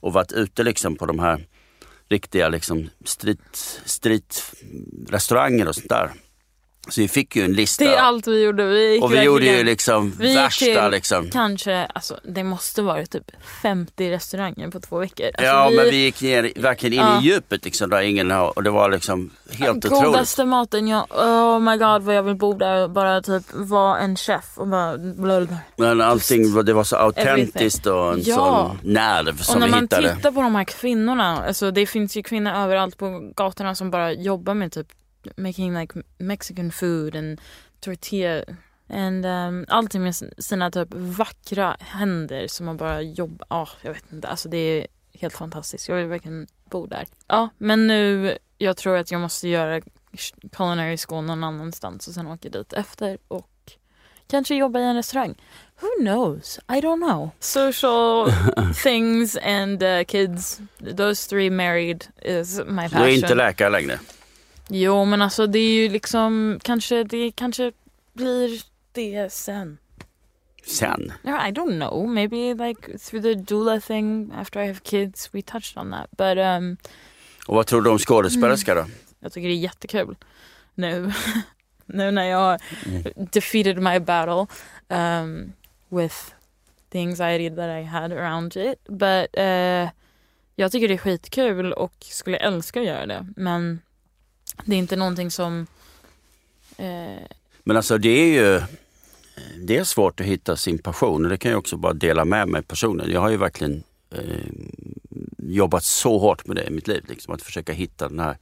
och 0.00 0.12
varit 0.12 0.32
ute 0.32 0.62
liksom 0.62 0.96
på 0.96 1.06
de 1.06 1.18
här 1.18 1.46
riktiga 2.10 2.48
liksom 2.48 2.90
street, 3.04 3.80
street 3.84 4.52
restauranger 5.08 5.68
och 5.68 5.74
sånt 5.74 5.88
där. 5.88 6.10
Så 6.88 7.00
vi 7.00 7.08
fick 7.08 7.36
ju 7.36 7.44
en 7.44 7.52
lista. 7.52 7.84
Det 7.84 7.94
är 7.94 8.00
allt 8.00 8.26
vi 8.26 8.42
gjorde. 8.44 8.64
Vi 8.64 9.00
och 9.02 9.12
vi 9.14 9.22
gjorde 9.22 9.44
ju 9.46 9.64
liksom 9.64 10.12
vi 10.18 10.34
värsta 10.34 10.64
till 10.64 10.90
liksom. 10.90 11.30
Kanske, 11.30 11.86
alltså 11.86 12.16
det 12.24 12.44
måste 12.44 12.82
vara 12.82 13.06
typ 13.06 13.30
50 13.62 14.10
restauranger 14.10 14.70
på 14.70 14.80
två 14.80 14.98
veckor. 14.98 15.26
Alltså, 15.26 15.44
ja 15.44 15.70
men 15.76 15.84
vi 15.84 15.96
gick 15.96 16.22
ner, 16.22 16.52
verkligen 16.56 16.92
in 16.92 16.98
Ja. 17.00 17.20
i 17.20 17.24
djupet 17.24 17.64
liksom, 17.64 17.90
där 17.90 18.02
ingen 18.02 18.30
har, 18.30 18.48
och 18.58 18.62
det 18.62 18.70
var 18.70 18.90
liksom 18.90 19.30
helt 19.50 19.84
otroligt. 19.84 20.04
Godaste 20.06 20.44
maten, 20.44 20.88
jag, 20.88 21.06
oh 21.10 21.60
my 21.60 21.76
god 21.76 22.02
vad 22.02 22.14
jag 22.14 22.22
vill 22.22 22.36
bo 22.36 22.52
där 22.54 22.82
och 22.82 22.90
bara 22.90 23.22
typ 23.22 23.42
vara 23.52 23.98
en 23.98 24.16
chef 24.16 24.44
och 24.54 24.68
bara 24.68 24.98
blablabla. 24.98 25.56
Men 25.76 26.00
allting 26.00 26.64
det 26.64 26.72
var 26.72 26.84
så 26.84 26.96
autentiskt 26.96 27.86
och 27.86 28.12
en 28.12 28.20
Ja. 28.22 28.34
sån 28.36 28.92
nerv 28.92 29.38
Och 29.38 29.44
som 29.44 29.58
när 29.60 29.66
vi 29.66 29.70
man 29.70 29.80
hittade. 29.82 30.16
tittar 30.16 30.32
på 30.32 30.42
de 30.42 30.54
här 30.54 30.64
kvinnorna, 30.64 31.44
alltså 31.46 31.70
det 31.70 31.86
finns 31.86 32.16
ju 32.16 32.22
kvinnor 32.22 32.52
överallt 32.52 32.96
på 32.98 33.32
gatorna 33.36 33.74
som 33.74 33.90
bara 33.90 34.12
jobbar 34.12 34.54
med 34.54 34.72
typ 34.72 34.86
making 35.36 35.74
like 35.80 36.02
mexican 36.18 36.70
food 36.72 37.16
and 37.16 37.40
tortilla 37.80 38.44
and 38.88 39.26
um, 39.26 39.64
allting 39.68 40.02
med 40.02 40.14
sina 40.38 40.70
typ 40.70 40.88
vackra 40.94 41.76
händer 41.80 42.46
som 42.48 42.66
man 42.66 42.76
bara 42.76 43.02
jobbar, 43.02 43.46
ja 43.50 43.68
jag 43.82 43.92
vet 43.92 44.12
inte, 44.12 44.28
alltså 44.28 44.48
det 44.48 44.56
är 44.56 44.86
helt 45.14 45.34
fantastiskt. 45.34 45.88
Jag 45.88 45.96
vill 45.96 46.06
verkligen 46.06 46.46
bo 46.70 46.86
där. 46.86 47.06
Ja 47.26 47.48
men 47.58 47.86
nu, 47.86 48.38
jag 48.58 48.76
tror 48.76 48.96
att 48.96 49.10
jag 49.10 49.20
måste 49.20 49.48
göra 49.48 49.80
culinary 50.52 50.96
school 50.96 51.24
någon 51.24 51.44
annanstans 51.44 52.08
och 52.08 52.14
sen 52.14 52.26
åka 52.26 52.48
dit 52.48 52.72
efter 52.72 53.18
och 53.28 53.48
kanske 54.26 54.54
jobba 54.54 54.80
i 54.80 54.84
en 54.84 54.96
restaurang. 54.96 55.34
Who 55.80 55.88
knows? 56.04 56.58
I 56.68 56.80
don't 56.80 57.08
know. 57.10 57.30
Social 57.40 58.32
things 58.82 59.36
and 59.42 59.82
uh, 59.82 60.04
kids, 60.04 60.60
those 60.96 61.28
three 61.28 61.50
married 61.50 62.04
is 62.22 62.58
my 62.58 62.64
Du 62.66 62.82
är 62.82 62.88
passion. 62.88 63.08
inte 63.08 63.34
läkare 63.34 63.70
längre. 63.70 63.98
Jo 64.74 65.04
men 65.04 65.22
alltså 65.22 65.46
det 65.46 65.58
är 65.58 65.72
ju 65.72 65.88
liksom 65.88 66.60
kanske 66.62 67.04
det 67.04 67.32
kanske 67.32 67.72
blir 68.12 68.62
det 68.92 69.32
sen. 69.32 69.78
Sen? 70.66 71.12
No, 71.22 71.30
I 71.30 71.50
don't 71.50 71.76
know. 71.76 72.08
Maybe 72.08 72.54
like 72.54 72.98
through 72.98 73.22
the 73.22 73.34
doula 73.34 73.80
thing 73.80 74.32
after 74.36 74.60
I 74.60 74.66
have 74.66 74.80
kids. 74.82 75.34
We 75.34 75.42
touched 75.42 75.82
on 75.82 75.90
that. 75.90 76.10
But 76.10 76.38
um, 76.38 76.76
Och 77.46 77.54
vad 77.56 77.66
tror 77.66 77.82
du 77.82 77.90
om 77.90 77.98
skådespelerska 77.98 78.74
då? 78.74 78.86
jag 79.20 79.32
tycker 79.32 79.48
det 79.48 79.54
är 79.54 79.56
jättekul 79.56 80.16
nu. 80.74 81.12
nu 81.86 82.10
när 82.10 82.24
jag 82.24 82.38
har 82.38 82.60
defeated 83.32 83.78
my 83.78 83.98
battle 83.98 84.46
um, 84.88 85.52
with 85.88 86.16
the 86.90 86.98
anxiety 86.98 87.56
that 87.56 87.82
I 87.82 87.82
had 87.82 88.12
around 88.12 88.56
it. 88.56 88.88
But 88.88 89.26
eh, 89.32 89.88
jag 90.56 90.72
tycker 90.72 90.88
det 90.88 90.94
är 90.94 90.98
skitkul 90.98 91.72
och 91.72 91.94
skulle 92.00 92.36
älska 92.36 92.80
att 92.80 92.86
göra 92.86 93.06
det. 93.06 93.26
Men 93.36 93.80
det 94.64 94.74
är 94.74 94.78
inte 94.78 94.96
någonting 94.96 95.30
som... 95.30 95.66
Eh, 96.76 97.26
Men 97.64 97.76
alltså 97.76 97.98
det 97.98 98.08
är 98.08 98.26
ju 98.26 98.62
det 99.56 99.76
är 99.76 99.84
svårt 99.84 100.20
att 100.20 100.26
hitta 100.26 100.56
sin 100.56 100.78
passion 100.78 101.24
och 101.24 101.30
det 101.30 101.36
kan 101.36 101.50
jag 101.50 101.58
också 101.58 101.76
bara 101.76 101.92
dela 101.92 102.24
med 102.24 102.48
mig 102.48 102.62
personligen. 102.62 103.12
Jag 103.12 103.20
har 103.20 103.30
ju 103.30 103.36
verkligen 103.36 103.82
eh, 104.10 104.20
jobbat 105.38 105.84
så 105.84 106.18
hårt 106.18 106.46
med 106.46 106.56
det 106.56 106.64
i 106.64 106.70
mitt 106.70 106.88
liv. 106.88 107.04
Liksom, 107.08 107.34
att 107.34 107.42
försöka 107.42 107.72
hitta 107.72 108.08
den 108.08 108.20
här 108.20 108.36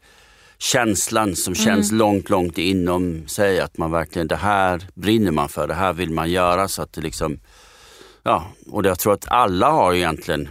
känslan 0.59 1.37
som 1.37 1.55
känns 1.55 1.93
långt, 1.93 2.31
långt 2.31 2.59
inom 2.59 3.29
sig. 3.29 3.61
Att 3.61 3.79
man 3.79 3.91
verkligen, 3.91 4.29
det 4.29 4.37
här 4.37 4.87
brinner 4.95 5.31
man 5.31 5.49
för, 5.49 5.69
det 5.69 5.75
här 5.75 5.93
vill 5.93 6.11
man 6.11 6.31
göra. 6.31 6.69
Så 6.69 6.83
att 6.83 6.93
det 6.93 7.01
liksom, 7.01 7.39
ja, 8.23 8.47
och 8.71 8.87
jag 8.87 8.99
tror 8.99 9.13
att 9.13 9.29
alla 9.29 9.71
har 9.71 9.95
egentligen 9.95 10.49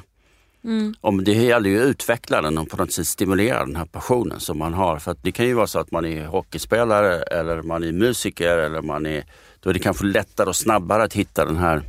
om 1.02 1.24
det 1.24 1.34
gäller 1.34 1.70
ju 1.70 1.82
att 1.82 1.86
utveckla 1.88 2.42
den 2.42 2.58
och 2.58 2.70
på 2.70 2.78
något 2.78 2.92
sätt 2.92 3.08
stimulera 3.08 3.66
den 3.66 3.76
här 3.76 3.86
passionen 3.86 4.40
som 4.40 4.58
man 4.58 4.74
har. 4.74 5.00
För 5.00 5.12
att 5.12 5.24
det 5.24 5.32
kan 5.32 5.46
ju 5.46 5.54
vara 5.54 5.68
så 5.68 5.80
att 5.80 5.92
man 5.92 6.06
är 6.06 6.26
hockeyspelare 6.26 7.22
eller 7.22 7.62
man 7.62 7.84
är 7.84 7.92
musiker 7.92 8.58
eller 8.58 8.82
man 8.82 9.06
är, 9.06 9.24
då 9.60 9.70
är 9.70 9.74
det 9.74 9.80
kanske 9.80 10.06
lättare 10.06 10.50
och 10.50 10.56
snabbare 10.56 11.04
att 11.04 11.14
hitta 11.14 11.46
den 11.46 11.58
här 11.58 11.82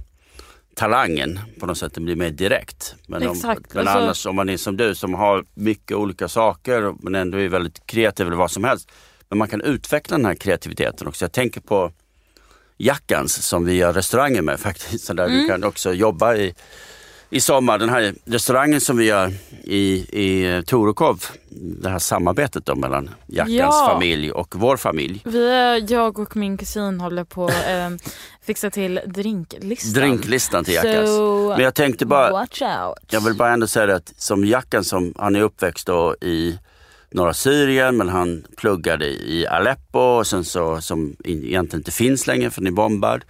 talangen 0.75 1.41
på 1.61 1.66
något 1.66 1.79
sätt. 1.79 1.95
Det 1.95 2.01
blir 2.01 2.16
mer 2.16 2.31
direkt. 2.31 2.95
Men, 3.07 3.27
om, 3.27 3.33
Exakt, 3.37 3.75
men 3.75 3.89
alltså- 3.89 4.03
annars 4.05 4.27
om 4.27 4.37
man 4.37 4.49
är 4.49 4.57
som 4.57 4.77
du 4.77 4.95
som 4.95 5.14
har 5.14 5.45
mycket 5.55 5.97
olika 5.97 6.29
saker 6.29 6.95
men 7.03 7.14
ändå 7.14 7.39
är 7.39 7.49
väldigt 7.49 7.87
kreativ 7.87 8.27
eller 8.27 8.37
vad 8.37 8.51
som 8.51 8.64
helst. 8.64 8.91
Men 9.29 9.39
man 9.39 9.49
kan 9.49 9.61
utveckla 9.61 10.16
den 10.16 10.27
här 10.27 10.35
kreativiteten 10.35 11.07
också. 11.07 11.25
Jag 11.25 11.33
tänker 11.33 11.61
på 11.61 11.93
Jackans 12.77 13.47
som 13.47 13.64
vi 13.64 13.75
gör 13.75 13.93
restauranger 13.93 14.43
med 14.43 14.61
faktiskt. 14.61 15.05
Så 15.05 15.12
där 15.14 15.27
Mm. 15.27 15.39
du 15.39 15.49
kan 15.49 15.64
också 15.64 15.93
jobba 15.93 16.35
i, 16.37 16.55
i 17.31 17.41
sommar. 17.41 17.78
Den 17.78 17.89
här 17.89 18.14
restaurangen 18.24 18.81
som 18.81 18.97
vi 18.97 19.05
gör 19.05 19.33
i, 19.64 19.83
i 20.22 20.62
Torekov. 20.66 21.24
Det 21.53 21.89
här 21.89 21.99
samarbetet 21.99 22.66
då 22.66 22.74
mellan 22.74 23.11
Jackans 23.26 23.55
Ja. 23.55 23.89
familj 23.93 24.33
och 24.33 24.55
vår 24.57 24.76
familj. 24.76 25.22
vi, 25.24 25.78
jag 25.89 26.18
och 26.18 26.37
min 26.37 26.57
kusin 26.57 27.01
håller 27.01 27.24
på 27.24 27.45
att 27.45 27.51
eh, 27.68 27.91
fixa 28.43 28.70
till 28.70 29.01
drinklistan. 29.07 29.93
Drinklistan 29.93 30.64
till 30.64 30.74
Jackans. 30.74 31.09
So, 31.09 31.49
Men 31.49 31.61
jag 31.61 31.74
tänkte 31.74 32.07
bara, 32.07 32.33
watch 32.33 32.62
out. 32.62 32.99
jag 33.11 33.20
vill 33.20 33.35
bara 33.35 33.53
ändå 33.53 33.66
säga 33.66 33.87
det 33.87 33.95
att 33.97 34.12
som 34.16 34.45
Jackan 34.45 34.85
som, 34.85 35.14
han 35.18 35.37
är 35.37 35.41
uppväxt 35.43 35.87
då 35.87 36.14
i 36.20 36.59
norra 37.12 37.35
Syrien 37.35 37.97
men 37.97 38.09
han 38.09 38.45
pluggade 38.57 39.07
i 39.07 39.47
Aleppo 39.47 39.99
och 39.99 40.26
sen 40.26 40.45
så, 40.45 40.81
som 40.81 41.16
egentligen 41.24 41.81
inte 41.81 41.91
finns 41.91 42.26
längre 42.26 42.51
för 42.51 42.61
den 42.61 42.66
är 42.66 42.70
bombad. 42.76 43.24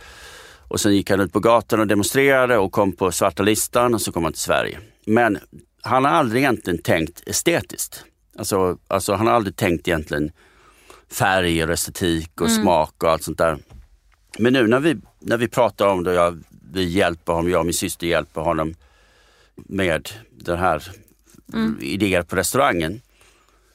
Och 0.70 0.80
sen 0.80 0.94
gick 0.94 1.10
han 1.10 1.20
ut 1.20 1.32
på 1.32 1.40
gatan 1.40 1.80
och 1.80 1.86
demonstrerade 1.86 2.58
och 2.58 2.72
kom 2.72 2.92
på 2.92 3.12
svarta 3.12 3.42
listan 3.42 3.94
och 3.94 4.00
så 4.00 4.12
kom 4.12 4.24
han 4.24 4.32
till 4.32 4.42
Sverige. 4.42 4.78
Men 5.06 5.38
han 5.82 6.04
har 6.04 6.12
aldrig 6.12 6.42
egentligen 6.42 6.82
tänkt 6.82 7.28
estetiskt. 7.28 8.04
Alltså, 8.38 8.78
alltså 8.88 9.14
han 9.14 9.26
har 9.26 9.34
aldrig 9.34 9.56
tänkt 9.56 9.88
egentligen 9.88 10.32
färg 11.12 11.64
och 11.64 11.70
estetik 11.70 12.40
och 12.40 12.50
smak 12.50 13.04
och 13.04 13.10
allt 13.10 13.22
sånt 13.22 13.38
där. 13.38 13.58
Men 14.38 14.52
nu 14.52 14.66
när 14.66 14.80
vi, 14.80 14.96
när 15.18 15.36
vi 15.36 15.48
pratar 15.48 15.86
om 15.86 16.04
det, 16.04 16.14
jag, 16.14 16.42
vi 16.72 16.84
hjälper 16.84 17.32
honom, 17.32 17.50
jag 17.50 17.60
och 17.60 17.66
min 17.66 17.74
syster 17.74 18.06
hjälper 18.06 18.40
honom 18.40 18.74
med 19.56 20.08
den 20.30 20.58
här 20.58 20.82
idéer 21.80 22.22
på 22.22 22.36
restaurangen. 22.36 23.00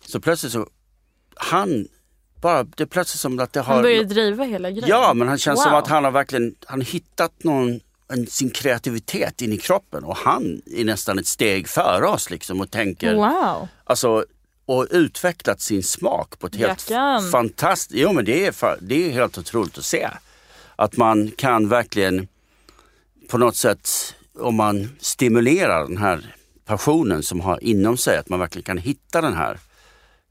Så 0.06 0.20
plötsligt 0.20 0.52
så, 0.52 0.68
han, 1.36 1.88
bara, 2.46 2.64
det 2.64 2.84
är 2.84 2.88
plötsligt 2.88 3.20
som 3.22 3.40
att 3.40 3.54
det 3.54 3.60
har... 3.60 3.74
Han 3.74 3.84
börjar 3.84 4.04
driva 4.04 4.44
hela 4.44 4.72
grejen. 4.72 4.90
Ja, 4.90 5.14
men 5.14 5.28
han 5.28 5.38
känns 5.38 5.62
som 5.64 5.72
Wow. 5.72 5.80
att 5.80 5.88
han 5.88 6.04
har 6.04 6.12
verkligen 6.12 6.56
han 6.66 6.82
hittat 6.82 7.44
någon, 7.44 7.80
en, 8.14 8.28
sin 8.28 8.50
kreativitet 8.50 9.42
in 9.42 9.54
i 9.54 9.58
kroppen 9.58 10.04
och 10.04 10.18
han 10.18 10.62
är 10.66 10.84
nästan 10.86 11.20
ett 11.20 11.28
steg 11.28 11.68
före 11.68 12.08
oss 12.08 12.30
liksom 12.30 12.62
och 12.62 12.72
tänker, 12.72 13.16
Wow. 13.16 13.68
alltså 13.84 14.26
och 14.66 14.88
utvecklat 14.90 15.62
sin 15.62 15.84
smak 15.84 16.40
på 16.40 16.48
ett 16.48 16.56
helt 16.56 16.90
Jackan. 16.90 17.30
fantastiskt, 17.32 17.92
jo 18.02 18.14
men 18.14 18.26
det 18.26 18.46
är, 18.46 18.78
det 18.82 19.08
är 19.08 19.12
helt 19.12 19.38
otroligt 19.38 19.78
att 19.78 19.86
se. 19.86 20.10
Att 20.76 20.98
man 20.98 21.32
kan 21.38 21.70
verkligen 21.70 22.28
på 23.30 23.38
något 23.38 23.56
sätt, 23.56 23.90
om 24.40 24.56
man 24.56 24.90
stimulerar 25.00 25.84
den 25.88 25.98
här 25.98 26.36
passionen 26.66 27.24
som 27.24 27.42
har 27.42 27.64
inom 27.64 27.98
sig, 27.98 28.18
att 28.18 28.30
man 28.30 28.40
verkligen 28.40 28.64
kan 28.64 28.78
hitta 28.78 29.22
den 29.22 29.34
här 29.34 29.60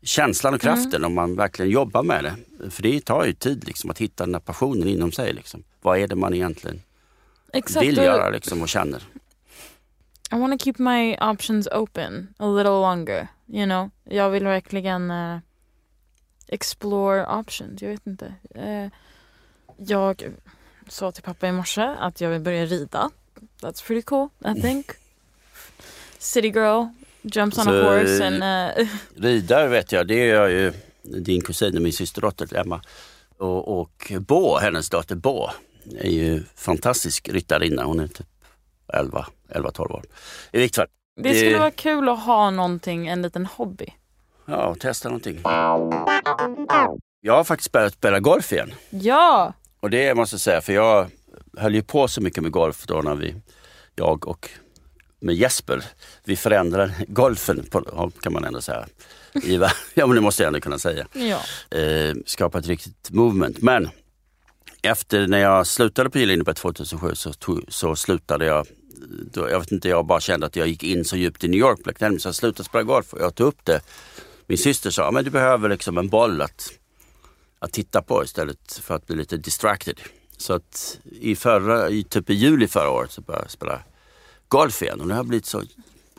känslan 0.04 0.54
och 0.54 0.60
kraften 0.60 1.04
om 1.04 1.14
man 1.14 1.36
verkligen 1.36 1.70
jobbar 1.70 2.02
med 2.02 2.24
det. 2.24 2.70
För 2.70 2.82
det 2.82 3.00
tar 3.00 3.24
ju 3.24 3.32
tid 3.32 3.66
liksom, 3.66 3.90
att 3.90 3.98
hitta 3.98 4.24
den 4.24 4.34
här 4.34 4.40
passionen 4.40 4.88
inom 4.88 5.12
sig. 5.12 5.32
Liksom. 5.32 5.64
Vad 5.82 5.98
är 5.98 6.08
det 6.08 6.16
man 6.16 6.34
egentligen 6.34 6.82
Exakt. 7.52 7.86
vill 7.86 7.96
göra 7.96 8.30
liksom, 8.30 8.62
och 8.62 8.68
känner? 8.68 9.02
I 10.32 10.36
want 10.38 10.60
to 10.60 10.64
keep 10.64 10.74
my 10.78 11.16
options 11.16 11.66
open 11.66 12.34
a 12.38 12.46
little 12.46 12.80
longer. 12.80 13.28
You 13.46 13.64
know? 13.64 13.90
Jag 14.04 14.30
vill 14.30 14.44
verkligen 14.44 15.10
eh, 15.10 15.38
explore 16.48 17.26
options. 17.26 17.82
Jag 17.82 17.88
vet 17.88 18.06
inte. 18.06 18.34
Eh, 18.54 18.88
jag 19.76 20.32
sa 20.88 21.12
till 21.12 21.22
pappa 21.22 21.48
i 21.48 21.52
morse 21.52 21.82
att 21.82 22.20
jag 22.20 22.30
vill 22.30 22.40
börja 22.40 22.66
rida. 22.66 23.10
That's 23.60 23.86
pretty 23.86 24.02
cool, 24.02 24.28
I 24.56 24.60
think. 24.60 24.86
City 26.18 26.48
girl 26.48 26.86
jumps 27.24 27.58
on 27.58 27.64
Så, 27.64 27.70
a 27.70 27.82
horse 27.82 28.26
and... 28.26 28.42
eh, 28.78 28.86
Ridare 29.16 29.68
vet 29.68 29.92
jag, 29.92 30.06
det 30.06 30.30
är 30.30 30.48
ju 30.48 30.72
din 31.02 31.40
kusin 31.40 31.76
och 31.76 31.82
min 31.82 31.92
systerdotter 31.92 32.56
Emma. 32.56 32.80
Och, 33.38 33.80
och 33.80 34.12
Bo, 34.20 34.58
hennes 34.58 34.90
dotter 34.90 35.14
Bo, 35.16 35.48
är 35.98 36.10
ju 36.10 36.42
fantastisk 36.54 37.28
ryttarinna. 37.28 37.84
Hon 37.84 38.00
är 38.00 38.06
typ 38.06 38.26
11, 38.92 39.26
11-12 39.48 39.92
år. 39.92 40.04
I 40.52 40.58
vilket 40.58 40.76
fall. 40.76 40.86
det 41.22 41.34
skulle 41.34 41.58
vara 41.58 41.70
kul 41.70 42.08
att 42.08 42.24
ha 42.24 42.50
någonting, 42.50 43.06
en 43.08 43.22
liten 43.22 43.46
hobby. 43.46 43.86
Ja, 44.46 44.76
testa 44.80 45.08
någonting. 45.08 45.40
Jag 47.20 47.34
har 47.34 47.44
faktiskt 47.44 47.72
börjat 47.72 47.92
spela 47.92 48.20
golf 48.20 48.52
igen. 48.52 48.74
Ja! 48.90 49.52
Och 49.80 49.90
det 49.90 50.14
måste 50.14 50.34
jag 50.34 50.40
säga, 50.40 50.60
för 50.60 50.72
jag 50.72 51.10
höll 51.56 51.74
ju 51.74 51.82
på 51.82 52.08
så 52.08 52.20
mycket 52.20 52.42
med 52.42 52.52
golf 52.52 52.86
då 52.86 53.02
när 53.02 53.14
vi, 53.14 53.34
jag 53.94 54.28
och 54.28 54.50
med 55.24 55.34
Jesper, 55.34 55.84
vi 56.24 56.36
förändrade 56.36 56.94
golfen, 57.08 57.66
på, 57.70 58.10
kan 58.20 58.32
man 58.32 58.44
ändå 58.44 58.60
säga. 58.60 58.86
Ja 59.94 60.06
men 60.06 60.14
det 60.14 60.20
måste 60.20 60.42
jag 60.42 60.46
ändå 60.46 60.60
kunna 60.60 60.78
säga. 60.78 61.06
Ja. 61.12 61.78
Eh, 61.78 62.14
skapa 62.26 62.58
ett 62.58 62.66
riktigt 62.66 63.10
movement. 63.10 63.62
Men 63.62 63.88
efter 64.82 65.26
när 65.26 65.38
jag 65.38 65.66
slutade 65.66 66.10
på 66.10 66.18
Gillindeberg 66.18 66.54
2007 66.54 67.14
så, 67.14 67.32
tog, 67.32 67.64
så 67.68 67.96
slutade 67.96 68.44
jag, 68.44 68.66
då, 69.32 69.50
jag 69.50 69.60
vet 69.60 69.72
inte, 69.72 69.88
jag 69.88 70.06
bara 70.06 70.20
kände 70.20 70.46
att 70.46 70.56
jag 70.56 70.68
gick 70.68 70.82
in 70.82 71.04
så 71.04 71.16
djupt 71.16 71.44
i 71.44 71.48
New 71.48 71.60
York 71.60 71.84
Black 71.84 71.98
Diamond, 71.98 72.22
så 72.22 72.28
jag 72.28 72.34
slutade 72.34 72.64
spela 72.64 72.82
golf 72.82 73.12
och 73.12 73.20
jag 73.20 73.34
tog 73.34 73.46
upp 73.46 73.64
det. 73.64 73.80
Min 74.46 74.58
syster 74.58 74.90
sa, 74.90 75.10
men 75.10 75.24
du 75.24 75.30
behöver 75.30 75.68
liksom 75.68 75.98
en 75.98 76.08
boll 76.08 76.42
att, 76.42 76.72
att 77.58 77.72
titta 77.72 78.02
på 78.02 78.24
istället 78.24 78.80
för 78.82 78.94
att 78.94 79.06
bli 79.06 79.16
lite 79.16 79.36
distracted. 79.36 80.00
Så 80.36 80.52
att 80.52 80.98
i 81.20 81.36
förra, 81.36 81.90
i, 81.90 82.04
typ 82.04 82.30
i 82.30 82.34
juli 82.34 82.68
förra 82.68 82.90
året 82.90 83.10
så 83.10 83.20
började 83.20 83.44
jag 83.44 83.50
spela 83.50 83.82
golf 84.54 84.82
igen 84.82 85.00
och 85.00 85.08
det 85.08 85.14
har 85.14 85.24
blivit 85.24 85.46
så 85.46 85.62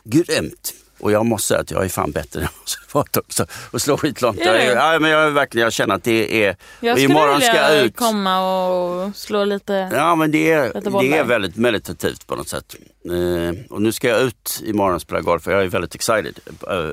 grymt. 0.04 0.74
Och 1.00 1.12
jag 1.12 1.26
måste 1.26 1.48
säga 1.48 1.60
att 1.60 1.70
jag 1.70 1.84
är 1.84 1.88
fan 1.88 2.10
bättre 2.10 2.40
än 2.40 2.46
jag 2.52 2.60
måste 2.60 2.78
varit 2.92 3.16
också. 3.16 3.46
Och 3.70 3.82
slå 3.82 3.96
skitlångt. 3.96 4.40
Jag, 4.40 4.66
ja, 4.66 4.98
men 4.98 5.10
jag, 5.10 5.30
verkligen, 5.30 5.64
jag 5.64 5.72
känner 5.72 5.94
att 5.94 6.04
det 6.04 6.44
är... 6.44 6.56
Jag 6.80 6.98
skulle 6.98 7.14
vilja 7.14 7.40
ska 7.40 7.56
jag 7.56 7.84
ut. 7.84 7.96
komma 7.96 8.68
och 8.68 9.16
slå 9.16 9.44
lite... 9.44 9.90
Ja 9.92 10.14
men 10.14 10.30
det 10.30 10.52
är, 10.52 11.00
det 11.00 11.18
är 11.18 11.24
väldigt 11.24 11.56
meditativt 11.56 12.26
på 12.26 12.36
något 12.36 12.48
sätt. 12.48 12.74
Eh, 13.04 13.72
och 13.72 13.82
nu 13.82 13.92
ska 13.92 14.08
jag 14.08 14.22
ut 14.22 14.62
imorgon 14.64 14.94
och 14.94 15.02
spela 15.02 15.20
golf 15.20 15.46
och 15.46 15.52
jag 15.52 15.62
är 15.62 15.68
väldigt 15.68 15.94
excited 15.94 16.38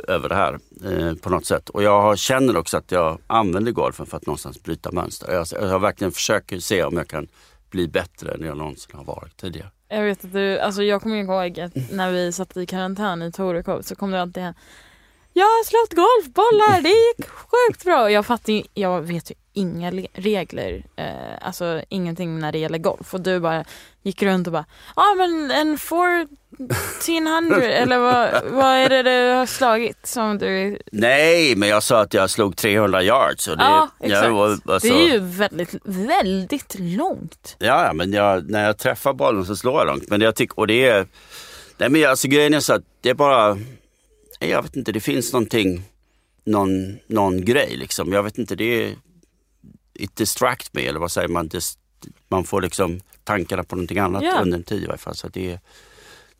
över 0.07 0.29
det 0.29 0.35
här 0.35 0.59
eh, 0.85 1.13
på 1.13 1.29
något 1.29 1.45
sätt. 1.45 1.69
Och 1.69 1.83
jag 1.83 2.17
känner 2.17 2.57
också 2.57 2.77
att 2.77 2.91
jag 2.91 3.19
använder 3.27 3.71
golfen 3.71 4.05
för 4.05 4.17
att 4.17 4.25
någonstans 4.25 4.63
bryta 4.63 4.91
mönster. 4.91 5.33
Jag, 5.33 5.47
jag 5.51 5.67
har 5.67 5.79
verkligen 5.79 6.11
försökt 6.11 6.63
se 6.63 6.83
om 6.83 6.97
jag 6.97 7.07
kan 7.07 7.27
bli 7.69 7.87
bättre 7.87 8.33
än 8.33 8.41
jag 8.45 8.57
någonsin 8.57 8.95
har 8.95 9.03
varit 9.03 9.37
tidigare. 9.37 9.69
Jag 9.93 10.03
vet 10.03 10.25
att 10.25 10.33
du, 10.33 10.59
alltså 10.59 10.83
jag 10.83 11.01
kommer 11.01 11.15
ihåg 11.15 11.59
att 11.59 11.91
när 11.91 12.11
vi 12.11 12.31
satt 12.31 12.57
i 12.57 12.65
karantän 12.65 13.21
i 13.21 13.31
Torekov 13.31 13.81
så 13.81 13.95
kom 13.95 14.11
det 14.11 14.21
alltid 14.21 14.43
hem. 14.43 14.53
Jag 15.33 15.43
har 15.43 15.63
slått 15.63 15.93
golfbollar, 15.93 16.81
det 16.81 16.89
gick 16.89 17.29
sjukt 17.29 17.83
bra. 17.83 18.11
Jag 18.11 18.25
fattar 18.25 18.53
ju, 18.53 18.63
jag 18.73 19.01
vet 19.01 19.31
ju 19.31 19.35
inga 19.53 19.91
regler, 20.13 20.85
eh, 20.95 21.47
alltså 21.47 21.81
ingenting 21.89 22.39
när 22.39 22.51
det 22.51 22.57
gäller 22.57 22.77
golf. 22.77 23.13
Och 23.13 23.21
du 23.21 23.39
bara 23.39 23.65
gick 24.01 24.23
runt 24.23 24.47
och 24.47 24.53
bara, 24.53 24.65
ja 24.95 25.01
ah, 25.01 25.15
men 25.15 25.51
en 25.51 25.77
four 25.77 26.27
1000 26.71 27.53
eller 27.61 27.97
vad, 27.99 28.43
vad 28.51 28.75
är 28.75 28.89
det 28.89 29.03
du 29.03 29.33
har 29.33 29.45
slagit 29.45 30.07
som 30.07 30.37
du... 30.37 30.77
Nej, 30.91 31.55
men 31.55 31.69
jag 31.69 31.83
sa 31.83 32.01
att 32.01 32.13
jag 32.13 32.29
slog 32.29 32.55
300 32.57 33.03
yards. 33.03 33.47
Och 33.47 33.57
det, 33.57 33.63
Ja, 33.63 33.89
exakt. 33.99 34.25
Jag, 34.27 34.37
alltså, 34.65 34.87
Det 34.87 34.93
är 34.93 35.13
ju 35.13 35.19
väldigt, 35.19 35.75
väldigt 35.83 36.75
långt. 36.79 37.55
Ja, 37.59 37.93
men 37.93 38.13
jag, 38.13 38.49
när 38.49 38.65
jag 38.65 38.77
träffar 38.77 39.13
bollen 39.13 39.45
så 39.45 39.55
slår 39.55 39.75
jag 39.79 39.87
långt. 39.87 40.09
Men 40.09 40.21
jag 40.21 40.35
tycker, 40.35 40.59
och 40.59 40.67
det 40.67 40.87
är... 40.87 41.07
Nej 41.77 41.89
men 41.89 42.09
alltså 42.09 42.27
grejen 42.27 42.53
är 42.53 42.59
så 42.59 42.73
att 42.73 42.83
det 43.01 43.09
är 43.09 43.13
bara... 43.13 43.57
Jag 44.39 44.63
vet 44.63 44.75
inte, 44.75 44.91
det 44.91 44.99
finns 44.99 45.33
någonting, 45.33 45.83
någon, 46.45 46.97
någon 47.07 47.45
grej 47.45 47.75
liksom. 47.75 48.13
Jag 48.13 48.23
vet 48.23 48.37
inte, 48.37 48.55
det 48.55 48.83
är... 48.83 48.95
It 49.93 50.15
distract 50.15 50.73
me, 50.73 50.81
eller 50.85 50.99
vad 50.99 51.11
säger 51.11 51.27
man? 51.27 51.47
Dis, 51.47 51.77
man 52.29 52.43
får 52.43 52.61
liksom 52.61 52.99
tankarna 53.23 53.63
på 53.63 53.75
någonting 53.75 53.99
annat 53.99 54.23
Ja. 54.23 54.39
under 54.41 54.57
en 54.57 54.63
tid 54.63 54.83
i 54.83 54.85
varje 54.85 54.97
fall. 54.97 55.15
Så 55.15 55.27
det 55.27 55.51
är 55.51 55.59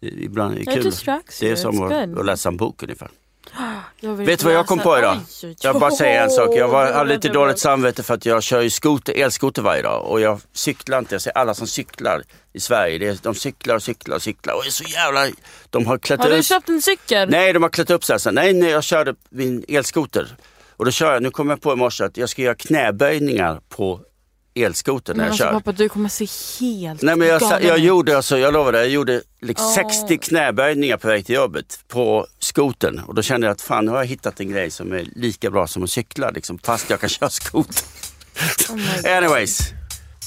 ibland 0.04 0.54
är 0.54 0.60
det 0.60 0.66
kul. 0.66 0.92
Det 1.40 1.50
är 1.50 1.56
som 1.56 1.82
att, 1.82 2.20
att 2.20 2.26
läsa 2.26 2.50
en 2.50 2.58
bok 2.58 2.84
ungefär. 2.84 3.10
Vet 4.02 4.40
du 4.40 4.46
vad 4.46 4.56
jag 4.56 4.66
kom 4.66 4.80
på 4.80 4.98
idag? 4.98 5.18
Oj, 5.44 5.50
oj, 5.50 5.56
Jag 5.62 5.80
bara 5.80 5.92
säger 5.92 6.24
en 6.24 6.30
sak. 6.30 6.50
Jag 6.56 6.68
var, 6.68 6.92
hade 6.94 7.14
lite 7.14 7.30
dåligt 7.30 7.60
samvete 7.60 8.04
för 8.04 8.14
att 8.14 8.26
jag 8.26 8.44
kör 8.44 8.62
ju 8.62 8.70
skoter, 8.70 9.14
elskoter 9.14 9.62
varje 9.62 9.82
dag 9.82 10.06
och 10.06 10.22
jag 10.22 10.40
cyklar 10.54 11.00
inte. 11.00 11.16
Jag 11.16 11.22
ser 11.22 11.38
alla 11.38 11.54
som 11.54 11.68
cyklar 11.68 12.24
i 12.54 12.60
Sverige. 12.60 13.12
Är, 13.12 13.18
de 13.22 13.36
cyklar 13.36 13.76
och 13.76 13.84
cyklar 13.84 14.16
och 14.16 14.22
cyklar 14.22 14.54
och 14.54 14.66
är 14.66 14.70
så 14.70 14.84
jävla... 14.84 15.28
De 15.70 15.86
har 15.86 15.98
klätt 15.98 16.20
Har 16.20 16.30
du 16.30 16.38
upp... 16.38 16.46
köpt 16.46 16.70
en 16.70 16.82
cykel? 16.82 17.30
Nej, 17.30 17.54
de 17.54 17.64
har 17.64 17.70
klätt 17.70 17.90
upp 17.90 18.04
sig. 18.04 18.20
Så, 18.20 18.32
nej, 18.32 18.54
nej, 18.54 18.70
jag 18.70 18.84
körde 18.84 19.16
min 19.30 19.66
elskoter. 19.68 20.36
Och 20.78 20.86
då 20.86 20.92
kör 20.92 21.14
jag, 21.14 21.24
nu 21.24 21.32
kom 21.32 21.50
jag 21.50 21.62
på 21.62 21.74
i 21.74 21.76
morse 21.76 22.04
att 22.04 22.18
jag 22.18 22.30
ska 22.30 22.42
göra 22.42 22.56
knäböjningar 22.56 23.62
på 23.70 24.00
elskoter 24.56 25.14
när 25.14 25.18
Men 25.18 25.26
jag 25.26 25.32
alltså 25.32 25.44
kör. 25.44 25.52
pappa 25.52 25.72
du 25.72 25.90
kommer 25.90 26.10
se 26.10 26.28
helt 26.60 27.02
Nej 27.02 27.16
men 27.16 27.28
jag, 27.28 27.42
jag 27.64 27.78
ut. 27.78 27.84
gjorde 27.84 28.16
alltså, 28.18 28.38
jag 28.38 28.54
lovar 28.54 28.72
dig, 28.72 28.82
jag 28.82 28.90
gjorde 28.90 29.22
liksom 29.42 29.66
Åh. 29.68 29.74
60 29.74 30.18
knäböjningar 30.18 30.98
på 30.98 31.08
väg 31.08 31.26
till 31.26 31.36
jobbet 31.36 31.80
på 31.88 32.28
skoten. 32.40 33.00
Och 33.00 33.16
då 33.16 33.22
kände 33.22 33.48
jag 33.48 33.52
att 33.52 33.62
fan 33.62 33.86
nu 33.86 33.92
har 33.92 33.98
jag 33.98 34.06
hittat 34.06 34.40
en 34.40 34.50
grej 34.52 34.72
som 34.72 34.92
är 34.94 35.06
lika 35.16 35.50
bra 35.52 35.68
som 35.68 35.84
att 35.84 35.90
cykla 35.90 36.30
liksom, 36.30 36.60
fast 36.60 36.90
jag 36.90 37.00
kan 37.00 37.10
köra 37.10 37.30
skoter. 37.30 37.84
Oh. 38.70 39.18
Anyways, 39.18 39.60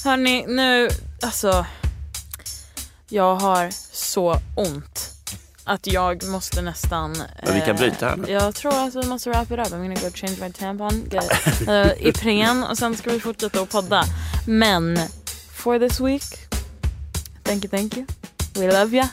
Hörni, 0.03 0.45
nu, 0.47 0.89
alltså. 1.21 1.65
Jag 3.09 3.35
har 3.35 3.69
så 3.93 4.35
ont. 4.55 5.09
Att 5.67 5.87
jag 5.87 6.23
måste 6.23 6.61
nästan... 6.61 7.11
Men 7.43 7.53
vi 7.53 7.61
kan 7.61 7.69
eh, 7.69 7.75
bryta 7.75 8.09
här 8.09 8.17
nu. 8.17 8.31
Jag 8.31 8.55
tror 8.55 8.87
att 8.87 8.95
vi 8.95 9.07
måste 9.07 9.29
wrap 9.29 9.51
it 9.51 9.59
up. 9.59 9.67
I'm 9.67 9.69
gonna 9.69 9.93
go 9.93 10.09
change 10.13 10.35
my 10.41 10.51
tampon, 10.51 11.09
get 11.11 11.67
uh, 11.67 12.07
Ipren 12.07 12.63
och 12.63 12.77
sen 12.77 12.97
ska 12.97 13.09
vi 13.09 13.19
fortsätta 13.19 13.61
att 13.61 13.69
podda. 13.69 14.03
Men, 14.47 14.99
for 15.53 15.79
this 15.79 15.99
week, 15.99 16.23
thank 17.43 17.63
you, 17.63 17.69
thank 17.69 17.97
you. 17.97 18.05
We 18.55 18.79
love 18.79 18.97
you. 18.97 19.07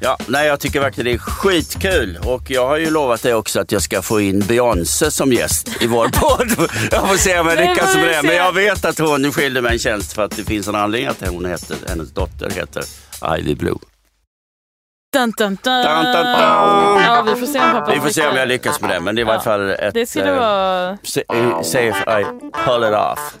ja, 0.00 0.18
nej 0.26 0.46
jag 0.46 0.60
tycker 0.60 0.80
verkligen 0.80 1.04
det 1.04 1.12
är 1.12 1.18
skitkul. 1.18 2.18
Och 2.24 2.50
jag 2.50 2.66
har 2.66 2.76
ju 2.76 2.90
lovat 2.90 3.22
dig 3.22 3.34
också 3.34 3.60
att 3.60 3.72
jag 3.72 3.82
ska 3.82 4.02
få 4.02 4.20
in 4.20 4.40
Beyoncé 4.40 5.10
som 5.10 5.32
gäst 5.32 5.82
i 5.82 5.86
vår 5.86 6.08
podd. 6.12 6.70
Jag 6.90 7.08
får 7.08 7.16
se 7.16 7.38
om 7.38 7.46
jag 7.46 7.58
lyckas 7.58 7.94
med 7.94 8.04
det. 8.04 8.22
Men 8.22 8.36
jag 8.36 8.52
vet 8.52 8.84
att 8.84 8.98
hon 8.98 9.22
nu 9.22 9.32
skilde 9.32 9.62
mig 9.62 9.72
en 9.72 9.78
tjänst 9.78 10.12
för 10.12 10.24
att 10.24 10.36
det 10.36 10.44
finns 10.44 10.68
en 10.68 10.74
anledning 10.74 11.08
att 11.08 11.28
hon 11.28 11.46
heter, 11.46 11.76
hennes 11.88 12.10
dotter 12.10 12.50
heter 12.50 12.84
Ivy 13.38 13.54
Blue. 13.54 13.78
Dun, 15.12 15.32
dun, 15.38 15.58
dun. 15.62 15.72
Ja, 15.82 17.22
vi 17.26 17.34
får 17.40 17.46
se 17.46 17.60
om 17.60 17.70
pappa 17.72 17.92
Vi 17.94 18.00
får 18.00 18.08
se 18.08 18.26
om 18.26 18.36
jag 18.36 18.48
lyckas 18.48 18.80
med 18.80 18.90
det, 18.90 19.00
men 19.00 19.14
det 19.14 19.20
är 19.20 19.22
i 19.22 19.26
varje 19.26 19.40
fall 19.40 19.70
ett... 19.70 19.94
Det 19.94 20.06
skulle 20.06 20.30
eh, 20.32 20.38
vara... 20.38 20.96
Say, 21.62 21.88
eh, 21.88 21.88
if 21.88 21.96
I 22.08 22.24
pull 22.64 22.84
it 22.84 22.94
off. 22.94 23.36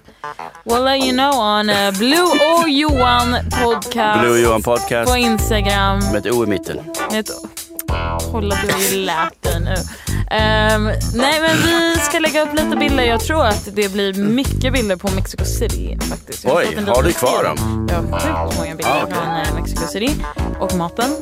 We'll 0.64 0.84
let 0.84 1.04
you 1.04 1.12
know 1.12 1.34
on 1.34 1.70
uh, 1.70 1.98
Blue 1.98 2.22
och 2.22 2.68
Johan 2.68 3.36
podcast. 3.62 4.20
Blue 4.20 4.40
Johan 4.40 4.62
podcast 4.62 5.10
På 5.12 5.16
Instagram. 5.16 5.98
med 6.12 6.26
ett 6.26 6.32
O 6.32 6.44
i 6.44 6.46
mitten. 6.46 6.78
Ett, 7.12 7.30
kolla 8.32 8.56
du 8.66 8.72
har 8.72 8.80
ju 8.80 8.96
lärt 9.04 9.42
dig 9.42 9.60
nu. 9.60 9.74
Ehm, 10.30 10.84
nej 11.14 11.40
men 11.40 11.56
vi 11.56 11.96
ska 12.00 12.18
lägga 12.18 12.42
upp 12.42 12.54
lite 12.54 12.76
bilder. 12.76 13.02
Jag 13.04 13.20
tror 13.20 13.46
att 13.46 13.68
det 13.72 13.92
blir 13.92 14.14
mycket 14.14 14.72
bilder 14.72 14.96
på 14.96 15.10
Mexico 15.10 15.44
City 15.44 15.98
faktiskt. 16.10 16.44
Jag 16.44 16.56
Oj, 16.56 16.66
fått 16.66 16.76
en 16.76 16.88
har 16.88 17.02
liten 17.02 17.04
du 17.04 17.12
kvar 17.12 17.44
dem? 17.44 17.86
Jag 17.90 17.96
har 18.18 18.46
sjukt 18.46 18.58
många 18.58 18.74
bilder 18.74 19.02
Ah, 19.02 19.06
från 19.06 19.28
eh, 19.36 19.54
Mexico 19.60 19.86
City. 19.86 20.16
Och 20.60 20.74
maten. 20.74 21.16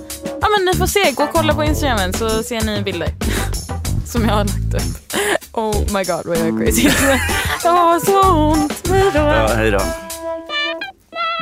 Ja 0.44 0.50
men 0.50 0.64
ni 0.64 0.74
får 0.74 0.86
se, 0.86 1.12
gå 1.12 1.22
och 1.22 1.32
kolla 1.32 1.54
på 1.54 1.64
Instagramen 1.64 2.12
så 2.12 2.42
ser 2.42 2.60
ni 2.60 2.82
bilder. 2.82 3.08
Som 4.06 4.22
jag 4.24 4.34
har 4.34 4.44
lagt 4.44 4.74
upp. 4.74 5.12
Oh 5.52 5.80
my 5.80 6.04
god 6.04 6.22
vad 6.24 6.38
jag 6.38 6.46
är 6.46 6.64
crazy. 6.64 6.90
Jag 7.64 7.70
har 7.72 8.00
så 8.00 8.32
ont. 8.52 8.88
Hejdå. 8.88 9.18
Ja, 9.18 9.46
hej 9.54 9.70
då. 9.70 9.80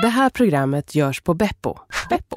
Det 0.02 0.08
här 0.08 0.30
programmet 0.30 0.94
görs 0.94 1.20
på 1.20 1.34
Beppo. 1.34 1.76
Beppo. 2.08 2.36